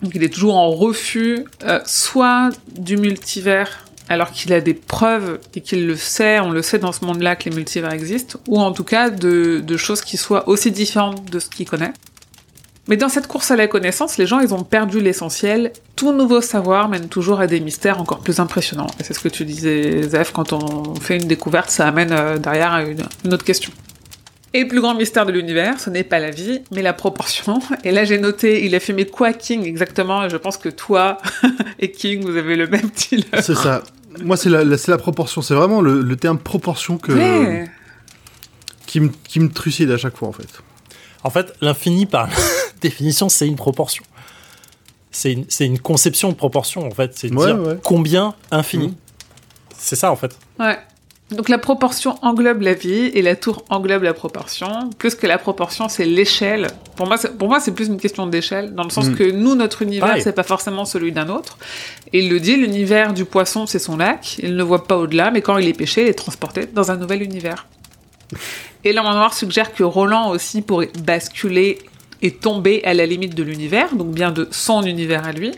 [0.00, 5.40] Donc il est toujours en refus, euh, soit du multivers, alors qu'il a des preuves
[5.56, 8.60] et qu'il le sait, on le sait dans ce monde-là que les multivers existent, ou
[8.60, 11.92] en tout cas de, de choses qui soient aussi différentes de ce qu'il connaît.
[12.88, 15.72] Mais dans cette course à la connaissance, les gens, ils ont perdu l'essentiel.
[15.94, 18.88] Tout nouveau savoir mène toujours à des mystères encore plus impressionnants.
[18.98, 22.38] Et c'est ce que tu disais, Zef, quand on fait une découverte, ça amène euh,
[22.38, 23.70] derrière à une, une autre question.
[24.52, 27.60] Et le plus grand mystère de l'univers, ce n'est pas la vie, mais la proportion.
[27.84, 31.18] Et là, j'ai noté, il a filmé quoi King exactement Et je pense que toi
[31.78, 33.24] et King, vous avez le même style.
[33.40, 33.82] C'est ça.
[34.22, 35.40] Moi, c'est la, la- c'est la proportion.
[35.40, 37.70] C'est vraiment le, le terme proportion que, Ouais.
[38.86, 40.48] qui, me, qui me trucide à chaque fois, en fait.
[41.24, 42.28] En fait, l'infini, par
[42.80, 44.04] définition, c'est une proportion.
[45.10, 47.12] C'est une, conception de proportion, en fait.
[47.14, 47.78] C'est de Ouais, dire ouais.
[47.82, 48.88] combien infini.
[48.88, 48.94] Mhm.
[49.76, 50.36] C'est ça, en fait.
[50.58, 50.78] Ouais.
[51.30, 54.90] Donc la proportion englobe la vie et la tour englobe la proportion.
[54.98, 56.66] Plus que la proportion, c'est l'échelle.
[56.94, 59.14] Pour moi, c'est- pour moi, c'est plus une question d'échelle, dans le sens Mm.
[59.16, 61.56] que nous, notre univers, c'est pas forcément celui d'un autre.
[62.12, 64.38] Et il le dit, l'univers du poisson, c'est son lac.
[64.42, 66.96] Il ne voit pas au-delà, mais quand il est pêché, il est transporté dans un
[66.96, 67.66] nouvel univers.
[68.84, 71.78] Et l'homme en noir suggère que Roland aussi pourrait basculer
[72.22, 75.52] et tomber à la limite de l'univers, donc bien de son univers à lui,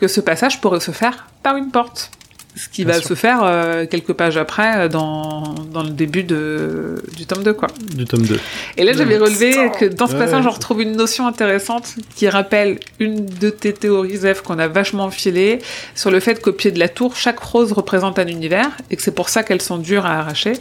[0.00, 2.10] que ce passage pourrait se faire par une porte.
[2.54, 3.08] Ce qui Bien va sûr.
[3.08, 7.54] se faire euh, quelques pages après euh, dans, dans le début de, du tome 2,
[7.54, 7.68] quoi.
[7.96, 8.38] Du tome 2.
[8.76, 10.50] Et là, j'avais relevé que dans ce passage, ouais.
[10.50, 15.10] on retrouve une notion intéressante qui rappelle une de tes théories, Zef, qu'on a vachement
[15.10, 15.60] filée,
[15.94, 19.02] sur le fait qu'au pied de la tour, chaque rose représente un univers, et que
[19.02, 20.52] c'est pour ça qu'elles sont dures à arracher.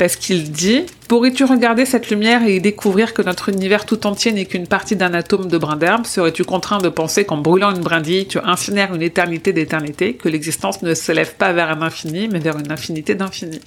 [0.00, 4.32] Parce qu'il dit Pourrais-tu regarder cette lumière et y découvrir que notre univers tout entier
[4.32, 6.06] n'est qu'une partie d'un atome de brin d'herbe?
[6.06, 10.80] Serais-tu contraint de penser qu'en brûlant une brindille, tu incinères une éternité d'éternité, que l'existence
[10.80, 13.60] ne s'élève pas vers un infini, mais vers une infinité d'infini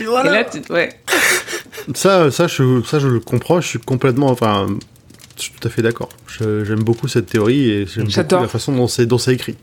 [0.00, 0.60] Et là, tu...
[0.72, 0.90] ouais.
[1.96, 3.60] Ça, ça, je, ça, je le comprends.
[3.60, 4.28] Je suis complètement.
[4.28, 4.68] Enfin,
[5.36, 6.10] je suis tout à fait d'accord.
[6.38, 8.42] J'aime beaucoup cette théorie et j'aime beaucoup J'adore.
[8.42, 9.56] la façon dont c'est dont c'est écrit.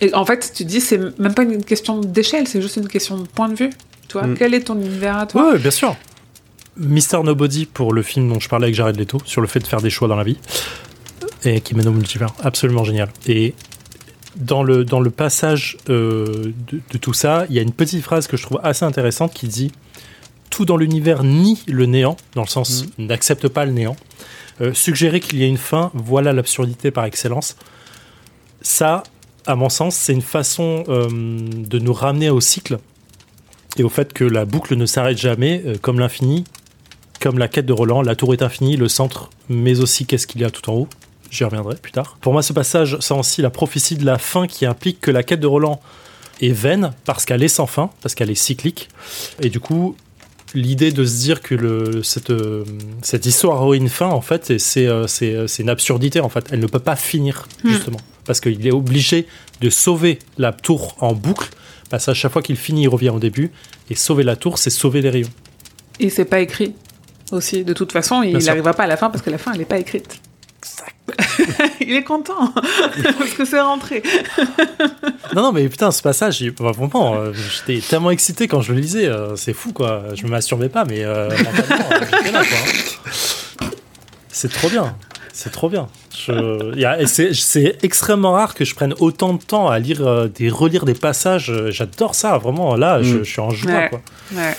[0.00, 3.18] Et en fait, tu dis, c'est même pas une question d'échelle, c'est juste une question
[3.18, 3.70] de point de vue.
[4.08, 4.34] Tu vois, Mm.
[4.38, 5.96] quel est ton univers à toi Ouais, bien sûr.
[6.76, 9.66] Mister Nobody pour le film dont je parlais avec Jared Leto sur le fait de
[9.66, 10.38] faire des choix dans la vie
[11.44, 13.10] et qui mène au multivers, absolument génial.
[13.26, 13.54] Et
[14.36, 18.02] dans le, dans le passage euh, de, de tout ça, il y a une petite
[18.02, 19.70] phrase que je trouve assez intéressante qui dit
[20.50, 23.96] Tout dans l'univers nie le néant, dans le sens n'accepte pas le néant.
[24.60, 27.56] Euh, suggérer qu'il y a une fin, voilà l'absurdité par excellence.
[28.62, 29.02] Ça,
[29.46, 32.78] à mon sens, c'est une façon euh, de nous ramener au cycle
[33.76, 36.44] et au fait que la boucle ne s'arrête jamais, euh, comme l'infini,
[37.20, 40.40] comme la quête de Roland, la tour est infinie, le centre, mais aussi qu'est-ce qu'il
[40.40, 40.88] y a tout en haut.
[41.30, 42.16] J'y reviendrai plus tard.
[42.20, 45.22] Pour moi, ce passage sent aussi la prophétie de la fin qui implique que la
[45.22, 45.80] quête de Roland
[46.40, 48.88] est vaine parce qu'elle est sans fin, parce qu'elle est cyclique.
[49.40, 49.96] Et du coup,
[50.54, 52.64] l'idée de se dire que le, cette, euh,
[53.02, 56.46] cette histoire aurait une fin, en fait, c'est, euh, c'est une absurdité, en fait.
[56.52, 57.70] Elle ne peut pas finir, Hmm.
[57.70, 57.98] justement.
[58.26, 59.26] parce qu'il est obligé
[59.60, 61.48] de sauver la tour en boucle.
[61.98, 63.50] Qu'à chaque fois qu'il finit, il revient au début.
[63.90, 65.30] Et sauver la tour, c'est sauver les rayons.
[66.00, 66.74] Et c'est pas écrit
[67.32, 67.64] aussi.
[67.64, 69.64] De toute façon, il n'arrivera pas à la fin parce que la fin, elle n'est
[69.64, 70.20] pas écrite.
[71.80, 72.52] il est content
[73.18, 74.02] parce que c'est rentré.
[75.34, 78.72] Non, non, mais putain, ce passage, il- bah, vraiment, euh, j'étais tellement excité quand je
[78.72, 79.06] le lisais.
[79.06, 80.04] euh, c'est fou, quoi.
[80.14, 81.36] Je me masturbais pas, mais euh, euh.
[84.30, 84.96] C'est trop bien.
[85.36, 85.88] C'est trop bien.
[86.16, 89.68] Je- il y a- et c'est c'est extrêmement rare que je prenne autant de temps
[89.68, 91.52] à lire, euh, des, relire des passages.
[91.70, 92.76] J'adore ça, vraiment.
[92.76, 93.24] Là, je, Mm.
[93.24, 93.88] je suis en joie, Ouais.
[93.90, 94.00] quoi.
[94.32, 94.54] Ouais.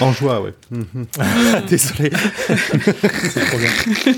[0.00, 0.52] En joie, ouais.
[0.70, 1.06] Mhm.
[1.68, 2.10] Désolé.
[3.30, 4.14] c'est trop bien.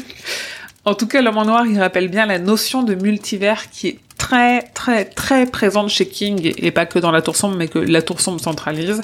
[0.84, 3.98] En tout cas, l'homme en noir, il rappelle bien la notion de multivers qui est
[4.22, 7.80] très, très, très présente chez King, et pas que dans la tour sombre, mais que
[7.80, 9.00] la tour sombre centralise.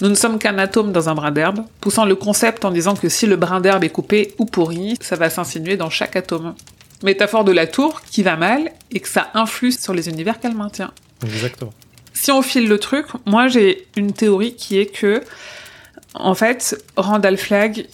[0.00, 3.10] Nous ne sommes qu'un atome dans un brin d'herbe, poussant le concept en disant que
[3.10, 6.54] si le brin d'herbe est coupé ou pourri, ça va s'insinuer dans chaque atome.
[7.02, 10.56] Métaphore de la tour qui va mal et que ça influe sur les univers qu'elle
[10.56, 10.92] maintient.
[11.22, 11.74] Exactement.
[12.14, 15.22] Si on file le truc, moi j'ai une théorie qui est que,
[16.14, 17.88] en fait, Randall Flagg,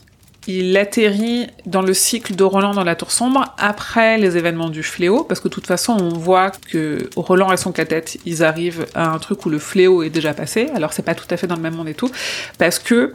[0.48, 4.82] il atterrit dans le cycle de Roland dans la Tour Sombre après les événements du
[4.82, 8.86] fléau, parce que de toute façon, on voit que Roland et son cathète, ils arrivent
[8.94, 11.46] à un truc où le fléau est déjà passé, alors c'est pas tout à fait
[11.46, 12.10] dans le même monde et tout,
[12.56, 13.14] parce que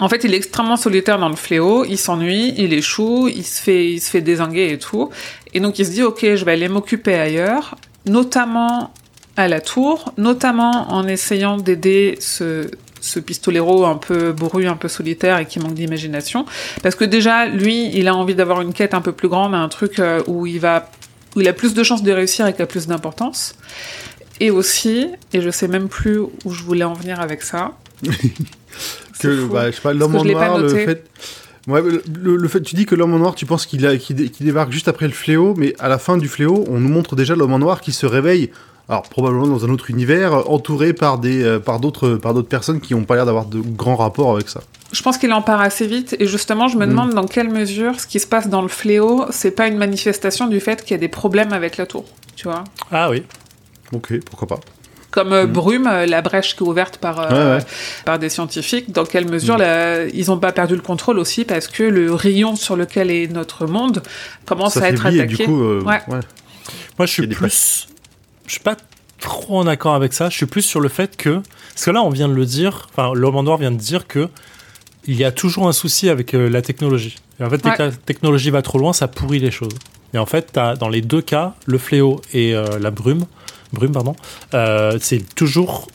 [0.00, 3.60] en fait, il est extrêmement solitaire dans le fléau, il s'ennuie, il échoue, il se
[3.60, 5.10] fait, il se fait désinguer et tout.
[5.54, 8.92] Et donc il se dit, ok, je vais aller m'occuper ailleurs, notamment
[9.36, 12.68] à la tour, notamment en essayant d'aider ce,
[13.06, 16.44] ce pistolero un peu bourru, un peu solitaire et qui manque d'imagination.
[16.82, 19.68] Parce que déjà, lui, il a envie d'avoir une quête un peu plus grande, un
[19.68, 20.90] truc euh, où il va,
[21.36, 23.54] où il a plus de chances de réussir et qui a plus d'importance.
[24.40, 27.72] Et aussi, et je sais même plus où je voulais en venir avec ça.
[29.18, 31.04] Que bah, je sais pas Parce l'homme que en noir le fait
[31.66, 33.80] Ouais, le, le- le fait tu dis que l'homme en noir tu penses qu'il
[34.40, 37.34] débarque juste après le fléau mais à la fin du fléau on nous montre déjà
[37.34, 38.50] l'homme en noir qui se réveille
[38.88, 42.48] alors probablement dans un autre univers euh, entouré par des euh, par d'autres par d'autres
[42.48, 44.60] personnes qui ont pas l'air d'avoir de grands rapports avec ça
[44.92, 46.90] Je pense qu'il en part assez vite et justement, je me Mm.
[46.90, 50.46] demande dans quelle mesure ce qui se passe dans le fléau, c'est pas une manifestation
[50.46, 52.04] du fait qu'il y a des problèmes avec la tour,
[52.36, 52.62] tu vois.
[52.92, 53.24] Ah oui.
[53.92, 54.60] ok pourquoi pas
[55.10, 57.34] Comme euh, Brume, euh, la brèche qui est ouverte par, euh, Mm.
[57.34, 57.64] Ouais, ouais.
[58.04, 59.60] par des scientifiques, dans quelle mesure Mm.
[59.62, 63.26] la- ils n'ont pas perdu le contrôle aussi parce que le rayon sur lequel est
[63.32, 64.02] notre monde
[64.44, 65.36] commence à être s'affaiblit et attaqué.
[65.46, 66.00] du coup euh, Ouais.
[66.08, 66.20] ouais.
[66.98, 67.88] Moi, je suis plus.
[68.46, 68.76] Je suis pas
[69.20, 70.28] trop en accord avec ça.
[70.30, 71.40] Je suis plus sur le fait que.
[71.74, 72.88] Parce que là, on vient de le dire.
[72.90, 74.28] Enfin, l'homme en noir vient de dire que.
[75.08, 77.16] Il y a toujours un souci avec euh, la technologie.
[77.38, 77.76] Et en fait, dès Ouais.
[77.76, 79.74] que la technologie va trop loin, ça pourrit les choses.
[80.14, 83.24] Et en fait, as, dans les deux cas, le fléau et euh, la brume,
[83.72, 84.16] brume pardon,
[84.54, 85.86] euh, c'est toujours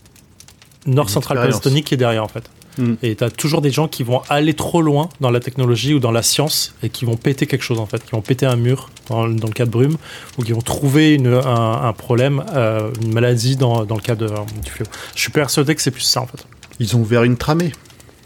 [0.85, 1.45] Nord Central.
[1.45, 2.49] Positonique qui est derrière en fait.
[2.77, 2.93] Mm.
[3.03, 5.99] Et tu as toujours des gens qui vont aller trop loin dans la technologie ou
[5.99, 8.55] dans la science et qui vont péter quelque chose en fait, qui vont péter un
[8.55, 9.97] mur dans, dans le cas de brume
[10.37, 14.15] ou qui vont trouver une, un, un problème, euh, une maladie dans, dans le cas
[14.15, 14.87] de, du fléau.
[15.15, 16.45] Je suis persuadé que c'est plus ça en fait.
[16.79, 17.71] ils ont ouvert une tramée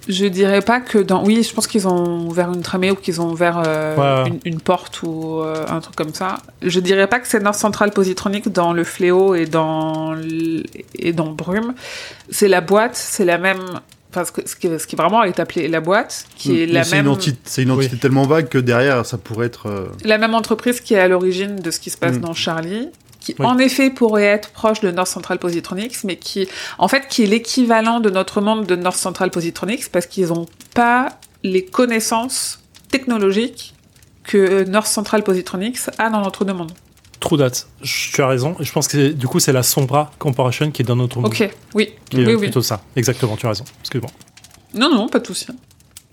[0.07, 1.23] Je dirais pas que dans.
[1.25, 4.29] Oui, je pense qu'ils ont ouvert une tramée ou qu'ils ont ouvert euh, Ouais.
[4.29, 6.35] une, une porte ou euh, un truc comme ça.
[6.61, 10.63] Je dirais pas que c'est Nord Central Positronique dans le fléau et dans l-
[10.93, 11.73] et dans Brume.
[12.29, 13.63] C'est la boîte, c'est la même.
[14.15, 16.67] Enfin, ce, que- ce qui, ce qui vraiment est appelé la boîte, qui est Mm.
[16.67, 17.05] Mais la c'est même.
[17.07, 20.33] une entité c'est une entité tellement vague que derrière ça pourrait être euh, La même
[20.33, 22.21] entreprise qui est à l'origine de ce qui se passe Mm.
[22.21, 22.89] dans Charlie,
[23.19, 23.45] qui Oui.
[23.45, 26.47] en effet pourrait être proche de North Central Positronics, mais qui,
[26.77, 30.45] en fait, qui est l'équivalent de notre monde de North Central Positronics parce qu'ils n'ont
[30.73, 31.09] pas
[31.43, 32.59] les connaissances
[32.89, 33.73] technologiques
[34.23, 36.71] que North Central Positronics a dans notre deux mondes.
[37.19, 37.51] True that.
[37.83, 38.55] Tu as raison.
[38.59, 41.27] Je pense que du coup, c'est la Sombra Corporation qui est dans notre monde.
[41.27, 42.39] Ok, oui, Qui est oui, oui.
[42.39, 42.81] plutôt ça.
[42.95, 43.65] Exactement, tu as raison.
[43.81, 44.11] Excuse-moi.
[44.73, 45.47] Non, non, pas de souci.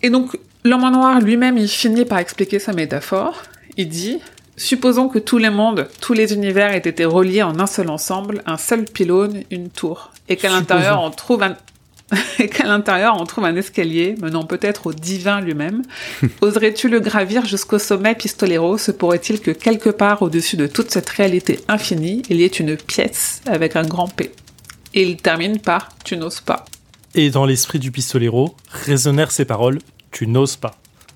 [0.02, 3.42] Et donc, l'homme en noir lui-même, il finit par expliquer sa métaphore.
[3.76, 4.18] Il dit
[4.56, 8.42] Supposons que tous les mondes, tous les univers aient été reliés en un seul ensemble,
[8.46, 11.56] un seul pylône, une tour, et qu'à l'intérieur on trouve un
[12.38, 15.82] et qu'à l'intérieur on trouve un escalier menant peut-être au divin lui-même.
[16.40, 18.76] Oserais-tu le gravir jusqu'au sommet Pistolero?
[18.78, 22.76] Se pourrait-il que quelque part au-dessus de toute cette réalité infinie, il y ait une
[22.76, 24.32] pièce avec un grand P?
[24.94, 26.64] Et il termine par Tu n'oses pas.
[27.14, 29.78] Et dans l'esprit du pistolero, résonnèrent ces paroles
[30.10, 30.72] Tu n'oses pas.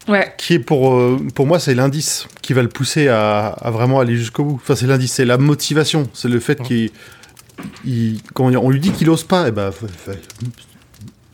[0.09, 3.71] Ouais, qui est pour euh, pour moi c'est l'indice qui va le pousser à, à
[3.73, 4.55] vraiment aller jusqu'au bout.
[4.63, 6.91] Enfin c'est l'indice, c'est la motivation, c'est le fait qu'il
[7.85, 10.13] il- quand on lui dit qu'il ose pas, et ben fa- fa-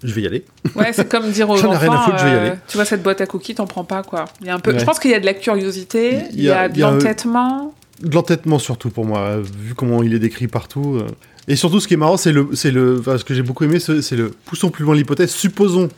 [0.02, 0.44] je vais y aller.
[0.74, 2.40] Ouais, c'est comme dire aux J'en ai enfants, rien à foutre, je vais y euh,
[2.50, 2.58] aller.
[2.68, 4.24] tu vois cette boîte à cookies, t'en prends pas quoi.
[4.40, 4.78] Il y a un peu, Ouais.
[4.78, 6.90] je pense qu'il y a de la curiosité, il y, a, de il y a,
[6.90, 7.74] l'entêtement.
[8.02, 10.96] De l'entêtement surtout pour moi, euh, vu comment il est décrit partout.
[11.00, 11.06] euh.
[11.48, 13.64] Et surtout ce qui est marrant, c'est le c'est le enfin, ce que j'ai beaucoup
[13.64, 15.88] aimé, c'est le poussons plus loin l'hypothèse, supposons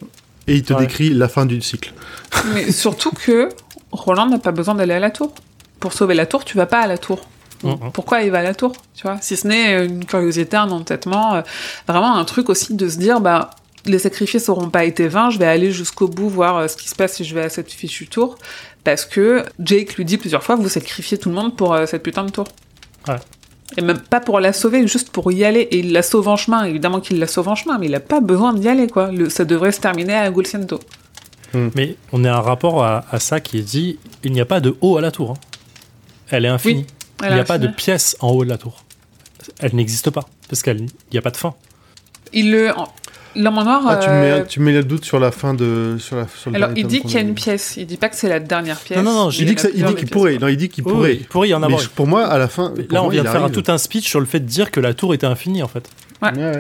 [0.47, 0.81] et il te Ouais.
[0.81, 1.93] décrit la fin du cycle.
[2.55, 3.49] Mais surtout que
[3.93, 5.33] Roland n'a pas besoin d'aller à la tour.
[5.81, 7.29] Pour sauver la tour, tu vas pas à la tour.
[7.95, 9.17] Pourquoi il va à la tour, tu vois?
[9.23, 11.43] Si ce n'est une curiosité, un entêtement, euh,
[11.89, 13.51] vraiment un truc aussi de se dire, bah,
[13.87, 16.89] les sacrifices n'auront pas été vains, je vais aller jusqu'au bout voir euh, ce qui
[16.89, 18.37] se passe si je vais à cette fichue tour,
[18.85, 22.03] parce que Jake lui dit plusieurs fois, vous sacrifiez tout le monde pour euh, cette
[22.03, 22.47] putain de tour.
[23.09, 23.17] Ouais.
[23.77, 25.61] Et même pas pour la sauver, juste pour y aller.
[25.61, 28.01] Et il la sauve en chemin, évidemment qu'il la sauve en chemin, mais il a
[28.01, 29.11] pas besoin d'y aller, quoi.
[29.11, 30.79] Le- ça devrait se terminer à Gulciento.
[31.77, 34.61] Mais on a un rapport à, à ça qui est dit il n'y a pas
[34.61, 35.31] de haut à la tour.
[35.33, 35.35] hein.
[36.31, 36.87] Elle est infinie.
[37.23, 38.83] il n'y a pas de pièce en haut de la tour.
[39.61, 40.25] Elle n'existe pas.
[40.49, 41.55] Parce qu'il n'y a pas de fin.
[42.33, 42.73] Il le...
[43.37, 43.83] L'homme en noir...
[43.89, 45.97] Ah, tu, euh, mets, tu me mets le doute sur la fin de.
[45.99, 47.77] Sur la, sur le Alors, il dit qu'il y a une pièce.
[47.77, 48.99] Il dit pas que c'est la dernière pièce.
[48.99, 50.39] Non, non, non, mais j'ai Il dit qu'il pourrait.
[50.39, 51.11] Non, il dit qu'il pourrait.
[51.13, 51.81] oui, il pourrait y en Mais avoir.
[51.81, 52.73] je- pour moi, à la fin.
[52.91, 54.71] Là, on moi, vient il de faire tout un speech sur le fait de dire
[54.71, 55.89] que la tour était infinie, en fait.
[56.23, 56.59] Ouais, ouais.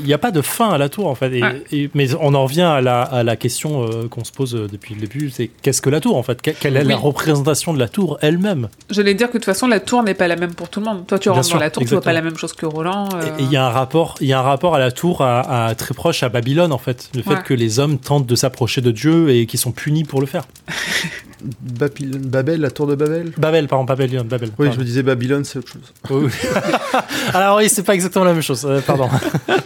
[0.00, 1.32] Il n'y a pas de fin à la tour, en fait.
[1.36, 1.62] Et- Ouais.
[1.72, 4.68] et- mais on en revient à la, à la question euh, qu'on se pose euh,
[4.70, 6.40] depuis le début c'est qu'est-ce que la tour, en fait?
[6.40, 8.68] Que- Quelle est la représentation de la tour elle-même?
[8.90, 10.86] J'allais dire que de toute façon, la tour n'est pas la même pour tout le
[10.86, 11.06] monde.
[11.06, 12.24] Toi, tu Bien rentres sûr, dans la tour, tu vois pas exactement.
[12.24, 13.08] la même chose que Roland.
[13.14, 15.20] Euh, Et il y a un rapport, il y a un rapport à la tour
[15.22, 18.34] à, à- très proche à Babylone en fait, le fait que les hommes tentent de
[18.36, 20.44] s'approcher de Dieu et qui sont punis pour le faire.
[21.42, 24.50] Babylone- Babel, la tour de Babel Babel, pardon, Babylone, Babel.
[24.58, 25.92] Oui, je me disais Babylone, c'est autre chose.
[26.10, 26.48] Oui, oui.
[27.34, 28.64] Alors oui, c'est pas exactement la même chose.
[28.64, 29.08] euh, pardon.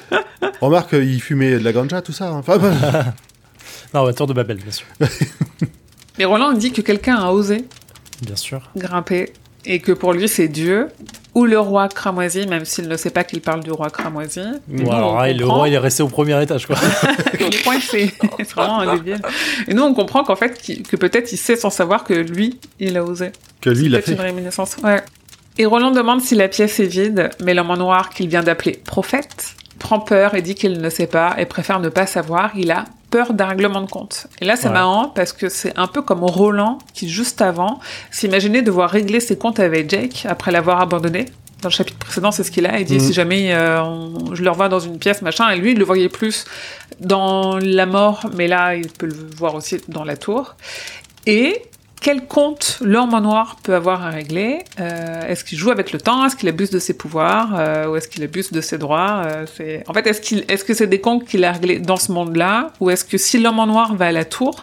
[0.61, 2.29] Remarque, euh, il fumait de la ganja, tout ça.
[2.29, 2.39] hein.
[2.39, 2.71] Enfin, bah,
[3.95, 4.87] Non, la tour de Babel, bien sûr,
[6.19, 7.65] Mais Roland dit que quelqu'un a osé
[8.23, 8.71] bien sûr.
[8.77, 9.33] grimper
[9.65, 10.89] et que pour lui, c'est Dieu
[11.35, 14.41] ou le roi cramoisi, même s'il ne sait pas qu'il parle du roi cramoisi.
[14.69, 15.59] Mais nous, ouais, le comprend.
[15.59, 16.77] roi, il est resté au premier étage, quoi.
[17.39, 18.15] Il est coincé.
[18.39, 19.21] c'est vraiment un débile.
[19.69, 22.97] Et nous, on comprend qu'en fait, que peut-être il sait sans savoir que lui, il
[22.97, 23.33] a osé.
[23.61, 24.13] que lui, il a fait.
[24.13, 24.77] une réminiscence.
[24.83, 25.03] Ouais.
[25.59, 28.81] Et Roland demande si la pièce est vide, mais l'homme en noir qu'il vient d'appeler
[28.85, 32.53] prophète prend peur et dit qu'il ne sait pas et préfère ne pas savoir.
[32.57, 34.27] Il a peur d'un règlement de compte.
[34.41, 34.75] Et là, c'est Ouais.
[34.75, 37.81] marrant parce que c'est un peu comme Roland qui, juste avant,
[38.11, 41.27] s'imaginait devoir régler ses comptes avec Jake après l'avoir abandonné.
[41.63, 42.79] Dans le chapitre précédent, c'est ce qu'il a.
[42.79, 43.01] Il dit Mhm.
[43.01, 45.51] si jamais euh, on- je le revois dans une pièce, machin.
[45.51, 46.47] Et lui, il le voyait plus
[47.01, 50.55] dans la mort, mais là, il peut le voir aussi dans la tour.
[51.27, 51.61] Et
[52.01, 56.01] quel compte l'homme en noir peut avoir à régler Euh, Est-ce qu'il joue avec le
[56.01, 59.23] temps Est-ce qu'il abuse de ses pouvoirs Euh, Ou est-ce qu'il abuse de ses droits
[59.27, 61.97] Euh, c'est- En fait, est-ce qu'il, est-ce que c'est des comptes qu'il a réglés dans
[61.97, 64.63] ce monde-là Ou est-ce que si l'homme en noir va à la tour,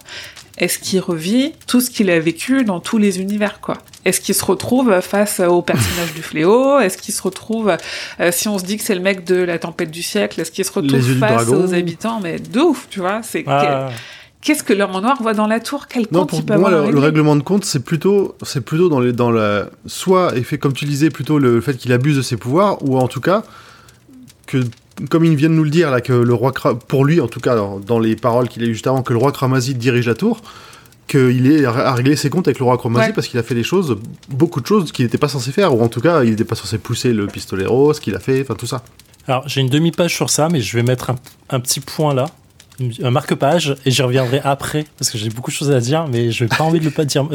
[0.57, 3.77] est-ce qu'il revit tout ce qu'il a vécu dans tous les univers, quoi?
[4.05, 6.79] Est-ce qu'il se retrouve face au personnage du fléau?
[6.79, 7.77] Est-ce qu'il se retrouve,
[8.19, 10.49] euh, si on se dit que c'est le mec de la tempête du siècle, est-ce
[10.51, 12.19] qu'il se retrouve face aux habitants?
[12.23, 13.89] Mais de ouf, tu vois C'est Ah,
[14.41, 15.87] Qu'est-ce que l'homme en noir voit dans la tour?
[15.87, 18.35] Quel Non, compte pour il peut moi, avoir le, le règlement de compte, c'est plutôt,
[18.43, 21.75] c'est plutôt dans, les, dans la, soit effet comme tu le disais, plutôt le fait
[21.75, 23.43] qu'il abuse de ses pouvoirs, ou en tout cas
[24.45, 24.63] que,
[25.09, 26.51] comme il vient de nous le dire là, que le roi,
[26.87, 29.11] pour lui en tout cas, dans, dans les paroles qu'il a eues juste avant, que
[29.11, 30.41] le roi Kramazid dirige la tour,
[31.07, 33.13] qu'il est à, régler ses comptes avec le roi Kramazid Ouais.
[33.13, 33.97] parce qu'il a fait des choses,
[34.29, 36.55] beaucoup de choses qu'il n'était pas censé faire, ou en tout cas, il n'était pas
[36.55, 38.83] censé pousser le pistolet rose, qu'il a fait, enfin tout ça.
[39.27, 41.15] Alors, j'ai une demi-page sur ça, mais je vais mettre un,
[41.49, 42.27] un petit point là,
[43.03, 46.31] un marque-page, et j'y reviendrai après, parce que j'ai beaucoup de choses à dire, mais
[46.31, 47.27] je n'ai pas envie de le pas dire.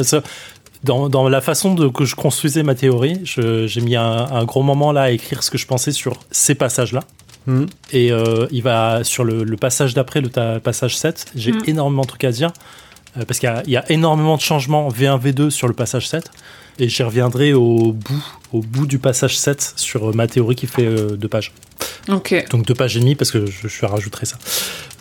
[0.83, 4.63] Dans, dans la façon de, que je construisais ma théorie, j'ai mis un, un gros
[4.63, 7.01] moment là à écrire ce que je pensais sur ces passages-là.
[7.47, 7.67] Mhm.
[7.93, 11.61] Et euh, il va sur le, le passage d'après, le ta- passage 7, j'ai Mhm.
[11.67, 12.51] énormément de trucs à dire,
[13.17, 16.29] euh, parce qu'il y y, a énormément de changements V1, V2 sur le passage 7,
[16.79, 20.67] et j'y reviendrai au bout, au bout du passage 7 sur euh, ma théorie qui
[20.67, 21.53] fait euh, deux pages.
[22.09, 22.45] Ok.
[22.49, 24.37] Donc deux pages et demie parce que je, je rajouterai ça.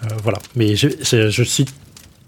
[0.04, 0.38] Euh, voilà.
[0.56, 1.66] Mais je, je, je suis.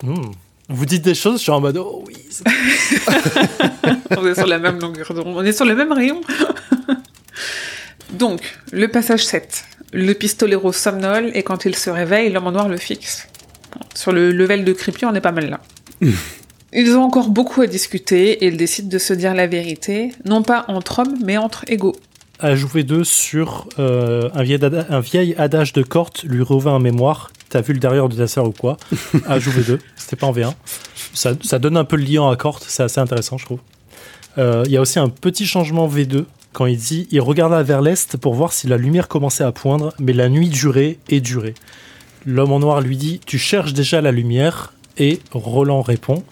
[0.03, 0.33] Hmm.
[0.69, 2.17] Vous dites des choses, je suis en mode oh oui.
[4.17, 5.35] on est sur la même longueur d'onde.
[5.37, 6.21] On est sur le même rayon.
[8.13, 8.41] Donc,
[8.73, 9.65] le passage 7.
[9.93, 13.29] Le pistolero somnole et quand il se réveille, l'homme en noir le fixe.
[13.95, 15.61] Sur le level de creepy, on est pas mal là.
[16.75, 20.43] Ils ont encore beaucoup à discuter et ils décident de se dire la vérité, non
[20.43, 21.95] pas entre hommes, mais entre égaux.
[22.41, 26.81] Ajout V2 sur euh, un, vieil ada- un vieil adage de Corte lui revint en
[26.81, 27.31] mémoire.
[27.49, 28.77] T'as vu le derrière de ta sœur ou quoi?
[29.29, 29.79] Ajout V2.
[29.97, 30.53] C'était pas en V1.
[31.15, 32.65] Ça, ça donne un peu le liant à Corte.
[32.67, 33.61] C'est assez intéressant, je trouve.
[34.39, 37.81] Euh, Il y a aussi un petit changement V2 quand il dit il regarda vers
[37.83, 41.55] l'est pour voir si la lumière commençait à poindre, mais la nuit durait et durait.
[42.27, 44.73] L'homme en noir lui dit Tu cherches déjà la lumière?
[44.99, 46.23] Et Roland répond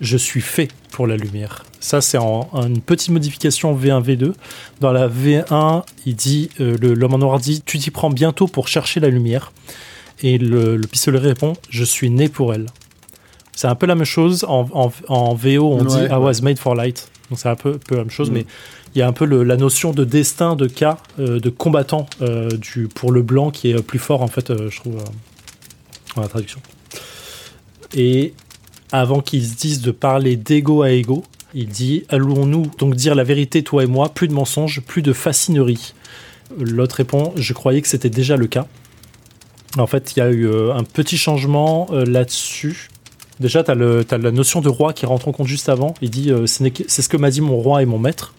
[0.00, 1.64] Je suis fait pour la lumière.
[1.80, 4.32] Ça, c'est en, en une petite modification V1, V2.
[4.80, 8.68] Dans la V1, il dit euh, L'homme en noir dit Tu t'y prends bientôt pour
[8.68, 9.52] chercher la lumière.
[10.22, 12.66] Et le, le pistolet répond Je suis né pour elle.
[13.54, 14.44] C'est un peu la même chose.
[14.48, 16.16] En, en- en VO, on Ouais, dit I ouais.
[16.16, 17.08] was made for light.
[17.30, 18.34] Donc c'est un peu, peu la même chose, Mm.
[18.34, 18.46] mais
[18.94, 22.06] il y a un peu le- la notion de destin, de cas, euh, de combattant
[22.22, 25.02] euh, du, pour le blanc qui est plus fort, en fait, euh, je trouve,
[26.14, 26.60] dans la traduction.
[27.94, 28.34] Et
[28.92, 33.24] avant qu'ils se disent de parler d'ego à ego, Il dit Allons-nous donc dire la
[33.24, 35.94] vérité, toi et moi Plus de mensonges, plus de facinerie.
[36.58, 38.66] L'autre répond Je croyais que c'était déjà le cas.
[39.78, 42.88] En fait, il y a eu euh, un petit changement euh, là-dessus.
[43.40, 45.94] Déjà, tu as, la notion de roi qui rentre en compte juste avant.
[46.00, 48.34] Il dit euh, C'est ce que m'a dit mon roi et mon maître.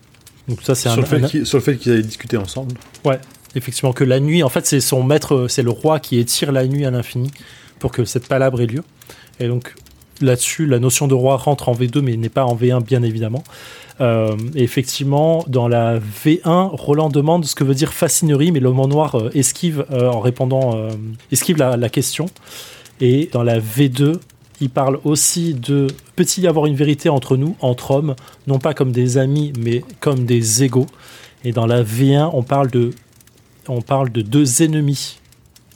[0.48, 2.76] Donc, ça, c'est sur, un, sur le fait qu'ils avaient discuté ensemble.
[3.06, 3.20] Ouais,
[3.54, 6.66] effectivement, que la nuit, en fait, c'est son maître, c'est le roi qui étire la
[6.66, 7.32] nuit à l'infini
[7.80, 8.84] pour que cette palabre ait lieu.
[9.40, 9.76] Et donc,
[10.22, 13.44] là-dessus, la notion de roi rentre en V2, mais n'est pas en V1, bien évidemment.
[14.00, 18.80] Euh, et effectivement, dans la V1, Roland demande ce que veut dire fascinerie, mais l'homme
[18.80, 20.78] en noir euh, esquive euh, en répondant,
[21.32, 22.28] esquive la, question.
[23.02, 24.18] Et dans la V2,
[24.62, 28.16] il parle aussi de peut-il y avoir une vérité entre nous, entre hommes,
[28.48, 30.88] non pas comme des amis, mais comme des égaux.
[31.44, 32.92] Et dans la V1, on parle de,
[33.68, 35.20] on parle de deux ennemis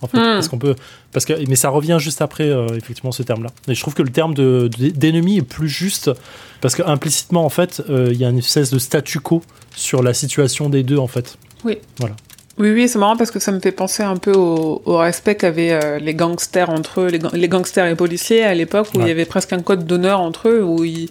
[0.01, 0.33] en fait, hmm.
[0.33, 0.75] parce qu'on peut,
[1.11, 3.49] parce que, mais ça revient juste après euh, effectivement ce terme-là.
[3.67, 6.11] Et je trouve que le terme de, d'ennemi est plus juste
[6.59, 9.43] parce que implicitement en fait, euh, il y a une espèce de statu quo
[9.75, 11.37] sur la situation des deux en fait.
[11.63, 11.77] Oui.
[11.99, 12.15] Voilà.
[12.57, 15.71] Oui, oui, c'est marrant parce que ça me fait penser un peu au, respect qu'avaient
[15.71, 19.25] euh, les gangsters entre eux, les, gangsters et policiers à l'époque où il y avait
[19.25, 21.09] presque un code d'honneur entre eux, où ils,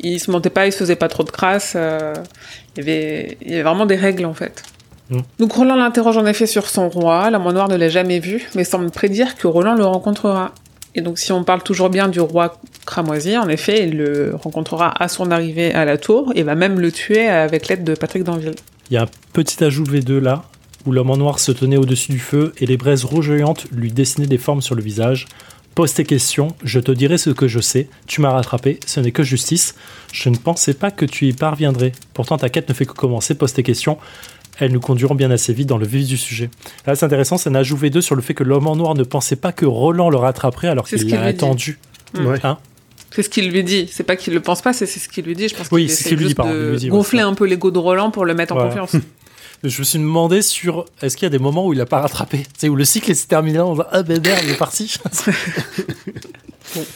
[0.00, 1.74] ils se mentaient pas, ils se faisaient pas trop de crasse.
[1.74, 4.62] il, y avait, il y avait vraiment des règles en fait.
[5.10, 5.18] Mm.
[5.38, 7.30] Donc Roland l'interroge en effet sur son roi.
[7.30, 10.52] La noir ne l'a jamais vu, mais semble prédire que Roland le rencontrera.
[10.94, 14.92] Et donc si on parle toujours bien du roi cramoisi, en effet, il le rencontrera
[15.02, 18.24] à son arrivée à la tour et va même le tuer avec l'aide de Patrick
[18.24, 18.54] Danville.
[18.90, 20.44] Il y a un petit ajout V2 là,
[20.86, 24.26] où l'homme en noir se tenait au-dessus du feu et les braises rougeoyantes lui dessinaient
[24.26, 25.26] des formes sur le visage.
[25.74, 27.88] Pose tes questions, je te dirai ce que je sais.
[28.08, 29.76] Tu m'as rattrapé, ce n'est que justice.
[30.12, 31.92] Je ne pensais pas que tu y parviendrais.
[32.14, 33.36] Pourtant, ta quête ne fait que commencer.
[33.36, 33.98] Pose tes questions
[34.58, 36.50] elles nous conduiront bien assez vite dans le vif du sujet.
[36.86, 39.04] Là, c'est intéressant, ça n'a joué deux sur le fait que l'homme en noir ne
[39.04, 41.78] pensait pas que Roland le rattraperait alors qu'il l'a attendu.
[42.14, 42.34] Mmh.
[42.42, 42.58] Hein
[43.10, 43.88] c'est ce qu'il lui dit.
[43.90, 45.48] C'est pas qu'il le pense pas, c'est ce qu'il lui dit.
[45.48, 48.10] Je pense oui, c'est ce qu'il lui dit, de gonfler un peu l'ego de Roland
[48.10, 48.96] pour le mettre en confiance.
[49.64, 52.00] Je me suis demandé sur est-ce qu'il y a des moments où il a pas
[52.00, 54.94] rattrapé, c'est où le cycle est terminé, on va ah ben merde, il est parti.
[56.76, 56.86] bon.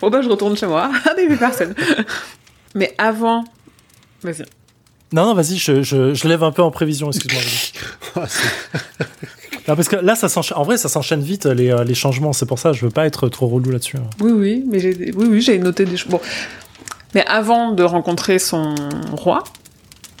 [0.00, 0.88] bon bah je retourne chez moi.
[1.04, 1.74] Ah mais personne.
[2.76, 3.44] mais avant,
[4.22, 4.44] vas-y.
[5.12, 7.42] Non, non, vas-y, je, je, lève un peu en prévision, excuse-moi.
[9.66, 12.32] parce que là, ça en vrai, ça s'enchaîne vite les, euh, les changements.
[12.32, 13.98] C'est pour ça, je veux pas être trop relou là-dessus.
[13.98, 14.10] Hein.
[14.20, 16.10] Oui, oui, mais j'ai, oui, oui, j'ai noté des choses.
[16.10, 16.20] Bon.
[17.14, 18.74] Mais avant de rencontrer son
[19.12, 19.44] roi,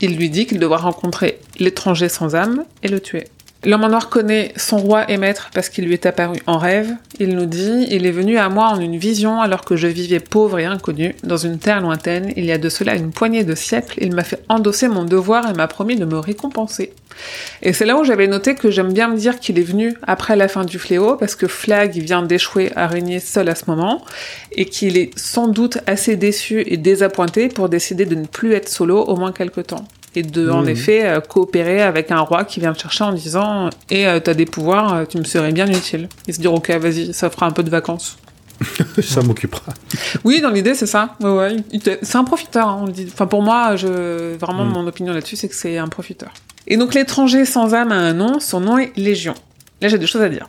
[0.00, 3.24] il lui dit qu'il devra rencontrer l'étranger sans âme et le tuer.
[3.64, 6.92] L'homme en noir connaît son roi et maître parce qu'il lui est apparu en rêve.
[7.18, 10.20] Il nous dit Il est venu à moi en une vision alors que je vivais
[10.20, 12.32] pauvre et inconnu dans une terre lointaine.
[12.36, 13.98] Il y a de cela une poignée de siècles.
[14.00, 16.92] Il m'a fait endosser mon devoir et m'a promis de me récompenser.
[17.62, 20.36] Et c'est là où j'avais noté que j'aime bien me dire qu'il est venu après
[20.36, 24.04] la fin du fléau parce que Flag vient d'échouer à régner seul à ce moment
[24.52, 28.68] et qu'il est sans doute assez déçu et désappointé pour décider de ne plus être
[28.68, 32.58] solo au moins quelque temps et de, en effet, euh, coopérer avec un roi qui
[32.58, 35.52] vient te chercher en disant Et tu euh, t'as des pouvoirs, euh, tu me serais
[35.52, 36.08] bien utile.
[36.26, 38.16] Et se dire Ok, vas-y, ça fera un peu de vacances.
[39.02, 39.74] ça m'occupera.
[40.24, 41.16] Oui, dans l'idée, c'est ça.
[41.20, 41.58] Ouais,
[42.00, 42.66] C'est un profiteur.
[42.66, 43.06] Hein, on dit.
[43.12, 44.36] Enfin, pour moi, je...
[44.36, 44.72] vraiment, mm.
[44.72, 46.32] mon opinion là-dessus, c'est que c'est un profiteur.
[46.66, 48.40] Et donc, l'étranger sans âme a un nom.
[48.40, 49.34] Son nom est Légion.
[49.82, 50.48] Là, j'ai des choses à dire.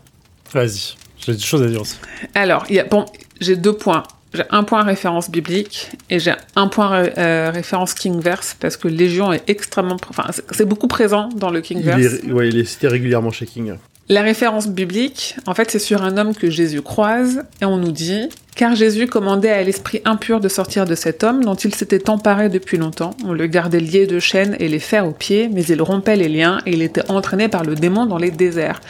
[0.53, 0.95] Vas-y.
[1.26, 1.98] J'ai des choses à dire aussi.
[2.34, 2.85] Alors, y a...
[2.85, 3.06] bon,
[3.41, 4.03] j'ai deux points
[4.38, 9.34] j'ai un point référence biblique et j'ai un point euh, référence Kingverse parce que Légion
[9.34, 11.99] est extrêmement, enfin c'est beaucoup présent dans le Kingverse.
[12.23, 13.73] Il est, il est cité régulièrement chez King.
[14.09, 17.91] La référence biblique, en fait, c'est sur un homme que Jésus croise et on nous
[17.91, 22.09] dit car Jésus commandait à l'esprit impur de sortir de cet homme dont il s'était
[22.09, 23.11] emparé depuis longtemps.
[23.26, 26.30] On le gardait lié de chaînes et les fers aux pieds, mais il rompait les
[26.30, 28.81] liens et il était entraîné par le démon dans les déserts.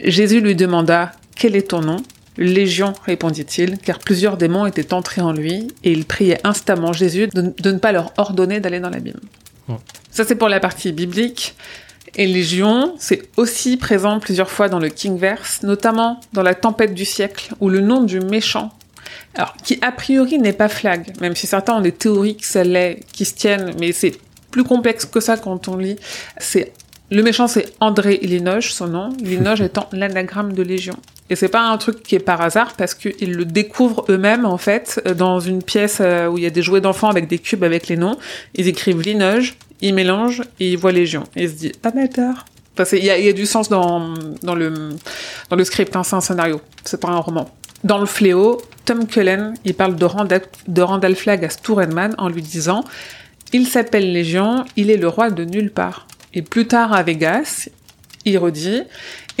[0.00, 1.98] Jésus lui demanda Quel est ton nom?
[2.38, 7.70] Légion, répondit-il, car plusieurs démons étaient entrés en lui, et il priait instamment Jésus de,
[7.70, 9.20] ne pas leur ordonner d'aller dans l'abîme.
[10.10, 11.54] Ça, c'est pour la partie biblique.
[12.14, 17.04] Et Légion, c'est aussi présent plusieurs fois dans le Kingverse, notamment dans la tempête du
[17.04, 18.72] siècle, où le nom du méchant,
[19.34, 22.64] alors qui a priori n'est pas Flag, même si certains ont des théories que ça
[22.64, 24.18] l'est, qui se tiennent, mais c'est
[24.50, 25.96] plus complexe que ça quand on lit.
[26.38, 26.72] C'est
[27.10, 29.10] le méchant, c'est André Linoge, son nom.
[29.20, 30.96] Linoge étant l'anagramme de Légion.
[31.30, 34.58] Et c'est pas un truc qui est par hasard parce qu'ils le découvrent eux-mêmes en
[34.58, 37.64] fait dans une pièce euh, où il y a des jouets d'enfants avec des cubes
[37.64, 38.16] avec les noms.
[38.54, 41.24] Ils écrivent Linoge, ils mélangent et ils voient Légion.
[41.36, 42.46] Et ils se disent pas bâtard.
[42.78, 44.90] Enfin, il y, a du sens dans, dans le
[45.50, 45.96] dans le script.
[45.96, 46.60] Hein, c'est un scénario.
[46.84, 47.50] C'est pas un roman.
[47.82, 52.84] Dans le Fléau, Tom Cullen, il parle de Randall Flagg à Storenman en lui disant
[53.52, 56.06] il s'appelle Légion, il est le roi de nulle part.
[56.34, 57.68] Et plus tard à Vegas,
[58.24, 58.82] Il redit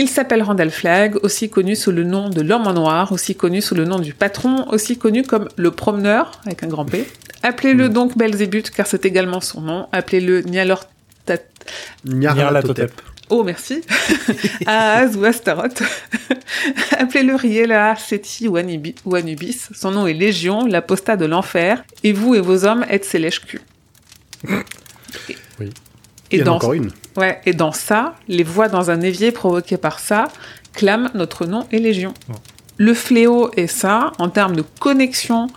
[0.00, 3.60] Il s'appelle Randall Flagg, aussi connu sous le nom de l'homme en noir, aussi connu
[3.60, 7.04] sous le nom du patron, aussi connu comme le promeneur, avec un grand P.
[7.42, 9.88] Appelez-le donc Belzébuth, car c'est également son nom.
[9.90, 11.44] Appelez-le Nyarlathotep.
[12.04, 12.92] Nyarlathotep.
[13.30, 13.82] Oh, merci.
[14.66, 15.82] Ahaz ou Astaroth.
[16.98, 19.68] Appelez-le Riela, Seti ou Anubis.
[19.74, 21.84] Son nom est Légion, l'apostat de l'enfer.
[22.04, 23.60] Et vous et vos hommes êtes ses lèches-culs.
[25.60, 25.72] Oui.
[26.30, 26.90] Il Et y en a dans, encore une.
[27.16, 30.28] ouais, et dans ça, les voix dans un évier provoquées par ça
[30.74, 32.14] clament notre nom et Légion.
[32.28, 32.34] Ouais.
[32.76, 35.48] Le fléau est ça, en termes de connexion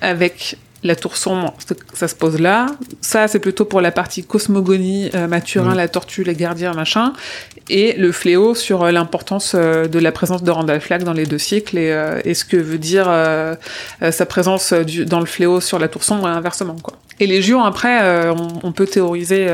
[0.00, 1.54] avec la tour sombre,
[1.94, 2.66] ça- se pose là.
[3.00, 7.12] Ça, c'est plutôt pour la partie cosmogonie, euh, Mathurin, la tortue, les gardiens, machin.
[7.68, 11.26] Et le fléau sur euh, l'importance euh, de la présence de Randall Flagg dans les
[11.26, 13.06] deux cycles et, et ce que veut dire
[14.10, 16.76] sa présence du- dans le fléau sur la tour sombre et inversement.
[16.82, 16.94] Quoi.
[17.20, 19.48] Et Légion, après, on, on peut théoriser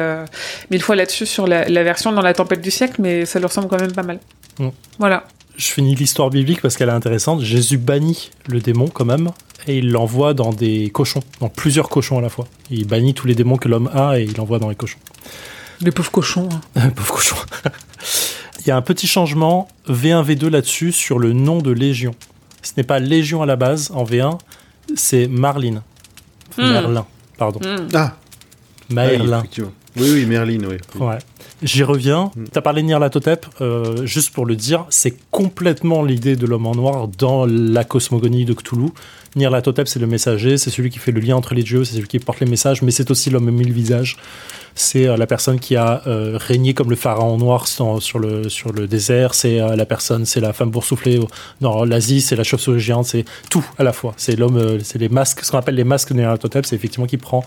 [0.71, 3.51] mille fois là-dessus sur la, la version dans la tempête du siècle, mais ça leur
[3.53, 4.19] semble quand même pas mal.
[4.59, 4.69] Mm.
[4.99, 5.25] Voilà.
[5.56, 7.40] Je finis l'histoire biblique parce qu'elle est intéressante.
[7.40, 9.31] Jésus bannit le démon quand même
[9.66, 12.47] et il l'envoie dans des cochons, dans plusieurs cochons à la fois.
[12.70, 14.98] Il bannit tous les démons que l'homme a et il l'envoie dans les cochons.
[15.81, 16.48] Les pauvres cochons.
[16.76, 16.90] hein.
[16.97, 17.36] Pauvre cochon.
[18.60, 22.14] il y a un petit changement V1 V2 là-dessus sur le nom de Légion.
[22.62, 24.39] Ce n'est pas Légion à la base en V1,
[24.97, 25.82] c'est Marlin.
[26.56, 26.62] Hmm.
[26.70, 27.06] Merlin,
[27.36, 27.60] pardon.
[27.60, 27.89] Mm.
[27.94, 28.16] Ah,
[28.90, 29.44] oui, Merlin.
[29.97, 30.76] Oui, oui, Merlin, oui.
[31.01, 31.18] Ouais.
[31.62, 32.31] J'y reviens.
[32.35, 36.66] Tu as parlé de Nyarlathotep, euh, juste pour le dire, c'est complètement l'idée de l'homme
[36.66, 38.90] en noir dans la cosmogonie de Cthulhu.
[39.36, 42.06] Nyarlathotep, c'est le messager, c'est celui qui fait le lien entre les dieux, c'est celui
[42.06, 44.16] qui porte les messages, mais c'est aussi l'homme aux mille visages.
[44.76, 48.72] C'est euh, la personne qui a euh, régné comme le pharaon noir sur, le, sur
[48.72, 51.20] le désert, c'est euh, la personne, c'est la femme boursouflée
[51.60, 54.14] dans l'Asie, c'est la chauve-souris géante, c'est tout à la fois.
[54.16, 57.16] C'est l'homme, c'est les masques, ce qu'on appelle les masques de Nyarlathotep, c'est effectivement qui
[57.16, 57.44] prend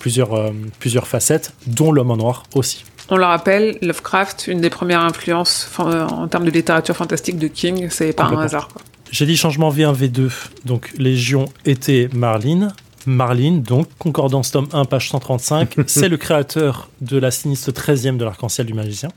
[0.00, 2.84] plusieurs, plusieurs facettes, dont l'homme en noir aussi.
[3.10, 7.48] On le rappelle, Lovecraft, une des premières influences euh, en termes de littérature fantastique de
[7.48, 8.68] King, c'est pas un hasard.
[8.68, 8.82] quoi.
[9.10, 10.30] J'ai dit changement V1, V2.
[10.66, 12.68] Donc, Légion était Marlin.
[13.06, 15.76] Marlin, donc, Concordance tome 1, page 135.
[15.86, 19.08] c'est le créateur de la sinistre 13e de l'arc-en-ciel du magicien.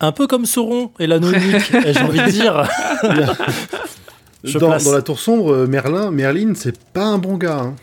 [0.00, 2.68] Un peu comme Sauron et l'anneau j'ai envie de dire.
[4.44, 4.84] Je dans, place.
[4.84, 7.60] dans la tour sombre, euh, Merlin, Merlin, c'est pas un bon gars.
[7.60, 7.74] hein.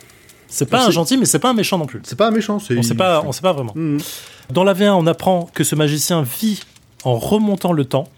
[0.50, 2.02] C'est pas un gentil, mais c'est pas un méchant non plus.
[2.04, 2.60] C'est pas un méchant.
[2.60, 3.74] c'est On sait pas, on sait pas vraiment.
[3.76, 4.00] Mhm.
[4.52, 6.62] Dans la V1, on apprend que ce magicien vit
[7.04, 8.10] en remontant le temps,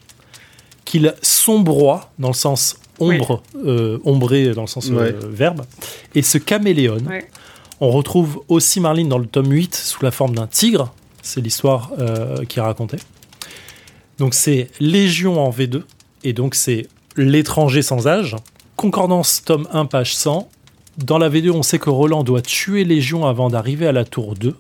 [0.86, 5.66] qu'il sombroie dans le sens ombre, euh, ombré dans le sens euh, verbe,
[6.16, 7.08] et se caméléone.
[7.08, 7.28] Ouais.
[7.80, 10.94] On retrouve aussi Marlene dans le tome 8 sous la forme d'un tigre.
[11.22, 12.98] C'est l'histoire euh, qui est racontée.
[14.20, 15.84] Donc c'est Légion en V2.
[16.24, 16.88] Et donc c'est
[17.18, 18.36] l'étranger sans âge.
[18.76, 20.48] Concordance tome 1 page 100.
[20.98, 24.36] Dans la V2, on sait que Roland doit tuer Légion avant d'arriver à la tour
[24.36, 24.56] 2.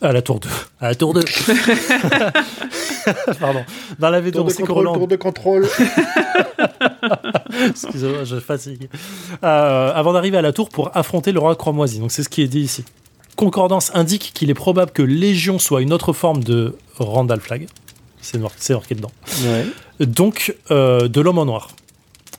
[0.00, 0.48] À la tour 2.
[0.80, 1.20] À la tour 2.
[3.40, 3.64] Pardon.
[3.98, 5.68] Dans la V2, Tour on sait que Roland tour de contrôle.
[7.68, 8.88] Excusez-moi, je fatigue.
[9.44, 11.98] Euh, avant d'arriver à la tour pour affronter le roi Croix-Moisi.
[12.00, 12.84] Donc c'est ce qui est dit ici.
[13.36, 17.66] Concordance indique qu'il est probable que Légion soit une autre forme de Randall Flag.
[18.20, 19.10] C'est noir- c'est marqué dedans.
[19.44, 19.66] ouais.
[20.06, 21.68] Donc euh, de l'homme en noir.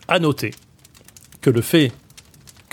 [0.08, 0.54] À noter
[1.42, 1.92] que le fait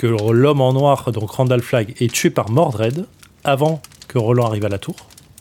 [0.00, 3.04] que l'homme en noir, donc Randall Flag, est tué par Mordred
[3.44, 4.96] avant que Roland arrive à la tour,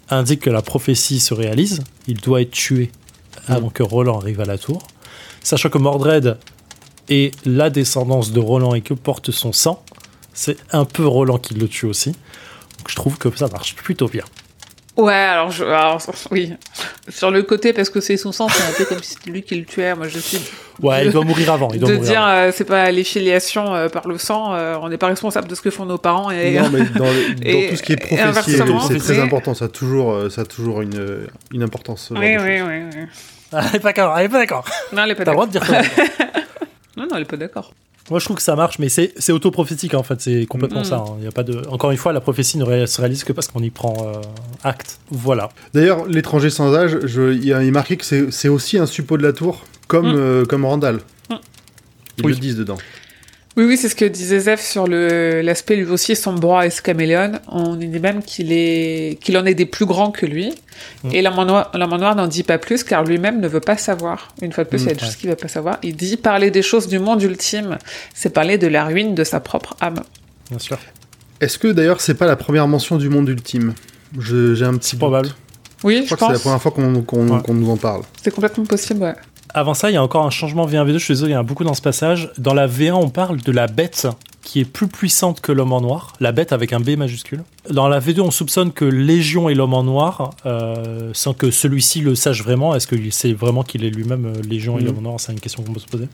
[0.10, 1.82] indique que la prophétie se réalise.
[2.08, 2.92] Il doit être tué
[3.48, 4.86] avant que Roland arrive à la tour.
[5.42, 6.38] Sachant que Mordred
[7.08, 9.82] est la descendance de Roland et que porte son sang,
[10.34, 12.10] c'est un peu Roland qui le tue aussi.
[12.10, 14.26] Donc je trouve que ça marche plutôt bien.
[15.00, 16.02] Ouais, alors, je, alors,
[16.32, 16.54] oui.
[17.08, 19.44] Sur le côté, parce que c'est son sang, c'est un peu comme si c'était lui
[19.44, 19.96] qui le tuait.
[19.96, 20.40] Moi, je suis.
[20.82, 21.70] Ouais, il doit mourir avant.
[21.74, 24.76] Il doit de mourir dire, euh, c'est pas les filiations euh, par le sang, euh,
[24.82, 26.32] on n'est pas responsable de ce que font nos parents.
[26.32, 28.58] Et, Non, mais dans, le- dans Et- tout ce qui est prophétie,
[28.88, 29.54] c'est très important.
[29.54, 32.12] Ça a toujours, euh, ça a toujours une, une importance.
[32.16, 33.02] oui, oui, oui, oui.
[33.52, 34.18] Elle est pas d'accord.
[34.18, 34.66] Elle est pas d'accord.
[34.94, 35.68] Non, elle est pas T'as le droit d'accord.
[35.70, 36.04] de dire ça.
[36.98, 37.72] Non, non, elle est pas d'accord.
[38.10, 40.20] Moi, je trouve que ça marche, mais c'est c'est autoprophétique en fait.
[40.20, 40.86] C'est complètement Mm.
[40.86, 40.96] ça.
[40.98, 41.16] hein.
[41.20, 41.62] Il y a pas de.
[41.70, 44.22] Encore une fois, la prophétie ne ré- se réalise que parce qu'on y prend euh,
[44.64, 45.00] acte.
[45.12, 45.50] Voilà.
[45.74, 48.78] D'ailleurs, l'étranger sans âge, je- il y a il est marqué que c'est c'est aussi
[48.78, 50.16] un suppôt de la tour, comme, Mm.
[50.18, 51.02] euh, comme Randall.
[51.30, 51.36] Mm.
[52.18, 52.32] Ils Oui.
[52.34, 52.78] le disent dedans.
[53.60, 57.34] Oui, oui, c'est ce que disait Zef sur l'aspect lui aussi sombre et caméléon.
[57.50, 60.54] On dit même qu'il est, qu'il en est des plus grands que lui.
[61.04, 61.10] Mm.
[61.12, 61.46] Et l'homme en
[61.98, 64.30] noir, n'en dit pas plus car lui-même ne veut pas savoir.
[64.42, 65.06] Une fois de plus, Mm, il y a des ouais.
[65.08, 65.78] choses qu'il ne veut pas savoir.
[65.84, 67.78] Il dit parler des choses du monde ultime,
[68.14, 70.04] c'est parler de la ruine de sa propre âme.
[70.50, 70.78] Bien sûr.
[71.42, 73.74] Est-ce que d'ailleurs, c'est pas la première mention du monde ultime?
[74.18, 75.00] Je- J'ai un petit doute.
[75.00, 75.30] Probable.
[75.84, 76.42] Oui, Je je, crois que c'est la pense.
[76.42, 77.42] première fois qu'on qu'on- Ouais.
[77.42, 78.04] qu'on nous en parle.
[78.22, 79.16] C'est complètement possible, ouais.
[79.54, 80.94] Avant ça, il y a encore un changement V1 V2.
[80.94, 82.30] Je suis désolé, il y en a beaucoup dans ce passage.
[82.38, 84.08] Dans la V1, on parle de la bête
[84.44, 87.44] qui est plus puissante que l'homme en noir, la bête avec un B majuscule.
[87.70, 92.00] Dans la V2, on soupçonne que Légion est l'homme en noir, euh, sans que celui-ci
[92.02, 92.74] le sache vraiment.
[92.74, 94.88] Est-ce que c'est vraiment qu'il est lui-même euh, Légion et Mhm.
[94.88, 95.20] l'homme en noir?
[95.20, 96.08] C'est une question qu'on peut se poser.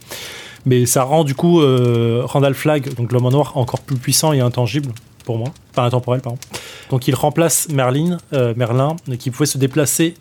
[0.65, 4.33] Mais ça rend du coup euh, Randall Flagg, donc l'homme en noir, encore plus puissant
[4.33, 4.91] et intangible
[5.23, 6.37] pour moi, pas intemporel, pardon.
[6.89, 10.15] Donc il remplace Merlin, euh, Merlin, qui pouvait se déplacer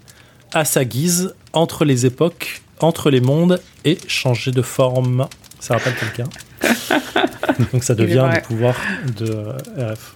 [0.53, 5.29] à sa guise entre les époques, entre les mondes et changer de forme.
[5.61, 6.29] Ça rappelle quelqu'un.
[7.73, 8.77] Donc ça devient le pouvoir
[9.17, 10.15] de euh, RF.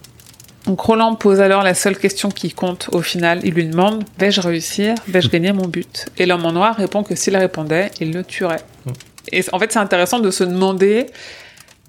[0.65, 3.39] Donc Roland pose alors la seule question qui compte au final.
[3.43, 4.95] Il lui demande Vais-je réussir?
[5.07, 6.07] Vais-je gagner mon but?
[6.17, 8.63] Et l'homme en noir répond que s'il répondait, il le tuerait.
[8.85, 8.91] Mm.
[9.31, 11.07] Et en fait, c'est intéressant de se demander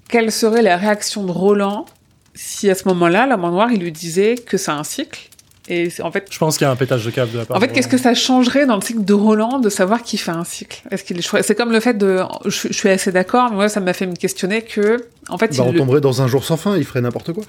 [0.07, 1.85] quelle serait la réaction de Roland
[2.33, 5.29] si à ce moment-là, l'homme en noir, il lui disait que c'est un cycle.
[5.69, 7.45] Et c'est- en fait, Je pense qu'il y a un pétage de câble de la
[7.45, 10.19] part en fait, qu'est-ce que ça changerait dans le cycle de Roland de savoir qu'il
[10.19, 10.81] fait un cycle?
[10.89, 12.19] Est-ce qu'il est- C'est comme le fait de.
[12.45, 14.97] Je, je suis assez d'accord, mais moi, ça m'a fait me questionner que,
[15.29, 17.31] en fait, Bah, il on le- tomberait dans un jour sans fin, il ferait n'importe
[17.33, 17.43] quoi.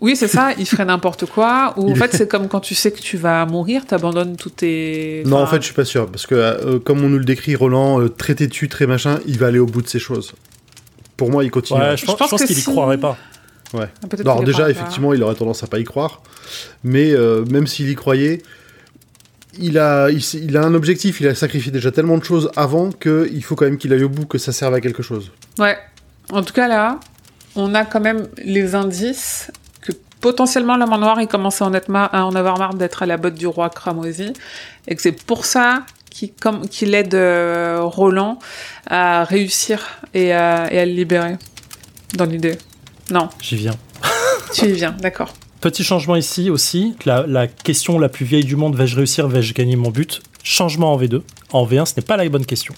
[0.00, 1.72] oui, c'est ça, il ferait n'importe quoi.
[1.76, 5.22] Ou en fait, c'est comme quand tu sais que tu vas mourir, t'abandonnes tous tes.
[5.24, 6.08] Non, en fait, je suis pas sûr.
[6.10, 9.38] Parce que, euh, comme on nous le décrit, Roland, euh, très têtu, très machin, il
[9.38, 10.32] va aller au bout de ses choses.
[11.16, 11.78] Pour moi, il continue.
[11.78, 13.16] Ouais, je pense, Je pense je pense que qu'il y si- croirait pas.
[13.74, 13.88] Ouais.
[14.02, 16.22] ah, Alors déjà, effectivement, il aurait tendance à pas y croire.
[16.84, 18.42] Mais euh, même s'il y croyait,
[19.58, 21.20] il a, il, a un objectif.
[21.20, 24.08] Il a sacrifié déjà tellement de choses avant qu'il faut quand même qu'il aille au
[24.08, 25.30] bout, que ça serve à quelque chose.
[25.58, 25.76] Ouais.
[26.30, 27.00] En tout cas, là,
[27.56, 29.50] on a quand même les indices
[29.80, 32.74] que potentiellement l'homme en noir, il commence à en, être mar- à en avoir marre
[32.74, 34.32] d'être à la botte du roi Cramoisi.
[34.86, 38.38] Et que c'est pour ça qu'il aide euh, Roland
[38.86, 41.36] à réussir et à, et à le libérer.
[42.14, 42.58] Dans l'idée.
[43.12, 43.74] Non, J'y viens.
[44.54, 45.34] tu y viens, d'accord.
[45.60, 46.96] Petit changement ici aussi.
[47.04, 50.22] La, la question la plus vieille du monde, vais-je réussir, vais-je gagner mon but?
[50.42, 51.20] Changement en V2.
[51.52, 52.74] En V1, ce n'est pas la bonne question.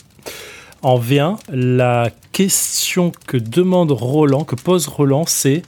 [0.82, 5.62] En V1, la question que demande Roland, que pose Roland, c'est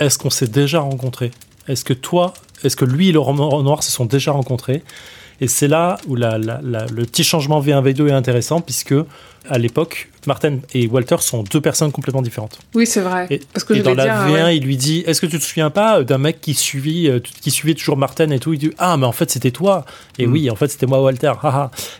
[0.00, 1.30] est-ce qu'on s'est déjà rencontrés?
[1.68, 2.34] Est-ce que toi,
[2.64, 4.82] est-ce que lui et le roman noir se sont déjà rencontrés?
[5.40, 8.94] Et c'est là où la- la- la- le petit changement V1 V2 est intéressant puisque
[9.48, 12.58] à l'époque, Martin et Walter sont deux personnes complètement différentes.
[12.74, 13.28] Oui, c'est vrai.
[13.30, 14.56] Et, Parce que et je dans la dire, V1, ouais.
[14.58, 17.50] il lui dit Est-ce que tu te souviens pas d'un mec qui, suivit, euh, qui
[17.50, 18.52] suivait toujours Martin et tout?
[18.52, 19.86] Il dit Ah, mais en fait, c'était toi.
[20.18, 20.32] Et Mm.
[20.32, 21.32] oui, en fait, c'était moi, Walter.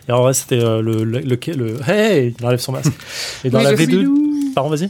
[0.07, 2.91] et en vrai, c'était euh, le, le, le, le- Hey Il enlève son masque.
[3.45, 3.85] Et dans Oui, la le V2.
[4.03, 4.51] Scooby-Doo.
[4.53, 4.89] Pardon, vas-y.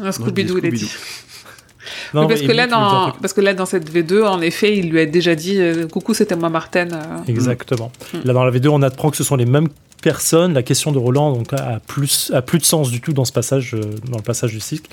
[0.00, 0.90] Un Scooby-Doo, il a dit.
[2.14, 5.00] Non, parce, que là, dans, parce que là, dans cette V2, en effet, il lui
[5.00, 6.88] a déjà dit euh, Coucou, c'était moi, Martin.
[6.92, 7.18] euh.
[7.26, 7.90] Exactement.
[8.12, 8.18] Mm.
[8.24, 9.68] Là, dans la V2, on apprend que ce sont les mêmes
[10.02, 10.52] personnes.
[10.52, 13.32] La question de Roland donc, a, plus, a plus de sens du tout dans ce
[13.32, 13.80] passage, euh,
[14.10, 14.90] dans le passage du cycle.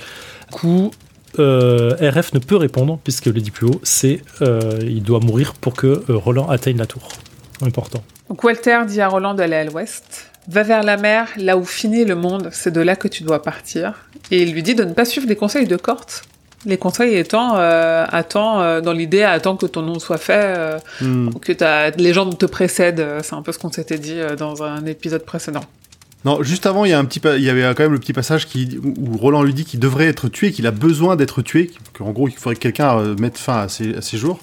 [0.50, 0.92] Du coup,
[1.38, 5.54] euh, RF ne peut répondre, puisque le dit plus haut, c'est euh, il doit mourir
[5.54, 7.08] pour que euh, Roland atteigne la tour.
[7.62, 8.02] Important.
[8.30, 10.32] Donc Walter dit à Roland d'aller à l'ouest.
[10.48, 13.44] Va vers la mer, là où finit le monde, c'est de là que tu dois
[13.44, 13.94] partir.
[14.32, 16.24] Et il lui dit de ne pas suivre les conseils de Corte.
[16.66, 20.78] Les conseils étant, euh, attends, euh, dans l'idée, attends que ton nom soit fait, euh,
[21.02, 21.30] Hmm.
[21.42, 23.00] que ta légende te précède.
[23.00, 25.64] euh, C'est un peu ce qu'on s'était dit euh, dans un épisode précédent.
[26.26, 28.00] Non, juste avant, il y, a un petit pa- il y avait quand même le
[28.00, 31.42] petit passage qui, où Roland lui dit qu'il devrait être tué, qu'il a besoin d'être
[31.42, 34.40] tué, qu'en gros, il faudrait que quelqu'un mette fin à ses, à ses jours.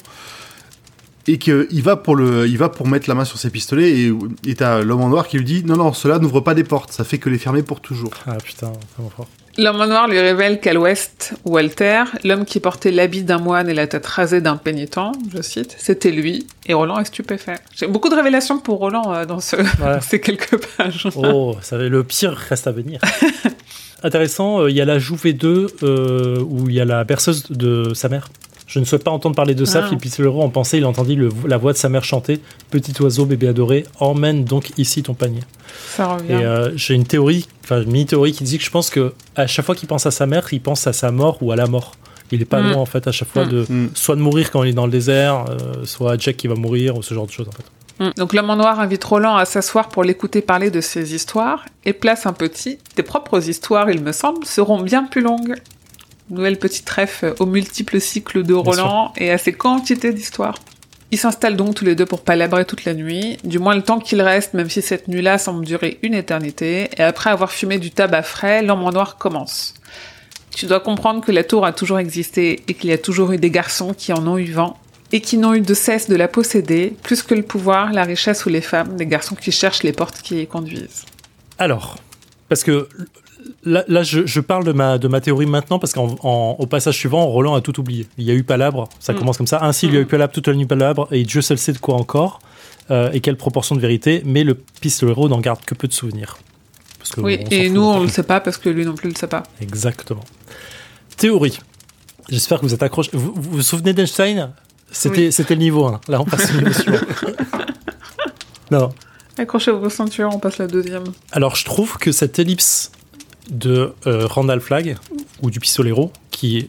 [1.28, 4.12] Et qu'il va, pour le, il va pour mettre la main sur ses pistolets, et
[4.46, 6.92] et t'as l'homme en noir qui lui dit Non, non, cela n'ouvre pas des portes,
[6.92, 8.12] ça fait que les fermer pour toujours.
[8.26, 9.26] Ah putain, vraiment fort.
[9.58, 13.74] L'homme en noir lui révèle qu'à l'ouest, Walter, l'homme qui portait l'habit d'un moine et
[13.74, 14.98] la tête rasée d'un pénitent,
[15.34, 17.56] je cite, c'était lui, et Roland est stupéfait.
[17.74, 19.64] J'ai beaucoup de révélations pour Roland euh, dans, ce, Ouais.
[19.80, 21.08] dans ces quelques pages.
[21.16, 23.00] Oh, ça, le pire reste à venir.
[24.02, 27.50] Intéressant, euh, il y a la joue V2 euh, où il y a la berceuse
[27.50, 28.28] de sa mère.
[28.66, 29.80] Je ne souhaite pas entendre parler de ça.
[29.82, 29.86] Ah.
[29.86, 32.40] Philippe Pisselereau en pensée, il entendit le- la voix de sa mère chanter
[32.70, 35.40] Petit oiseau, bébé adoré, emmène donc ici ton panier.
[35.90, 36.32] Ça revient.
[36.32, 39.46] Et euh, j'ai une théorie, enfin une mini-théorie qui dit que je pense que à
[39.46, 41.66] chaque fois qu'il pense à sa mère, il pense à sa mort ou à la
[41.66, 41.92] mort.
[42.32, 42.70] Il est pas Mm.
[42.72, 43.50] loin en fait à chaque fois Mm.
[43.50, 43.88] de Hmm.
[43.94, 46.96] soit de mourir quand il est dans le désert, euh, soit Jack qui va mourir
[46.96, 48.04] ou ce genre de choses en fait.
[48.04, 48.10] Mm.
[48.16, 51.92] Donc l'homme en noir invite Roland à s'asseoir pour l'écouter parler de ses histoires et
[51.92, 52.78] place un petit.
[52.96, 55.54] Tes propres histoires, il me semble, seront bien plus longues.
[56.28, 60.58] Nouvelle petite ref aux multiples cycles de Roland et à ses quantités d'histoires.
[61.12, 64.00] Ils s'installent donc tous les deux pour palabrer toute la nuit, du moins le temps
[64.00, 67.92] qu'il reste, même si cette nuit-là semble durer une éternité, et après avoir fumé du
[67.92, 69.74] tabac frais, l'homme en noir commence.
[70.50, 73.38] Tu dois comprendre que la tour a toujours existé et qu'il y a toujours eu
[73.38, 74.76] des garçons qui en ont eu vent
[75.12, 78.44] et qui n'ont eu de cesse de la posséder, plus que le pouvoir, la richesse
[78.46, 81.04] ou les femmes, des garçons qui cherchent les portes qui y conduisent.
[81.58, 81.98] Alors,
[82.48, 82.88] parce que
[83.64, 87.26] là, là, je, je parle de ma, de ma théorie maintenant parce qu'au passage suivant,
[87.26, 88.06] Roland a tout oublié.
[88.18, 89.16] Il y a eu Palabre, ça Mm.
[89.18, 89.62] commence comme ça.
[89.62, 91.78] Ainsi, il y a eu Palabre toute la nuit Palabre et Dieu seul sait de
[91.78, 92.38] quoi encore
[92.90, 96.38] euh, et quelle proportion de vérité, mais le pistolero n'en garde que peu de souvenirs.
[96.98, 98.02] Parce que Oui, et nous, on fait.
[98.02, 99.42] le sait pas parce que lui non plus le sait pas.
[99.60, 100.24] Exactement.
[101.16, 101.58] Théorie.
[102.28, 103.10] J'espère que vous êtes accrochés.
[103.12, 104.50] Vous vous, vous souvenez d'Einstein?
[104.90, 106.00] C'était c'était le niveau 1.
[106.08, 106.98] Là, on passe au niveau suivant.
[108.70, 108.92] Non.
[109.38, 111.04] Accrochez vos ceintures, on passe la deuxième.
[111.32, 112.90] Alors, je trouve que cette ellipse
[113.50, 114.96] de euh, Randall Flagg,
[115.42, 116.68] ou du pistolero, qui est.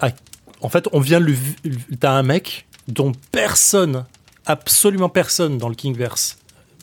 [0.00, 0.10] a-
[0.60, 1.36] en fait, on vient lui.
[2.00, 4.04] T'as un mec dont personne,
[4.46, 6.38] absolument personne dans le Kingverse,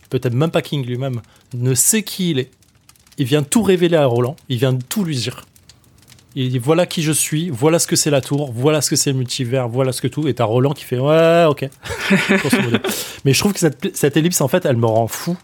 [0.10, 1.22] peut-être même pas King lui-même,
[1.54, 2.52] ne sait qui il est.
[3.18, 5.46] Il vient tout révéler à Roland, il vient tout lui dire.
[6.36, 8.96] Il dit voilà qui je suis, voilà ce que c'est la tour, voilà ce que
[8.96, 10.28] c'est le multivers, voilà ce que tout.
[10.28, 11.68] Et t'as Roland qui fait ouais, ok.
[13.26, 15.36] Mais je trouve que cette, cette ellipse, en fait, elle me rend fou.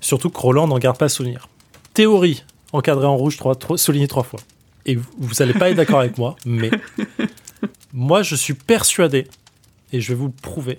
[0.00, 1.48] Surtout que Roland n'en garde pas souvenir.
[1.94, 4.40] Théorie, encadrée en rouge, trois, trois, soulignée trois fois.
[4.86, 6.70] Et vous- vous n'allez pas être d'accord avec moi, mais
[7.92, 9.26] moi, je suis persuadé,
[9.92, 10.78] et je vais vous le prouver,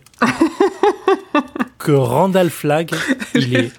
[1.77, 2.91] que Randall Flagg,
[3.35, 3.71] il est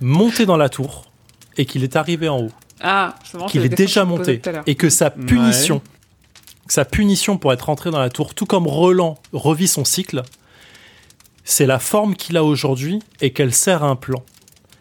[0.00, 1.10] monté dans la tour
[1.56, 2.50] et qu'il est arrivé en haut
[2.80, 3.14] Ah,
[3.48, 5.80] qu'il est déjà monté et que sa punition,
[6.66, 10.22] que sa punition pour être rentré dans la tour, tout comme Roland revit son cycle,
[11.44, 14.22] c'est la forme qu'il a aujourd'hui et qu'elle sert à un plan.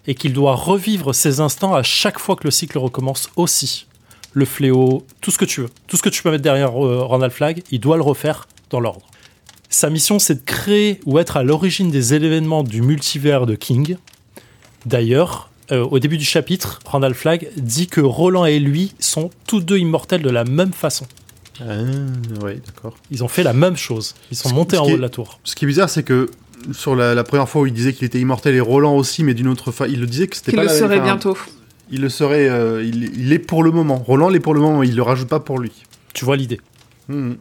[0.07, 3.87] Et qu'il doit revivre ces instants à chaque fois que le cycle recommence aussi.
[4.33, 5.69] Le fléau, tout ce que tu veux.
[5.87, 8.79] Tout ce que tu peux mettre derrière euh, Randall Flagg, il doit le refaire dans
[8.79, 9.05] l'ordre.
[9.69, 13.97] Sa mission, c'est de créer ou être à l'origine des événements du multivers de King.
[14.85, 19.61] D'ailleurs, euh, au début du chapitre, Randall Flagg dit que Roland et lui sont tous
[19.61, 21.05] deux immortels de la même façon.
[21.61, 21.63] Ah,
[22.43, 22.95] ouais, d'accord.
[23.11, 24.15] Ils ont fait la même chose.
[24.31, 25.39] Ils sont Ce- montés en haut de la tour.
[25.43, 26.29] Ce qui est bizarre, c'est que
[26.71, 29.33] sur la, la première fois où il disait qu'il était immortel et Roland aussi, mais
[29.33, 31.37] d'une autre façon, il le disait que c'était Qu'il pas le la- serait enfin, bientôt.
[31.91, 32.47] Il le serait.
[32.49, 33.97] euh, il, il est pour le moment.
[33.97, 34.83] Roland l'est pour le moment.
[34.83, 35.71] Il le rajoute pas pour lui.
[36.13, 36.59] Tu vois l'idée.
[37.09, 37.37] Mhm.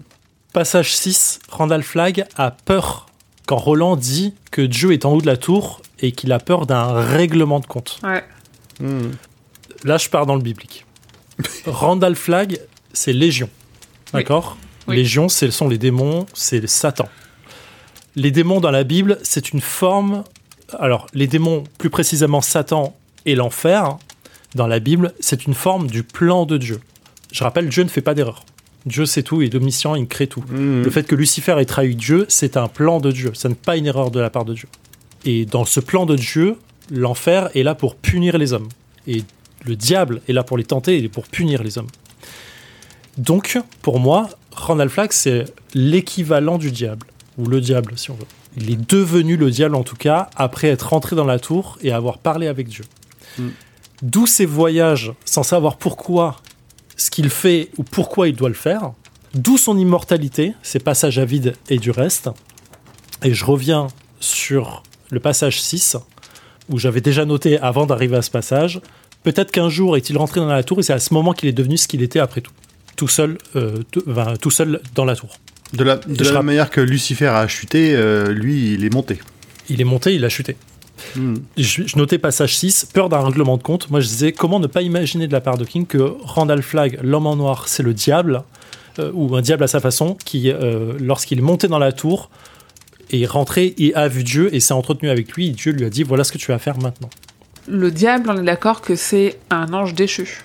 [0.53, 3.07] Passage 6, Randall Flagg a peur
[3.47, 6.67] quand Roland dit que Dieu est en haut de la tour et qu'il a peur
[6.67, 7.99] d'un règlement de compte.
[8.03, 8.23] Ouais.
[8.81, 9.13] Mhm.
[9.85, 10.85] Là, je pars dans le biblique.
[11.67, 12.59] Randall Flagg,
[12.93, 13.49] c'est Légion.
[14.13, 14.57] D'accord?
[14.89, 14.97] Oui.
[14.97, 17.09] Légion, ce sont les démons, c'est Satan.
[18.17, 20.25] Les démons dans la Bible, c'est une forme.
[20.79, 22.95] Alors, les démons, plus précisément Satan
[23.25, 23.97] et l'enfer,
[24.55, 26.81] dans la Bible, c'est une forme du plan de Dieu.
[27.33, 28.45] Je rappelle, Dieu ne fait pas d'erreur.
[28.85, 30.45] Dieu sait tout, il est omniscient, il crée tout.
[30.49, 30.83] Mhm.
[30.83, 33.31] Le fait que Lucifer ait trahi Dieu, c'est un plan de Dieu.
[33.35, 34.69] Ce n'est pas une erreur de la part de Dieu.
[35.25, 36.57] Et dans ce plan de Dieu,
[36.91, 38.69] l'enfer est là pour punir les hommes.
[39.07, 39.23] Et
[39.65, 41.91] le diable est là pour les tenter et pour punir les hommes.
[43.19, 45.45] Donc, pour moi, Randall Flagg, c'est
[45.75, 47.07] l'équivalent du diable.
[47.39, 48.27] Ou le diable, si on veut.
[48.57, 51.93] Il est devenu le diable, en tout cas, après être rentré dans la tour et
[51.93, 52.85] avoir parlé avec Dieu.
[53.39, 53.49] Mm.
[54.03, 56.37] D'où ces voyages sans savoir pourquoi
[56.97, 58.93] ce qu'il fait ou pourquoi il doit le faire.
[59.35, 62.31] D'où son immortalité, ses passages à vide et du reste.
[63.23, 63.87] Et je reviens
[64.21, 65.97] sur le passage 6,
[66.69, 68.81] où j'avais déjà noté avant d'arriver à ce passage,
[69.23, 71.53] peut-être qu'un jour est-il rentré dans la tour et c'est à ce moment qu'il est
[71.53, 72.53] devenu ce qu'il était après tout.
[72.97, 73.83] Tout seul, euh,
[74.41, 75.31] tout seul dans la tour.
[75.73, 78.85] De la, de Je la rapp- même manière que Lucifer a chuté, euh, lui, il
[78.85, 79.19] est monté.
[79.69, 80.57] Il est monté, il a chuté.
[81.17, 81.43] Mhm.
[81.57, 83.91] Je, je notais passage 6, peur d'un règlement de compte.
[83.91, 86.99] Moi, je disais, comment ne pas imaginer de la part de King que Randall Flagg,
[87.03, 88.43] l'homme en noir, c'est le diable,
[88.99, 92.31] euh, ou un diable à sa façon, qui, euh, lorsqu'il est monté dans la tour,
[93.11, 95.49] est rentré et a vu Dieu et s'est entretenu avec lui.
[95.49, 97.11] Et Dieu lui a dit, voilà ce que tu vas faire maintenant.
[97.69, 100.43] Le diable, on est d'accord que c'est un ange déchu.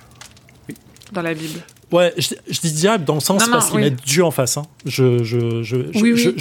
[1.11, 1.59] Dans la Bible.
[1.89, 3.83] Ouais, je, je dis diable dans le sens Non, parce qu'ils oui.
[3.83, 4.57] mettent Dieu en face.
[4.57, 4.63] hein.
[4.85, 6.35] Je, je, je, je- Oui,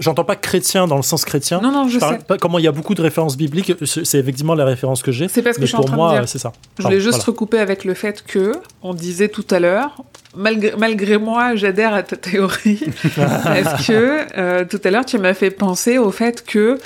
[0.00, 1.60] j'entends pas chrétien dans le sens chrétien.
[1.60, 2.24] Non, non, je parle sais.
[2.24, 5.12] pas- comment il y a beaucoup de références bibliques, c'est c'est effectivement la référence que
[5.12, 5.28] j'ai.
[5.28, 6.52] C'est parce que je suis en pour train moi, euh, c'est ça.
[6.78, 7.24] Je voulais juste voilà.
[7.26, 8.52] recouper avec le fait que,
[8.82, 10.02] on disait tout à l'heure,
[10.36, 12.80] malgré, malgré moi, j'adhère à ta théorie,
[13.14, 16.78] parce que euh, tout à l'heure, tu m'as fait penser au fait que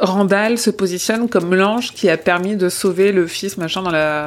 [0.00, 4.26] Randall se positionne comme l'ange qui a permis de sauver le fils, machin, dans la...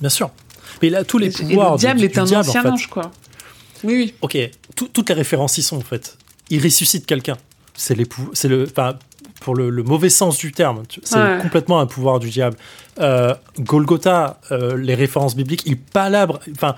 [0.00, 0.30] Bien sûr.
[0.82, 2.48] Mais il a tous les Et- et pouvoirs le diable du, est du un diable,
[2.48, 2.68] ancien en fait.
[2.70, 3.10] ange, quoi.
[3.84, 4.14] Oui, oui.
[4.22, 4.36] Ok,
[4.74, 6.16] tout- toutes les références y sont en fait.
[6.50, 7.36] Il ressuscite quelqu'un.
[7.74, 8.94] C'est les c'est le, enfin,
[9.40, 10.82] pour le, le mauvais sens du terme.
[11.04, 11.38] C'est Ouais.
[11.40, 12.56] complètement un pouvoir du diable.
[13.00, 16.40] Euh, Golgotha, euh, les références bibliques, il palabre.
[16.50, 16.74] Enfin,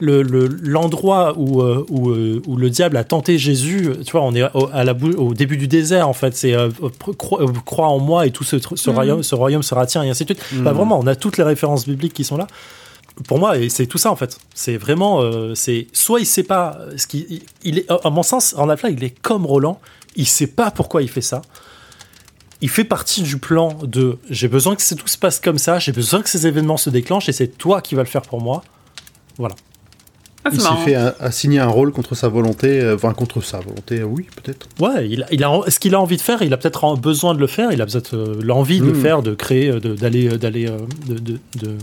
[0.00, 4.22] le- le- l'endroit où, euh, où, euh, où le diable a tenté Jésus, tu vois,
[4.22, 6.34] on est au, à la au début du désert en fait.
[6.36, 6.70] C'est euh,
[7.18, 8.94] crois, crois en moi et tout ce, ce Mhm.
[8.96, 10.44] royaume, ce royaume sera tien et ainsi de suite.
[10.62, 10.76] Bah, Mhm.
[10.78, 12.46] vraiment, on a toutes les références bibliques qui sont là
[13.26, 14.38] pour moi, et c'est tout ça en fait.
[14.54, 18.22] C'est vraiment, euh, c'est soit il sait pas ce qui, il- il est, à mon
[18.22, 19.80] sens, Randall Flagg, il est comme Roland,
[20.16, 21.42] il sait pas pourquoi il fait ça.
[22.60, 25.92] Il fait partie du plan de j'ai besoin que tout se passe comme ça, j'ai
[25.92, 28.64] besoin que ces événements se déclenchent et c'est toi qui vas le faire pour moi.
[30.44, 33.58] Ah, Il s'est fait un- assigner un rôle contre sa volonté, euh, enfin contre sa
[33.60, 34.66] volonté, oui, peut-être.
[34.80, 36.96] Ouais, il, a- il a ce qu'il a envie de faire, il a peut-être en-
[36.96, 39.00] besoin de le faire, il a peut-être euh, l'envie de le Mhm.
[39.02, 41.76] faire, de créer, de- d'aller, d'aller, euh, de, de- de-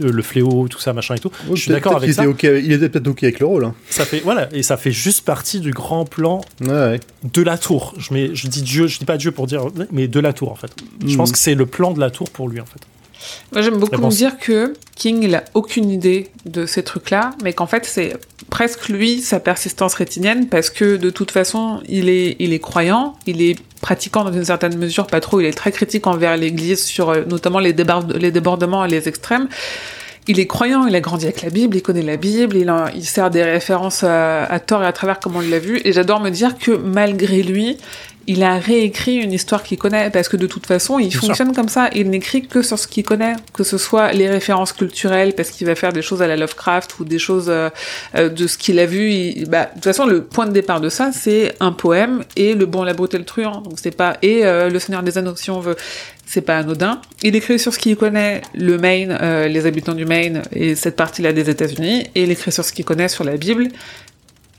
[0.00, 1.30] euh, le fléau, tout ça, machin et tout.
[1.52, 2.24] Je suis d'accord avec qu'il ça.
[2.58, 3.64] il était peut-être ok avec le rôle.
[3.64, 3.74] hein.
[3.90, 7.00] Ça fait voilà et ça fait juste partie du grand plan Ouais, ouais.
[7.32, 7.94] de la tour.
[7.98, 10.50] Je mets, je dis Dieu, je dis pas Dieu pour dire, mais de la tour
[10.52, 10.70] en fait.
[11.00, 11.16] Je Mhm.
[11.16, 12.80] pense que c'est le plan de la tour pour lui en fait.
[13.52, 17.52] Moi, j'aime beaucoup me dire que King, il a aucune idée de ces trucs-là, mais
[17.52, 18.16] qu'en fait, c'est
[18.50, 23.16] presque lui, sa persistance rétinienne, parce que de toute façon, il est, il est croyant,
[23.26, 26.84] il est pratiquant dans une certaine mesure, pas trop, il est très critique envers l'Église
[26.84, 29.48] sur euh, notamment les, déborde- les débordements et les extrêmes.
[30.26, 32.90] Il est croyant, il a grandi avec la Bible, il connaît la Bible, il, a-
[32.94, 35.92] il sert des références à, à tort et à travers comme on l'a vu, et
[35.92, 37.78] j'adore me dire que malgré lui,
[38.28, 41.52] il a réécrit une histoire qu'il connaît, parce que de toute façon, il Bien fonctionne
[41.54, 45.32] comme ça, il n'écrit que sur ce qu'il connaît, que ce soit les références culturelles,
[45.34, 47.70] parce qu'il va faire des choses à la Lovecraft, ou des choses euh,
[48.14, 49.10] euh, de ce qu'il a vu.
[49.10, 52.54] il- bah, de toute façon, le point de départ de ça, c'est un poème, et
[52.54, 54.18] Le bon, la et le truand, donc c'est pas...
[54.22, 55.76] Et euh, Le Seigneur des Anneaux, si on veut
[56.30, 57.00] c'est pas anodin.
[57.22, 60.94] Il écrit sur ce qu'il connaît, le Maine, euh, les habitants du Maine et cette
[60.94, 63.68] partie-là des États-Unis, et il écrit sur ce qu'il connaît sur la Bible.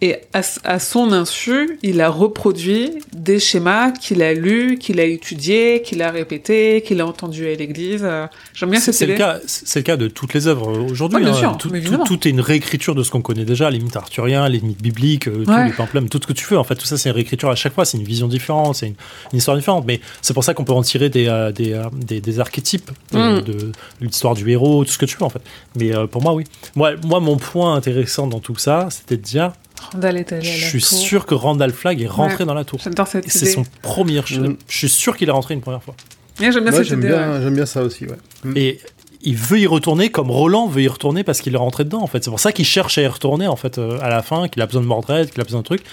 [0.01, 5.81] Et à, son insu, il a reproduit des schémas qu'il a lus, qu'il a étudiés,
[5.83, 8.07] qu'il a répétés, qu'il a entendus à l'église.
[8.53, 9.19] J'aime bien cette c'est le idée.
[9.21, 11.17] cas, c'est le cas de toutes les œuvres euh, aujourd'hui.
[11.17, 11.37] Ouais, bien hein.
[11.37, 14.47] sûr, tout, tout- tout est une réécriture de ce qu'on connaît déjà, les mythes arthuriens,
[14.47, 15.65] les mythes bibliques, euh, tous Ouais.
[15.67, 16.57] les pimplums, tout ce que tu veux.
[16.57, 17.83] En fait, tout ça, c'est une réécriture à chaque fois.
[17.83, 18.95] C'est une vision différente, c'est une,
[19.33, 19.83] une histoire différente.
[19.85, 22.89] Mais c'est pour ça qu'on peut en tirer des, euh, des, euh, des, des archétypes
[23.11, 23.41] Mm.
[23.41, 23.71] de
[24.01, 25.41] l'histoire du héros, tout ce que tu veux en fait.
[25.75, 26.45] Mais pour moi, oui.
[26.75, 29.51] Moi, moi, mon point intéressant dans tout ça, c'était de dire,
[29.91, 30.97] Randall est allé à la je suis tour.
[30.97, 32.45] sûr que Randall Flagg est rentré Ouais.
[32.45, 32.79] dans la tour.
[32.83, 34.21] J'adore cette Et C'est son premier.
[34.25, 34.57] Je, Mm.
[34.67, 35.95] je suis sûr qu'il est rentré une première fois.
[36.39, 37.09] Ouais, J'aime bien Ouais, cette j'aime idée.
[37.09, 37.41] bien, ouais.
[37.41, 38.05] j'aime bien ça aussi.
[38.05, 38.17] Ouais.
[38.43, 38.53] Mm.
[38.57, 38.79] Et
[39.21, 42.07] il veut y retourner comme Roland veut y retourner parce qu'il est rentré dedans en
[42.07, 42.23] fait.
[42.23, 44.61] C'est pour ça qu'il cherche à y retourner en fait euh, à la fin, qu'il
[44.61, 45.83] a besoin de Mordred, qu'il a besoin de trucs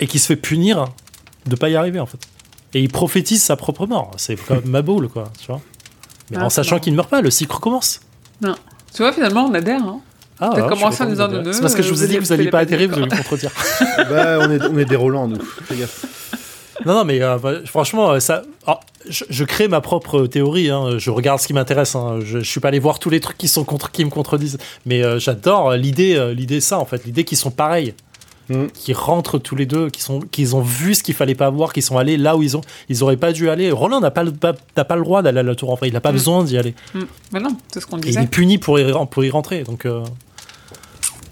[0.00, 0.86] et qu'il se fait punir
[1.46, 2.18] de pas y arriver en fait.
[2.72, 4.10] Et il prophétise sa propre mort.
[4.16, 5.60] C'est comme Maboul quoi, tu vois.
[6.30, 6.80] Mais Ah, en sachant marrant.
[6.82, 8.00] qu'il ne meurt pas, le cycle recommence.
[8.42, 9.82] Tu vois, finalement, on adhère.
[9.82, 10.00] Hein.
[10.46, 12.50] Ah, T'as commencé en C'est parce que je vous ai dit que vous allez n'alliez
[12.50, 13.50] pas atterrir, vous allez me contredire.
[14.10, 15.38] bah, on est, on est des Roland, nous.
[15.64, 16.04] Fais gaffe.
[16.84, 18.42] Non, non, mais euh, bah, franchement, euh, ça.
[18.66, 20.70] alors, je, je crée ma propre théorie.
[20.70, 21.94] hein, je regarde ce qui m'intéresse.
[21.94, 24.10] hein, je, je suis pas allé voir tous les trucs qui sont contre, qui me
[24.10, 24.58] contredisent.
[24.84, 27.94] Mais euh, j'adore l'idée, euh, l'idée ça en fait, l'idée qu'ils sont pareils,
[28.50, 28.66] Mm.
[28.74, 31.72] qui rentrent tous les deux, qui sont, qu'ils ont vu ce qu'il fallait pas voir,
[31.72, 32.60] qu'ils sont allés là où ils ont,
[32.90, 33.70] ils auraient pas dû aller.
[33.70, 35.88] Roland n'a pas, le- pas, pas le droit d'aller à la tour en fait.
[35.88, 36.16] Il n'a pas Mm.
[36.16, 36.74] besoin d'y aller.
[36.92, 37.00] Mm.
[37.32, 38.22] Mais non, c'est ce qu'on Et il disait.
[38.24, 39.62] est puni pour y, pour y rentrer.
[39.64, 39.86] Donc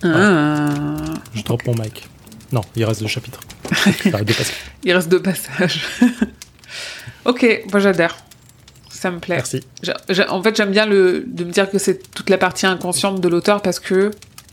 [0.04, 0.96] Ah.
[1.34, 2.08] je drop mon mic.
[2.52, 3.40] Non, il reste deux chapitres.
[4.84, 5.82] Il reste deux passages.
[7.24, 8.16] ok, moi j'adhère.
[8.90, 9.36] Ça me plaît.
[9.36, 9.60] Merci.
[10.28, 13.28] En fait, j'aime bien le, de me dire que c'est toute la partie inconsciente de
[13.28, 14.10] l'auteur parce que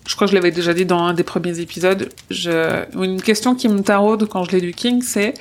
[0.08, 2.10] je crois que je l'avais déjà dit dans un des premiers épisodes.
[2.32, 5.34] Je, une question qui me taraude quand je lis du King, c'est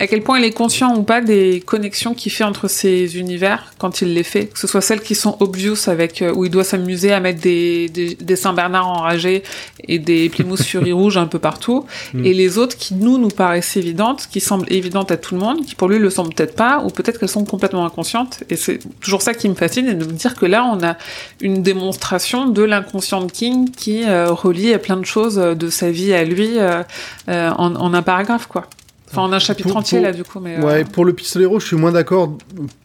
[0.00, 3.72] à quel point il est conscient ou pas des connexions qu'il fait entre ces univers
[3.78, 6.50] quand il les fait, que ce soit celles qui sont obvious avec euh, où il
[6.50, 9.42] doit s'amuser à mettre des, des, des Saint-Bernard enragés
[9.86, 12.24] et des Plymouth Fury rouges un peu partout, Mm.
[12.24, 15.64] et les autres qui nous nous paraissent évidentes, qui semblent évidentes à tout le monde,
[15.64, 18.42] qui pour lui le sont peut-être pas, ou peut-être qu'elles sont complètement inconscientes.
[18.50, 20.96] Et c'est toujours ça qui me fascine, et de me dire que là on a
[21.40, 25.70] une démonstration de l'inconscient de King qui euh, relie à plein de choses euh, de
[25.70, 26.82] sa vie à lui euh,
[27.28, 28.66] euh, en, en un paragraphe quoi.
[29.10, 31.12] Enfin en un chapitre Pour- entier pour- là du coup, mais euh, Ouais, pour le
[31.12, 32.36] pistolero, je suis moins d'accord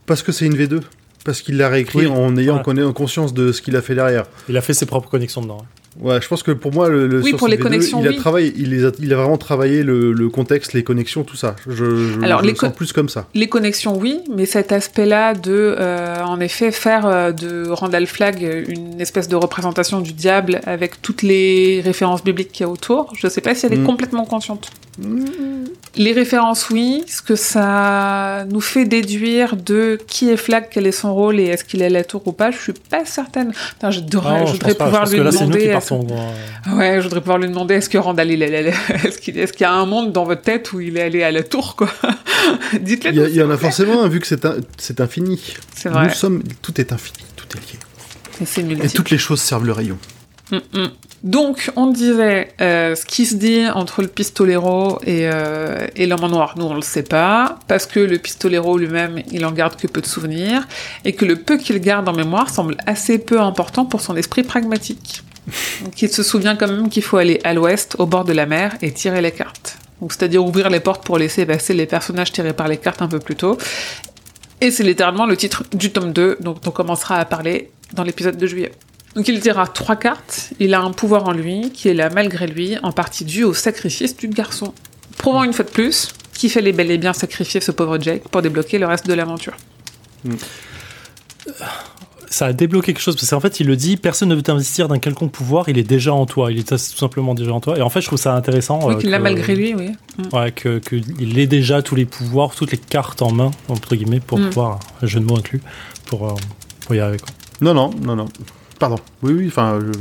[0.06, 0.82] parce que c'est une V2.
[1.24, 2.92] Parce qu'il l'a réécrit Oui, en ayant voilà.
[2.94, 4.26] conscience de ce qu'il a fait derrière.
[4.48, 5.66] Il a fait ses propres connexions dedans.
[6.00, 8.08] Ouais, je pense que pour moi, le, le Oui, pour cette les V2, connexions, il
[8.08, 8.18] a oui.
[8.18, 11.56] travaillé, il, les a, il a vraiment travaillé le, le contexte, les connexions, tout ça.
[11.68, 13.28] Je, je, Alors, je les le sens plus comme ça.
[13.34, 18.44] Les connexions, oui, mais cet aspect-là de, euh, en effet, faire euh, de Randall Flagg
[18.68, 23.12] une espèce de représentation du diable avec toutes les références bibliques qu'il y a autour,
[23.18, 23.86] je sais pas si elle est Mm.
[23.86, 24.70] complètement consciente.
[25.98, 27.04] Les références, oui.
[27.08, 31.46] Ce que ça nous fait déduire de qui est Flagg, quel est son rôle et
[31.46, 33.52] est-ce qu'il est à la tour ou pas, je suis pas certaine.
[33.54, 35.60] Putain, j'adorerais- je voudrais pouvoir lui demander.
[35.60, 36.08] qui est-ce- partons.
[36.12, 38.46] euh, Ouais, je voudrais pouvoir lui demander est-ce que Randall, il est
[39.06, 41.24] est-ce qu'il est-ce qu'il y a un monde dans votre tête où il est allé
[41.24, 41.90] à la tour, quoi?
[42.80, 43.12] Dites-le.
[43.12, 45.00] Il y, a- nous, il y en a forcément un, vu que c'est un- c'est
[45.02, 45.42] infini.
[45.76, 46.08] C'est vrai.
[46.08, 47.80] Nous sommes, tout est infini, tout est lié.
[48.42, 48.94] Et c'est Et multiple.
[48.94, 49.98] toutes les choses servent le rayon.
[50.52, 50.92] Mm, mm.
[51.24, 56.24] Donc, on disait euh, ce qui se dit entre le pistolero et, euh, et l'homme
[56.24, 56.54] en noir.
[56.58, 60.02] Nous, on le sait pas, parce que le pistolero lui-même, il en garde que peu
[60.02, 60.68] de souvenirs,
[61.04, 64.44] et que le peu qu'il garde en mémoire semble assez peu important pour son esprit
[64.44, 65.24] pragmatique.
[65.84, 68.46] Donc, il se souvient quand même qu'il faut aller à l'ouest, au bord de la
[68.46, 69.78] mer, et tirer les cartes.
[70.02, 73.08] Donc, c'est-à-dire ouvrir les portes pour laisser passer les personnages tirés par les cartes un
[73.08, 73.58] peu plus tôt.
[74.62, 78.38] Et c'est littéralement le titre du tome 2, dont on commencera à parler dans l'épisode
[78.38, 78.72] de juillet.
[79.16, 82.48] Donc il tira trois cartes, il a un pouvoir en lui qui est là malgré
[82.48, 84.74] lui, en partie dû au sacrifice du garçon.
[85.18, 88.42] Prouvant une fois de plus qu'il fallait bel et bien sacrifier ce pauvre Jake pour
[88.42, 89.54] débloquer le reste de l'aventure.
[92.30, 94.88] ça a débloqué quelque chose parce qu'en fait il le dit personne ne veut t'investir
[94.90, 97.78] d'un quelconque pouvoir il est déjà en toi il est tout simplement déjà en toi
[97.78, 99.92] et en fait je trouve ça intéressant Oui, euh, qu'il l'a malgré lui, oui.
[100.18, 100.36] Mm.
[100.36, 104.20] ouais que qu'il ait déjà tous les pouvoirs toutes les cartes en main entre guillemets
[104.20, 104.50] pour Mm.
[104.50, 105.62] pouvoir un jeu de mots inclus
[106.08, 106.34] pour, euh,
[106.82, 107.30] pour y arriver quoi.
[107.62, 108.26] Non, non, non, non.
[108.80, 108.98] Pardon.
[109.22, 109.92] Oui, oui, enfin, je,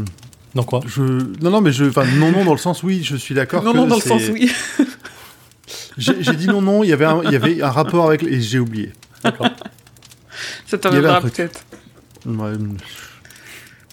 [0.55, 1.03] donc quoi je...
[1.03, 1.85] Non, non, mais je...
[1.85, 4.01] Enfin, non, non, dans le sens, oui, je suis d'accord Non, que non, dans le
[4.01, 4.53] sens oui.
[5.97, 8.23] J'ai dit non, non, il y avait un, il y avait un rapport avec...
[8.25, 8.93] Et j'ai oublié.
[10.67, 11.35] Ça t'en Il y avait un viendra truc.
[11.35, 11.65] peut-être.
[12.27, 12.53] Ouais,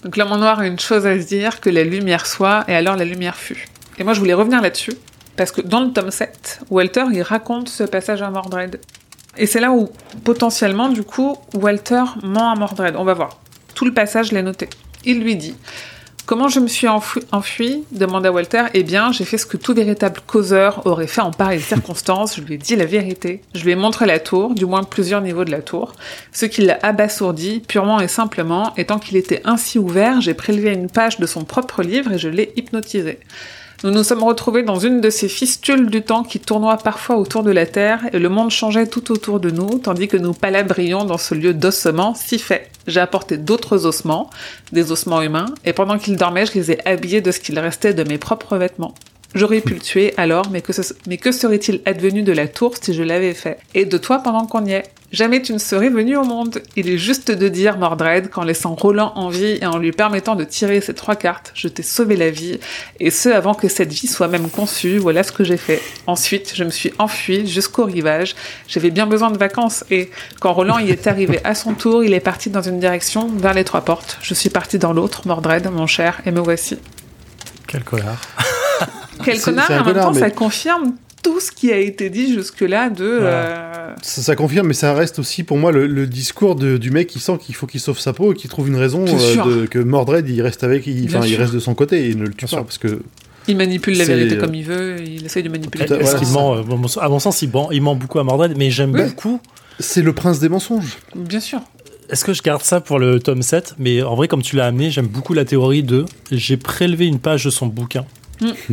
[0.02, 2.74] Donc l'homme en noir a une chose à se dire, que la lumière soit, et
[2.74, 3.66] alors la lumière fut.
[3.98, 4.94] Et moi je voulais revenir là-dessus,
[5.36, 8.80] parce que dans le tome 7, Walter il raconte ce passage à Mordred.
[9.36, 9.90] Et c'est là où,
[10.24, 12.96] potentiellement, du coup, Walter ment à Mordred.
[12.96, 13.41] On va voir.
[13.74, 14.68] Tout le passage, je noté.
[15.04, 15.54] Il lui dit
[16.24, 18.66] Comment je me suis enfui, demanda Walter.
[18.74, 22.36] Eh bien, j'ai fait ce que tout véritable causeur aurait fait en pareille circonstance.
[22.36, 23.42] Je lui ai dit la vérité.
[23.54, 25.94] Je lui ai montré la tour, du moins plusieurs niveaux de la tour.
[26.32, 30.88] Ce qui l'a abasourdi, purement et simplement, étant qu'il était ainsi ouvert, j'ai prélevé une
[30.88, 33.18] page de son propre livre et je l'ai hypnotisé.
[33.84, 37.42] Nous nous sommes retrouvés dans une de ces fistules du temps qui tournoient parfois autour
[37.42, 41.04] de la Terre, et le monde changeait tout autour de nous, tandis que nous palabrions
[41.04, 42.70] dans ce lieu d'ossements si fait.
[42.86, 44.30] J'ai apporté d'autres ossements,
[44.70, 47.92] des ossements humains, et pendant qu'il dormait, je les ai habillés de ce qu'il restait
[47.92, 48.94] de mes propres vêtements.
[49.34, 53.34] J'aurais pu le tuer alors, mais que, serait-il advenu de la tour si je l'avais
[53.34, 53.58] fait?
[53.74, 56.62] Et de toi pendant qu'on y est Jamais tu ne serais venu au monde.
[56.74, 60.36] Il est juste de dire, Mordred, qu'en laissant Roland en vie et en lui permettant
[60.36, 62.58] de tirer ces trois cartes, je t'ai sauvé la vie,
[62.98, 65.82] et ce avant que cette vie soit même conçue, voilà ce que j'ai fait.
[66.06, 68.34] Ensuite, je me suis enfui jusqu'au rivage,
[68.68, 70.10] j'avais bien besoin de vacances, et
[70.40, 73.52] quand Roland y est arrivé à son tour, il est parti dans une direction, vers
[73.52, 74.16] les trois portes.
[74.22, 76.78] Je suis parti dans l'autre, Mordred, mon cher, et me voici.
[77.66, 78.22] quel connard
[79.24, 82.32] Quel connard, et en même temps, mais- ça confirme tout ce qui a été dit
[82.34, 83.04] jusque-là de...
[83.20, 83.30] Voilà.
[83.30, 86.90] euh, Ça, ça confirme, mais ça reste aussi pour moi le, le discours de- du
[86.90, 89.44] mec qui sent qu'il faut qu'il sauve sa peau et qui trouve une raison euh,
[89.60, 92.30] de- que Mordred il reste avec, il, enfin, reste de son côté et ne le
[92.30, 92.64] tue Bien pas sûr.
[92.64, 93.02] parce que
[93.46, 95.84] Il manipule la vérité comme il veut, il essaye de manipuler.
[95.84, 98.54] Est-ce voilà, qu'il ment, euh, à mon sens il ment, il ment beaucoup à Mordred
[98.56, 99.02] mais j'aime Oui.
[99.04, 99.40] beaucoup
[99.78, 100.98] c'est le prince des mensonges.
[101.14, 101.60] Bien sûr.
[102.10, 104.66] Est-ce que je garde ça pour le tome 7 Mais en vrai, comme tu l'as
[104.66, 108.04] amené, j'aime beaucoup la théorie de j'ai prélevé une page de son bouquin.
[108.40, 108.50] Mm.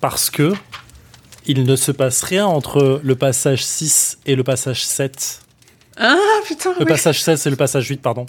[0.00, 0.52] Parce que
[1.46, 5.40] il ne se passe rien entre le passage 6 et le passage 7.
[5.98, 6.16] Ah
[6.46, 6.86] putain, Le oui.
[6.86, 8.26] passage 16 et le passage 8, pardon.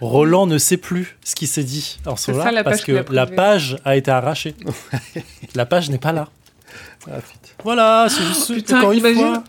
[0.00, 3.76] Roland ne sait plus ce qui s'est dit en ce la parce que la page
[3.84, 4.54] a été arrachée.
[5.54, 6.28] la page n'est pas là.
[7.64, 9.44] Voilà, c'est juste Putain, encore une imagine- fois.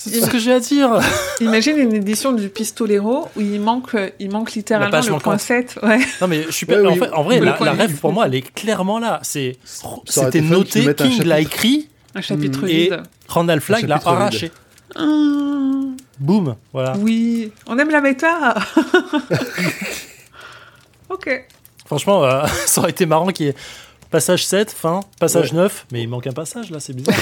[0.00, 1.00] C'est tout ce que j'ai à dire.
[1.40, 5.40] Imagine une édition du Pistolero où il manque, il manque littéralement page le point manquante.
[5.40, 5.78] 7.
[5.82, 5.98] Ouais.
[6.20, 6.88] Non mais je suis Ouais, pas.
[6.88, 6.98] en, oui.
[7.00, 9.18] fait, en vrai, la, point la rêve pour moi, elle est clairement là.
[9.24, 9.56] C'est
[10.04, 10.94] c'était fun noté.
[10.94, 11.54] King l'a chapitre.
[11.54, 13.02] écrit Un chapitre et vide.
[13.26, 14.52] Randall Flagg l'a arraché.
[14.94, 16.94] Hum, Boum, voilà.
[16.98, 18.54] oui, on aime la méta.
[21.10, 21.44] ok.
[21.86, 23.54] Franchement, euh, ça aurait été marrant qu'il y ait
[24.10, 27.14] passage 7, fin, passage 9, mais il manque un passage là, c'est bizarre.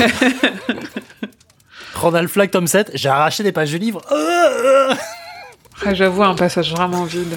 [2.00, 4.00] Randall Flagg, tome 7, j'ai arraché des pages du livre.
[4.12, 4.94] Euh, euh.
[5.84, 7.36] Ah, J'avoue, un passage vraiment vide.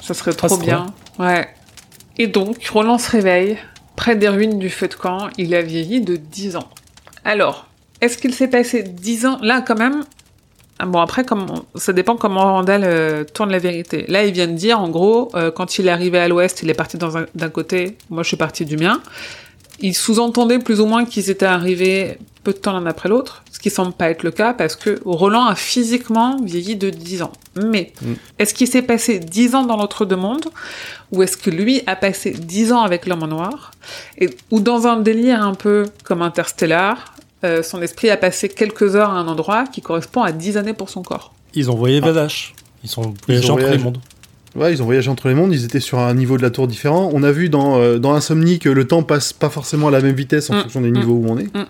[0.00, 0.86] Ça serait trop bien.
[1.18, 1.48] Ouais.
[2.18, 3.58] Et donc, Roland se réveille,
[3.96, 5.28] près des ruines du feu de camp.
[5.38, 6.68] Il a vieilli de 10 ans.
[7.24, 7.66] Alors,
[8.00, 9.38] est-ce qu'il s'est passé 10 ans?
[9.42, 10.04] Là, quand même.
[10.78, 14.04] ah, Bon, après, comme on- ça dépend comment Randall euh, tourne la vérité.
[14.08, 16.70] Là, il vient de dire, en gros, euh, quand il est arrivé à l'ouest, il
[16.70, 19.00] est parti un- d'un côté, moi je suis parti du mien.
[19.80, 23.58] Il sous-entendait plus ou moins qu'ils étaient arrivés peu de temps l'un après l'autre, ce
[23.58, 27.32] qui semble pas être le cas parce que Roland a physiquement vieilli de 10 ans.
[27.56, 28.12] Mais Mm.
[28.38, 30.46] est-ce qu'il s'est passé 10 ans dans l'autre deux mondes
[31.12, 33.72] ou est-ce que lui a passé 10 ans avec l'homme en noir
[34.18, 37.14] et, ou dans un délire un peu comme Interstellar,
[37.44, 40.72] euh, son esprit a passé quelques heures à un endroit qui correspond à 10 années
[40.74, 41.32] pour son corps?
[41.54, 42.54] Ils ont voyagé Vadash.
[42.84, 43.98] Ils sont voyagés ont entre les mondes.
[44.56, 46.66] Ouais, ils ont voyagé entre les mondes, ils étaient sur un niveau de la tour
[46.66, 47.08] différent.
[47.12, 50.00] On a vu dans, euh, dans Insomnie que le temps passe pas forcément à la
[50.00, 51.54] même vitesse en Mm, fonction des mm, niveaux où on est.
[51.54, 51.66] mm.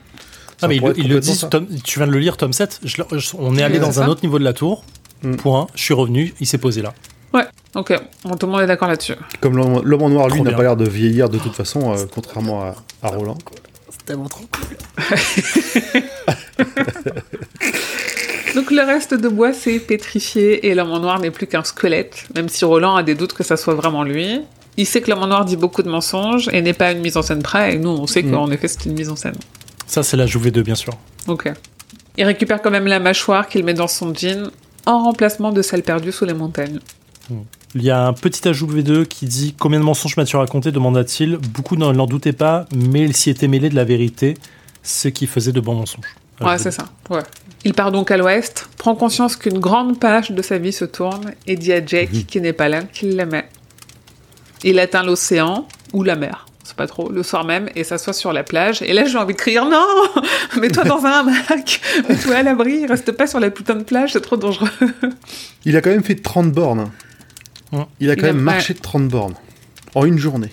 [0.60, 1.48] Ça Ah, mais ils ils le disent, ça.
[1.48, 2.80] tome- tu viens de le lire, tome 7.
[2.84, 4.84] je le- je- on est allé dans un autre niveau de la tour.
[5.22, 5.36] Mm.
[5.36, 5.66] Point.
[5.74, 6.92] Je suis revenu, il s'est posé là.
[7.76, 7.92] Ok,
[8.24, 9.14] bon, tout le monde est d'accord là-dessus.
[9.40, 12.62] Comme l'homme en noir, lui, n'a pas l'air de vieillir de toute façon, euh, contrairement
[12.62, 13.38] à, à Roland.
[13.90, 14.76] C'est tellement trop cool.
[18.56, 22.26] Donc le reste de bois s'est pétrifié et l'homme en noir n'est plus qu'un squelette,
[22.34, 24.40] même si Roland a des doutes que ça soit vraiment lui.
[24.76, 27.16] Il sait que l'homme en noir dit beaucoup de mensonges et n'est pas une mise
[27.16, 28.32] en scène près, et nous on sait Mm.
[28.32, 29.36] qu'en effet c'est une mise en scène.
[29.90, 30.92] Ça, c'est la Jouvet 2, bien sûr.
[31.26, 31.52] Ok.
[32.16, 34.50] Il récupère quand même la mâchoire qu'il met dans son jean
[34.86, 36.78] en remplacement de celle perdue sous les montagnes.
[37.74, 40.70] Il y a un petit ajout V2 qui dit Combien de mensonges m'as-tu raconté?
[40.70, 41.36] demanda-t-il.
[41.38, 44.36] Beaucoup n'en doutaient pas, mais il s'y était mêlé de la vérité,
[44.84, 46.06] ce qui faisait de bons mensonges.
[46.40, 46.84] Ouais, c'est ça.
[47.10, 47.22] Ouais.
[47.64, 51.32] Il part donc à l'ouest, prend conscience qu'une grande page de sa vie se tourne
[51.48, 52.24] et dit à Jake, Mhm.
[52.24, 53.48] qui n'est pas là, qu'il l'aimait.
[54.64, 58.42] Il atteint l'océan ou la mer, pas trop, le soir même, et s'assoit sur la
[58.44, 58.82] plage.
[58.82, 59.84] Et là, j'ai envie de crier non
[60.60, 64.20] Mets-toi dans un hamac Mets-toi à l'abri Reste pas sur la putain de plage, c'est
[64.20, 64.68] trop dangereux.
[65.64, 66.90] Il a quand même fait 30 bornes.
[67.72, 67.86] Ouais.
[68.00, 69.34] Il a quand Il a- même marché de 30 bornes.
[69.94, 70.50] En une journée.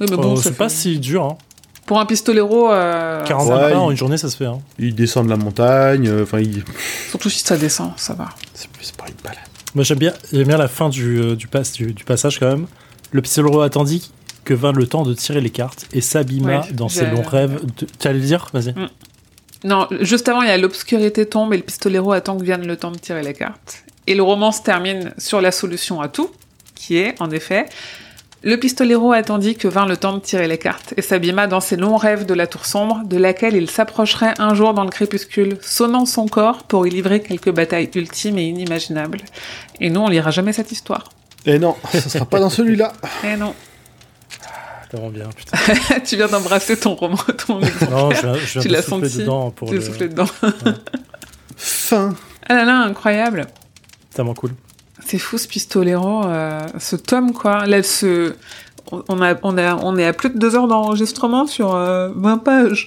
[0.00, 1.24] Oui, mais Euh, bon, ça c'est fait- pas si dur.
[1.24, 1.38] Hein.
[1.86, 4.46] Pour un pistolero, euh, 45 Ouais, pas en il- une journée, ça se fait.
[4.46, 4.60] Hein.
[4.78, 6.08] Il descend de la montagne.
[6.08, 6.64] euh, Enfin, il...
[7.10, 8.28] surtout si ça descend, ça va.
[8.54, 9.38] c'est c'est pas une balade.
[9.74, 12.48] Moi, j'aime bien, j'aime bien la fin du, euh, du, pass, du, du passage quand
[12.48, 12.66] même.
[13.10, 14.10] Le pistolero attendit
[14.44, 17.60] que vint le temps de tirer les cartes et s'abîma Ouais, dans ses longs rêves.
[17.78, 17.86] De...
[17.98, 18.74] Tu allais le dire Vas-y.
[19.64, 22.76] Non, juste avant, il y a l'obscurité tombe et le pistolero attend que vienne le
[22.76, 23.84] temps de tirer les cartes.
[24.06, 26.30] Et le roman se termine sur la solution à tout,
[26.74, 27.66] qui est, en effet,
[28.42, 31.76] le pistolero attendit que vint le temps de tirer les cartes et s'abîma dans ses
[31.76, 35.58] longs rêves de la tour sombre, de laquelle il s'approcherait un jour dans le crépuscule,
[35.60, 39.20] sonnant son corps pour y livrer quelques batailles ultimes et inimaginables.
[39.78, 41.10] Et nous, on lira jamais cette histoire.
[41.46, 42.92] Et non, ça sera pas dans celui-là.
[43.24, 43.54] Eh non,
[44.92, 45.56] Tellement bien, putain.
[46.04, 47.16] tu viens d'embrasser ton roman,
[47.46, 47.60] ton.
[47.90, 49.80] Non, je viens, je viens Tu l'as senti, dedans pour Tu le...
[49.80, 50.26] l'as soufflé dedans.
[51.56, 52.14] Fin.
[52.46, 53.46] Ah là là, incroyable.
[54.14, 54.50] Tellement cool.
[55.06, 57.64] C'est fou ce pistolero, euh, ce tome quoi.
[57.64, 58.34] Là, ce...
[58.90, 62.38] on, a, on, a, on est à plus de deux heures d'enregistrement sur euh, 20
[62.38, 62.84] pages.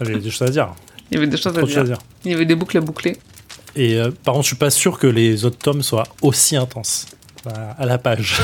[0.00, 0.74] J'ai des choses à dire.
[1.10, 1.98] Il y avait des choses à dire.
[2.24, 3.18] Il y avait des boucles à boucler.
[3.76, 7.04] Et euh, par contre, je suis pas sûr que les autres tomes soient aussi intenses
[7.78, 8.40] à, la page.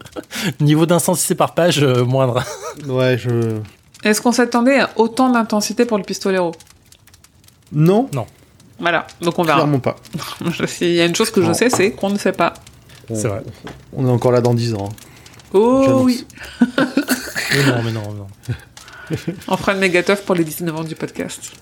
[0.60, 2.42] Niveau d'intensité par page, euh, moindre.
[2.86, 3.58] Ouais, je.
[4.04, 6.52] Est-ce qu'on s'attendait à autant d'intensité pour le pistolero?
[7.72, 8.08] Non,
[8.78, 9.58] Voilà, donc on verra.
[9.58, 9.96] clairement pas.
[10.80, 11.54] Il y a une chose que je Non.
[11.54, 12.54] sais, c'est qu'on ne sait pas.
[13.12, 13.42] C'est vrai.
[13.92, 14.88] On est encore là dans 10 ans.
[14.90, 14.94] hein.
[15.52, 16.26] Oh oui
[16.60, 18.26] Mais non, mais non, non.
[19.48, 21.52] On fera une mégateuf pour les 19 ans du podcast.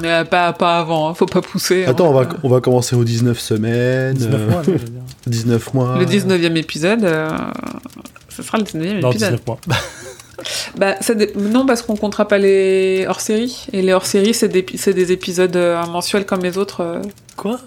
[0.00, 1.84] Mais euh, pas, pas avant, hein, faut pas pousser.
[1.84, 1.90] hein.
[1.90, 4.14] Attends, on va, on va commencer aux 19 semaines.
[4.14, 5.02] 19 euh, mois, non, je veux dire.
[5.26, 5.98] 19 mois.
[5.98, 7.30] Le 19e épisode, euh,
[8.28, 9.30] ce sera le 19e Non, épisode.
[9.34, 9.58] 19 mois.
[10.78, 13.66] Bah, ça dé- Non, parce qu'on comptera pas les hors-séries.
[13.74, 16.80] Et les hors-séries, c'est des, c'est des épisodes euh, mensuels comme les autres.
[16.80, 17.02] euh.
[17.36, 17.60] Quoi?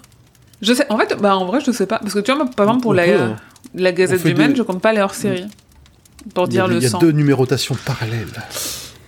[0.60, 1.98] Je sais, en fait, bah, en vrai, je sais pas.
[2.00, 3.36] Parce que tu vois, par exemple, pour On la, peut, hein.
[3.76, 5.44] la Gazette du Maine, des- je compte pas les hors-séries.
[6.34, 6.98] Pour Il y a, dire le il y a sang.
[6.98, 8.26] deux numérotations parallèles.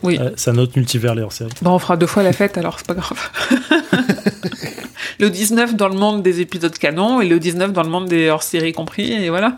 [0.02, 0.18] Oui.
[0.20, 1.50] Euh, autre multivers, les hors-série.
[1.62, 3.30] Bon, on fera deux fois la fête, alors c'est pas grave.
[5.18, 8.28] le 19 dans le monde des épisodes canon et le 19 dans le monde des
[8.28, 9.56] hors-séries compris, et voilà.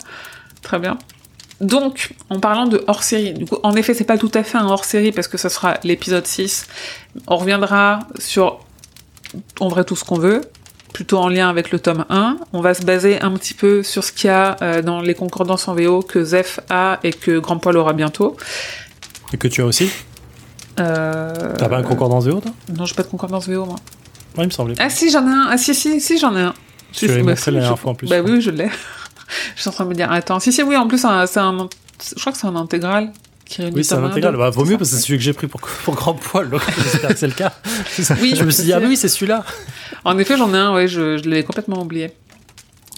[0.63, 0.99] Très bien.
[1.61, 4.67] Donc, en parlant de hors-série, du coup, en effet, c'est pas tout à fait un
[4.67, 6.69] hors-série parce que ce sera l'épisode 6.
[7.27, 8.61] On reviendra sur,
[9.59, 10.43] en vrai, tout ce qu'on veut,
[10.93, 12.39] plutôt en lien avec le tome 1.
[12.53, 15.15] On va se baser un petit peu sur ce qu'il y a euh, dans les
[15.15, 18.37] concordances en VO que Zef a et que Grand Paul aura bientôt.
[19.33, 19.91] Et que tu as aussi
[20.79, 21.55] Euh...
[21.57, 22.53] T'as pas un concordance VO, toi?
[22.77, 23.77] Non, j'ai pas de concordance VO, moi.
[24.37, 24.75] Ouais, il me semblait.
[24.79, 25.47] Ah si, j'en ai un.
[25.51, 26.55] Ah si, si, si, j'en ai un.
[26.93, 28.09] Tu si, bah, la dernière fois en plus.
[28.09, 28.69] Bah oui, oui, je l'ai.
[29.57, 31.27] je suis en train de me dire, attends, si, si, oui, en plus, c'est un,
[31.27, 33.13] je crois que c'est un intégral
[33.45, 34.37] qui Oui, c'est un intégral.
[34.37, 36.51] Bah, vaut mieux parce que c'est celui que j'ai pris pour, pour grand poil.
[36.51, 37.53] donc J'espère que c'est le cas.
[38.21, 39.45] Oui, je me suis dit, ah oui, c'est celui-là.
[40.05, 42.13] En effet, j'en ai un, ouais, je, je l'ai complètement oublié.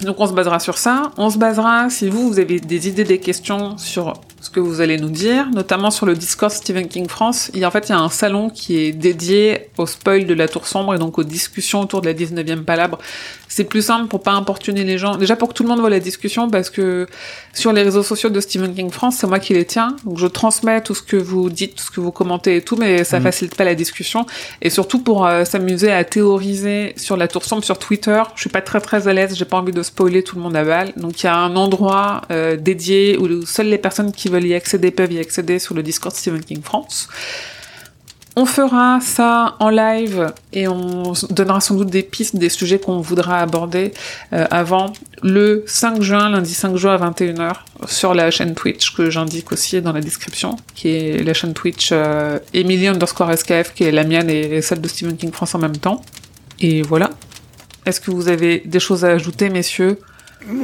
[0.02, 1.12] Donc on se basera sur ça.
[1.16, 4.80] On se basera, si vous, vous avez des idées, des questions sur ce que vous
[4.80, 7.50] allez nous dire, notamment sur le Discord Stephen King France.
[7.52, 10.24] Il y a, en fait, il y a un salon qui est dédié au spoil
[10.26, 12.98] de la Tour Sombre et donc aux discussions autour de la 19e palabre.
[13.48, 15.16] C'est plus simple pour pas importuner les gens.
[15.16, 17.06] Déjà pour que tout le monde voit la discussion parce que
[17.52, 19.96] sur les réseaux sociaux de Stephen King France, c'est moi qui les tiens.
[20.04, 22.76] Donc je transmets tout ce que vous dites, tout ce que vous commentez et tout,
[22.76, 23.24] mais ça Mhm.
[23.24, 24.24] facilite pas la discussion.
[24.62, 28.22] Et surtout pour euh, s'amuser à théoriser sur la tour sombre sur Twitter.
[28.36, 30.56] Je suis pas très très à l'aise, j'ai pas envie de spoiler tout le monde
[30.56, 30.92] à balle.
[30.96, 34.54] Donc il y a un endroit euh, dédié où seules les personnes qui veulent y
[34.54, 37.08] accéder peuvent y accéder sur le Discord Stephen King France.
[38.36, 43.00] On fera ça en live et on donnera sans doute des pistes, des sujets qu'on
[43.00, 43.92] voudra aborder
[44.32, 44.92] euh, avant
[45.22, 47.54] le 5 juin, lundi 5 juin à 21h
[47.88, 51.90] sur la chaîne Twitch que j'indique aussi dans la description, qui est la chaîne Twitch
[51.92, 55.58] euh, Emily underscore SKF, qui est la mienne et celle de Stephen King France en
[55.58, 56.00] même temps.
[56.60, 57.10] Et voilà.
[57.84, 59.98] Est-ce que vous avez des choses à ajouter, messieurs?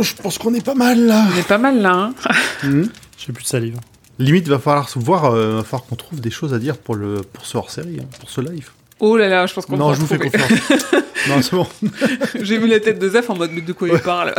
[0.00, 1.24] Je pense qu'on est pas mal là.
[1.34, 2.14] On est pas mal là, hein
[2.62, 2.90] Mhm.
[3.18, 3.78] J'ai plus de salive.
[4.18, 6.94] Limite, va falloir se voir, euh, va falloir qu'on trouve des choses à dire pour,
[6.94, 8.70] le, pour ce hors-série, hein, pour ce live.
[8.98, 10.50] Oh là là, je pense qu'on Non, je vous fais confiance.
[11.28, 11.66] non, c'est bon.
[12.40, 14.34] J'ai vu la tête de Zef en mode, mais de quoi il parle?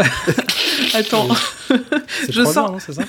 [0.95, 1.27] Attends.
[1.67, 3.03] C'est Je c'est ça?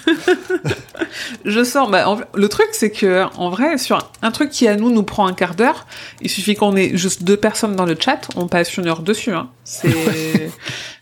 [1.46, 1.88] Je sors.
[1.88, 5.04] Bah, en- le truc, c'est que en vrai, sur un truc qui à nous nous
[5.04, 5.86] prend un quart d'heure,
[6.20, 9.32] il suffit qu'on ait juste deux personnes dans le chat, on passe une heure dessus.
[9.32, 9.48] Hein.
[9.64, 10.50] C'est,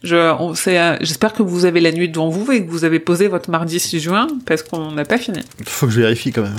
[0.06, 2.84] Je, on- c'est, euh, j'espère que vous avez la nuit devant vous et que vous
[2.84, 5.40] avez posé votre mardi 6 juin parce qu'on n'a pas fini.
[5.66, 6.56] Faut que je vérifie quand même.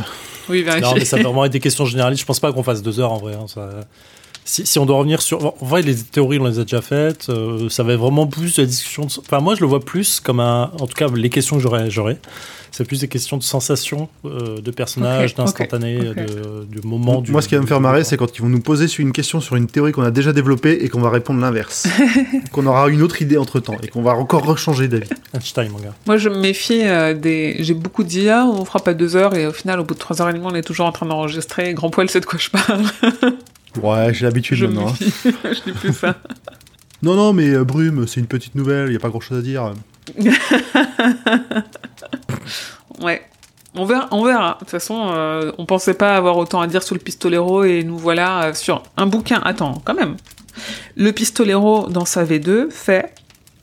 [0.49, 0.81] Oui, vérifiez.
[0.87, 2.21] Non, mais ça peut vraiment être des questions généralistes.
[2.21, 3.33] Je pense pas qu'on fasse deux heures en vrai.
[3.33, 3.69] hein, ça-
[4.49, 5.45] Si, si on doit revenir sur.
[5.61, 7.27] En vrai, les théories, on les a déjà faites.
[7.29, 9.03] euh, ça va être vraiment plus de la discussion.
[9.03, 10.71] de- Enfin, moi, je le vois plus comme un.
[10.79, 11.89] En tout cas, les questions que j'aurais.
[11.91, 12.17] j'aurais,
[12.71, 17.19] c'est plus des questions de sensations, euh, de personnages, Ok, d'instantané, de, du moment.
[17.21, 19.01] Du, Moi, ce qui va me faire marrer, c'est quand ils vont nous poser sur
[19.01, 21.87] une question sur une théorie qu'on a déjà développée et qu'on va répondre l'inverse.
[22.53, 25.09] qu'on aura une autre idée entre temps et qu'on va encore rechanger d'avis.
[25.33, 25.93] Einstein, mon gars.
[26.05, 27.57] Moi, je me méfie euh, des.
[27.59, 30.21] J'ai beaucoup d'IA, on fera pas deux heures et au final, au bout de trois
[30.21, 31.73] heures et demie, on est toujours en train d'enregistrer.
[31.73, 32.83] Grand poil, c'est de quoi je parle.
[33.81, 34.87] Ouais, j'ai l'habitude maintenant.
[34.89, 34.95] hein.
[35.43, 36.15] je dis plus ça.
[37.03, 39.41] Non, non, mais euh, Brume, c'est une petite nouvelle, il a pas grand chose à
[39.43, 39.71] dire.
[42.99, 43.21] Ouais.
[43.75, 44.07] On verra.
[44.11, 44.53] On verra.
[44.53, 47.83] De toute façon, euh, on pensait pas avoir autant à dire sur le pistolero et
[47.83, 49.39] nous voilà euh, sur un bouquin.
[49.45, 50.17] Attends, quand même.
[50.95, 53.13] Le pistolero dans sa V2 fait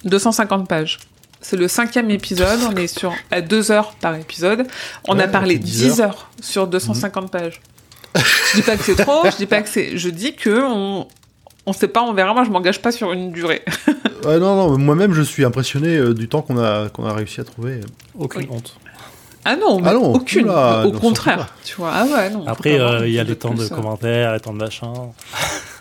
[0.04, 1.00] 250 pages.
[1.40, 2.60] C'est le cinquième épisode.
[2.70, 4.66] On est sur à deux heures par épisode.
[5.08, 7.60] On Ouais, a parlé ça fait 10 10 heures sur 250 pages.
[8.16, 9.24] Je dis pas que c'est trop.
[9.30, 9.96] Je dis pas que c'est.
[9.98, 11.06] Je dis que on.
[11.66, 12.34] On sait pas, on verra.
[12.34, 13.62] Moi, je m'engage pas sur une durée.
[14.24, 17.42] Ouais, non, non, moi-même, je suis impressionné euh, du temps qu'on a, qu'on a réussi
[17.42, 17.80] à trouver.
[18.18, 18.48] Aucune Oui.
[18.50, 18.74] honte.
[19.44, 20.44] Ah non, mais Ah non, aucune.
[20.48, 21.90] oula, Au non, contraire, tu vois.
[21.92, 22.46] Ah ouais, non.
[22.46, 23.74] Après, euh, il y a les temps de plus, euh.
[23.76, 24.90] commentaires, les temps de machin.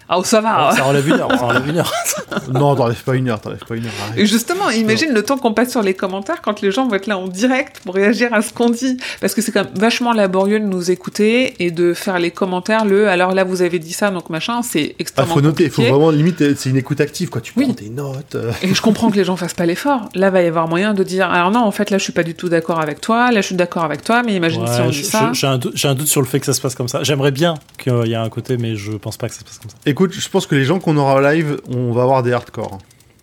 [0.09, 0.71] Ah, oh, ça va.
[0.75, 1.31] Ça enlève une heure.
[1.31, 1.91] Ça enlève une heure.
[2.53, 3.91] non, t'enlèves pas une heure, t'enlèves pas une heure.
[4.07, 4.19] arrête.
[4.19, 7.07] Et justement, imagine le temps qu'on passe sur les commentaires quand les gens vont être
[7.07, 8.97] là en direct pour réagir à ce qu'on dit.
[9.21, 12.85] Parce que c'est quand même vachement laborieux de nous écouter et de faire les commentaires,
[12.85, 15.77] le alors là vous avez dit ça, donc machin, c'est Ah, extrêmement faut noter, faut
[15.77, 15.91] compliqué.
[15.91, 17.41] vraiment limite, c'est une écoute active, quoi.
[17.41, 17.65] Tu Oui.
[17.65, 18.35] prends tes notes.
[18.35, 18.51] euh.
[18.61, 20.09] Et je comprends que les gens fassent pas l'effort.
[20.15, 22.23] Là, va y avoir moyen de dire alors non, en fait, là, je suis pas
[22.23, 24.89] du tout d'accord avec toi, là, je suis d'accord avec toi, mais imagine si on
[24.89, 25.29] dit ça.
[25.31, 26.87] je- J'ai un, doute- j'ai un doute sur le fait que ça se passe comme
[26.87, 27.03] ça.
[27.03, 29.59] J'aimerais bien qu'il y ait un côté, mais je pense pas que ça se passe
[29.59, 29.77] comme ça.
[29.93, 32.79] Écoute, je pense que les gens qu'on aura en live, on va avoir des hardcore.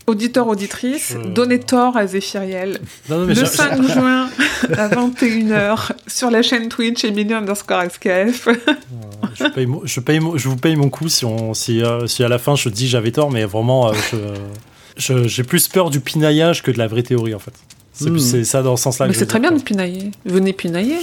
[0.06, 2.78] Auditeur, auditrice, Je- donnez tort à Zéphiriel.
[3.08, 4.28] Non, non, mais Le j'ai- 5 juin
[4.78, 8.48] à 21h sur la chaîne Twitch Emilio underscore SKF.
[9.34, 12.06] je, paye mon- je, paye mon- je vous paye mon coup si, on, si, euh,
[12.06, 14.16] si à la fin je dis j'avais tort, mais vraiment, euh, je-
[14.96, 17.54] je- j'ai plus peur du pinaillage que de la vraie théorie en fait.
[17.92, 18.18] C'est Hmm.
[18.18, 19.08] c'est ça dans ce sens-là.
[19.08, 20.10] Mais c'est très bien de pinailler.
[20.24, 20.96] Venez pinailler.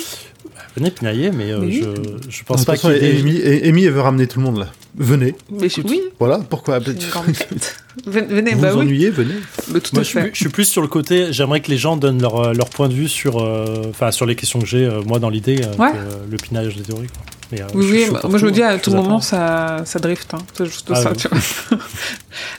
[0.75, 1.81] Venez pinailler, mais, euh, Mais oui.
[1.83, 4.27] je, je De pense toute pas façon, qu'il y ait Amy, Amy, elle veut ramener
[4.27, 4.67] tout le monde là.
[4.95, 5.35] Venez.
[5.51, 6.79] Mais je- oui, Voilà, pourquoi.
[8.05, 8.85] Venez, venez, Vous bah vous oui.
[8.85, 9.33] ennuyez, venez.
[9.71, 10.29] Mais tout Moi, je suis, fait.
[10.33, 11.33] je suis plus sur le côté.
[11.33, 14.27] J'aimerais que les gens donnent leur, euh, leur point de vue sur, euh, enfin, sur
[14.27, 15.89] les questions que j'ai, euh, moi, dans l'idée, euh, Ouais.
[15.95, 17.07] euh, le pinaillage des théories.
[17.07, 17.23] quoi.
[17.51, 18.67] Mais, euh, Oui, oui, suis moi, je me dis hein.
[18.69, 20.31] à tout moment ça, ça drift.
[20.35, 20.37] hein.
[20.55, 21.13] C'est juste Ah ça.
[21.13, 21.39] tu vois.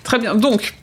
[0.02, 0.34] Très bien.
[0.34, 0.74] Donc,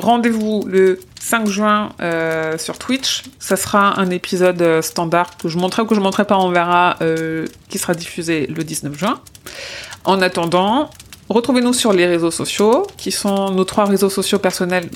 [0.00, 3.24] rendez-vous le 5 juin euh, sur Twitch.
[3.38, 6.50] Ça sera un épisode euh, standard que je montrerai ou que je montrerai pas, on
[6.50, 9.20] verra, euh, qui sera diffusé le 19 juin.
[10.04, 10.90] En attendant,
[11.28, 14.88] retrouvez-nous sur les réseaux sociaux, qui sont nos trois réseaux sociaux personnels,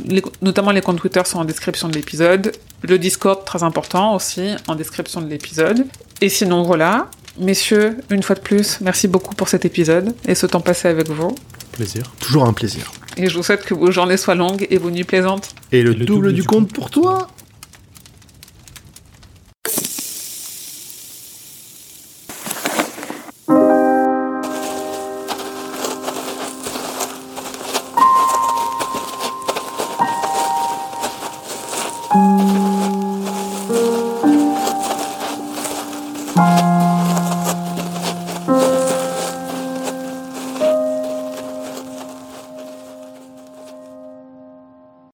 [0.42, 2.52] notamment les comptes Twitter sont en description de l'épisode.
[2.82, 5.86] Le Discord, très important aussi, en description de l'épisode.
[6.20, 7.08] Et sinon, voilà.
[7.38, 11.08] Messieurs, une fois de plus, merci beaucoup pour cet épisode et ce temps passé avec
[11.10, 11.34] vous.
[11.72, 12.04] Plaisir.
[12.20, 12.90] Toujours un plaisir.
[13.16, 15.54] Et je vous souhaite que vos journées soient longues et vos nuits plaisantes.
[15.72, 17.28] Et le, le double, du compte pour toi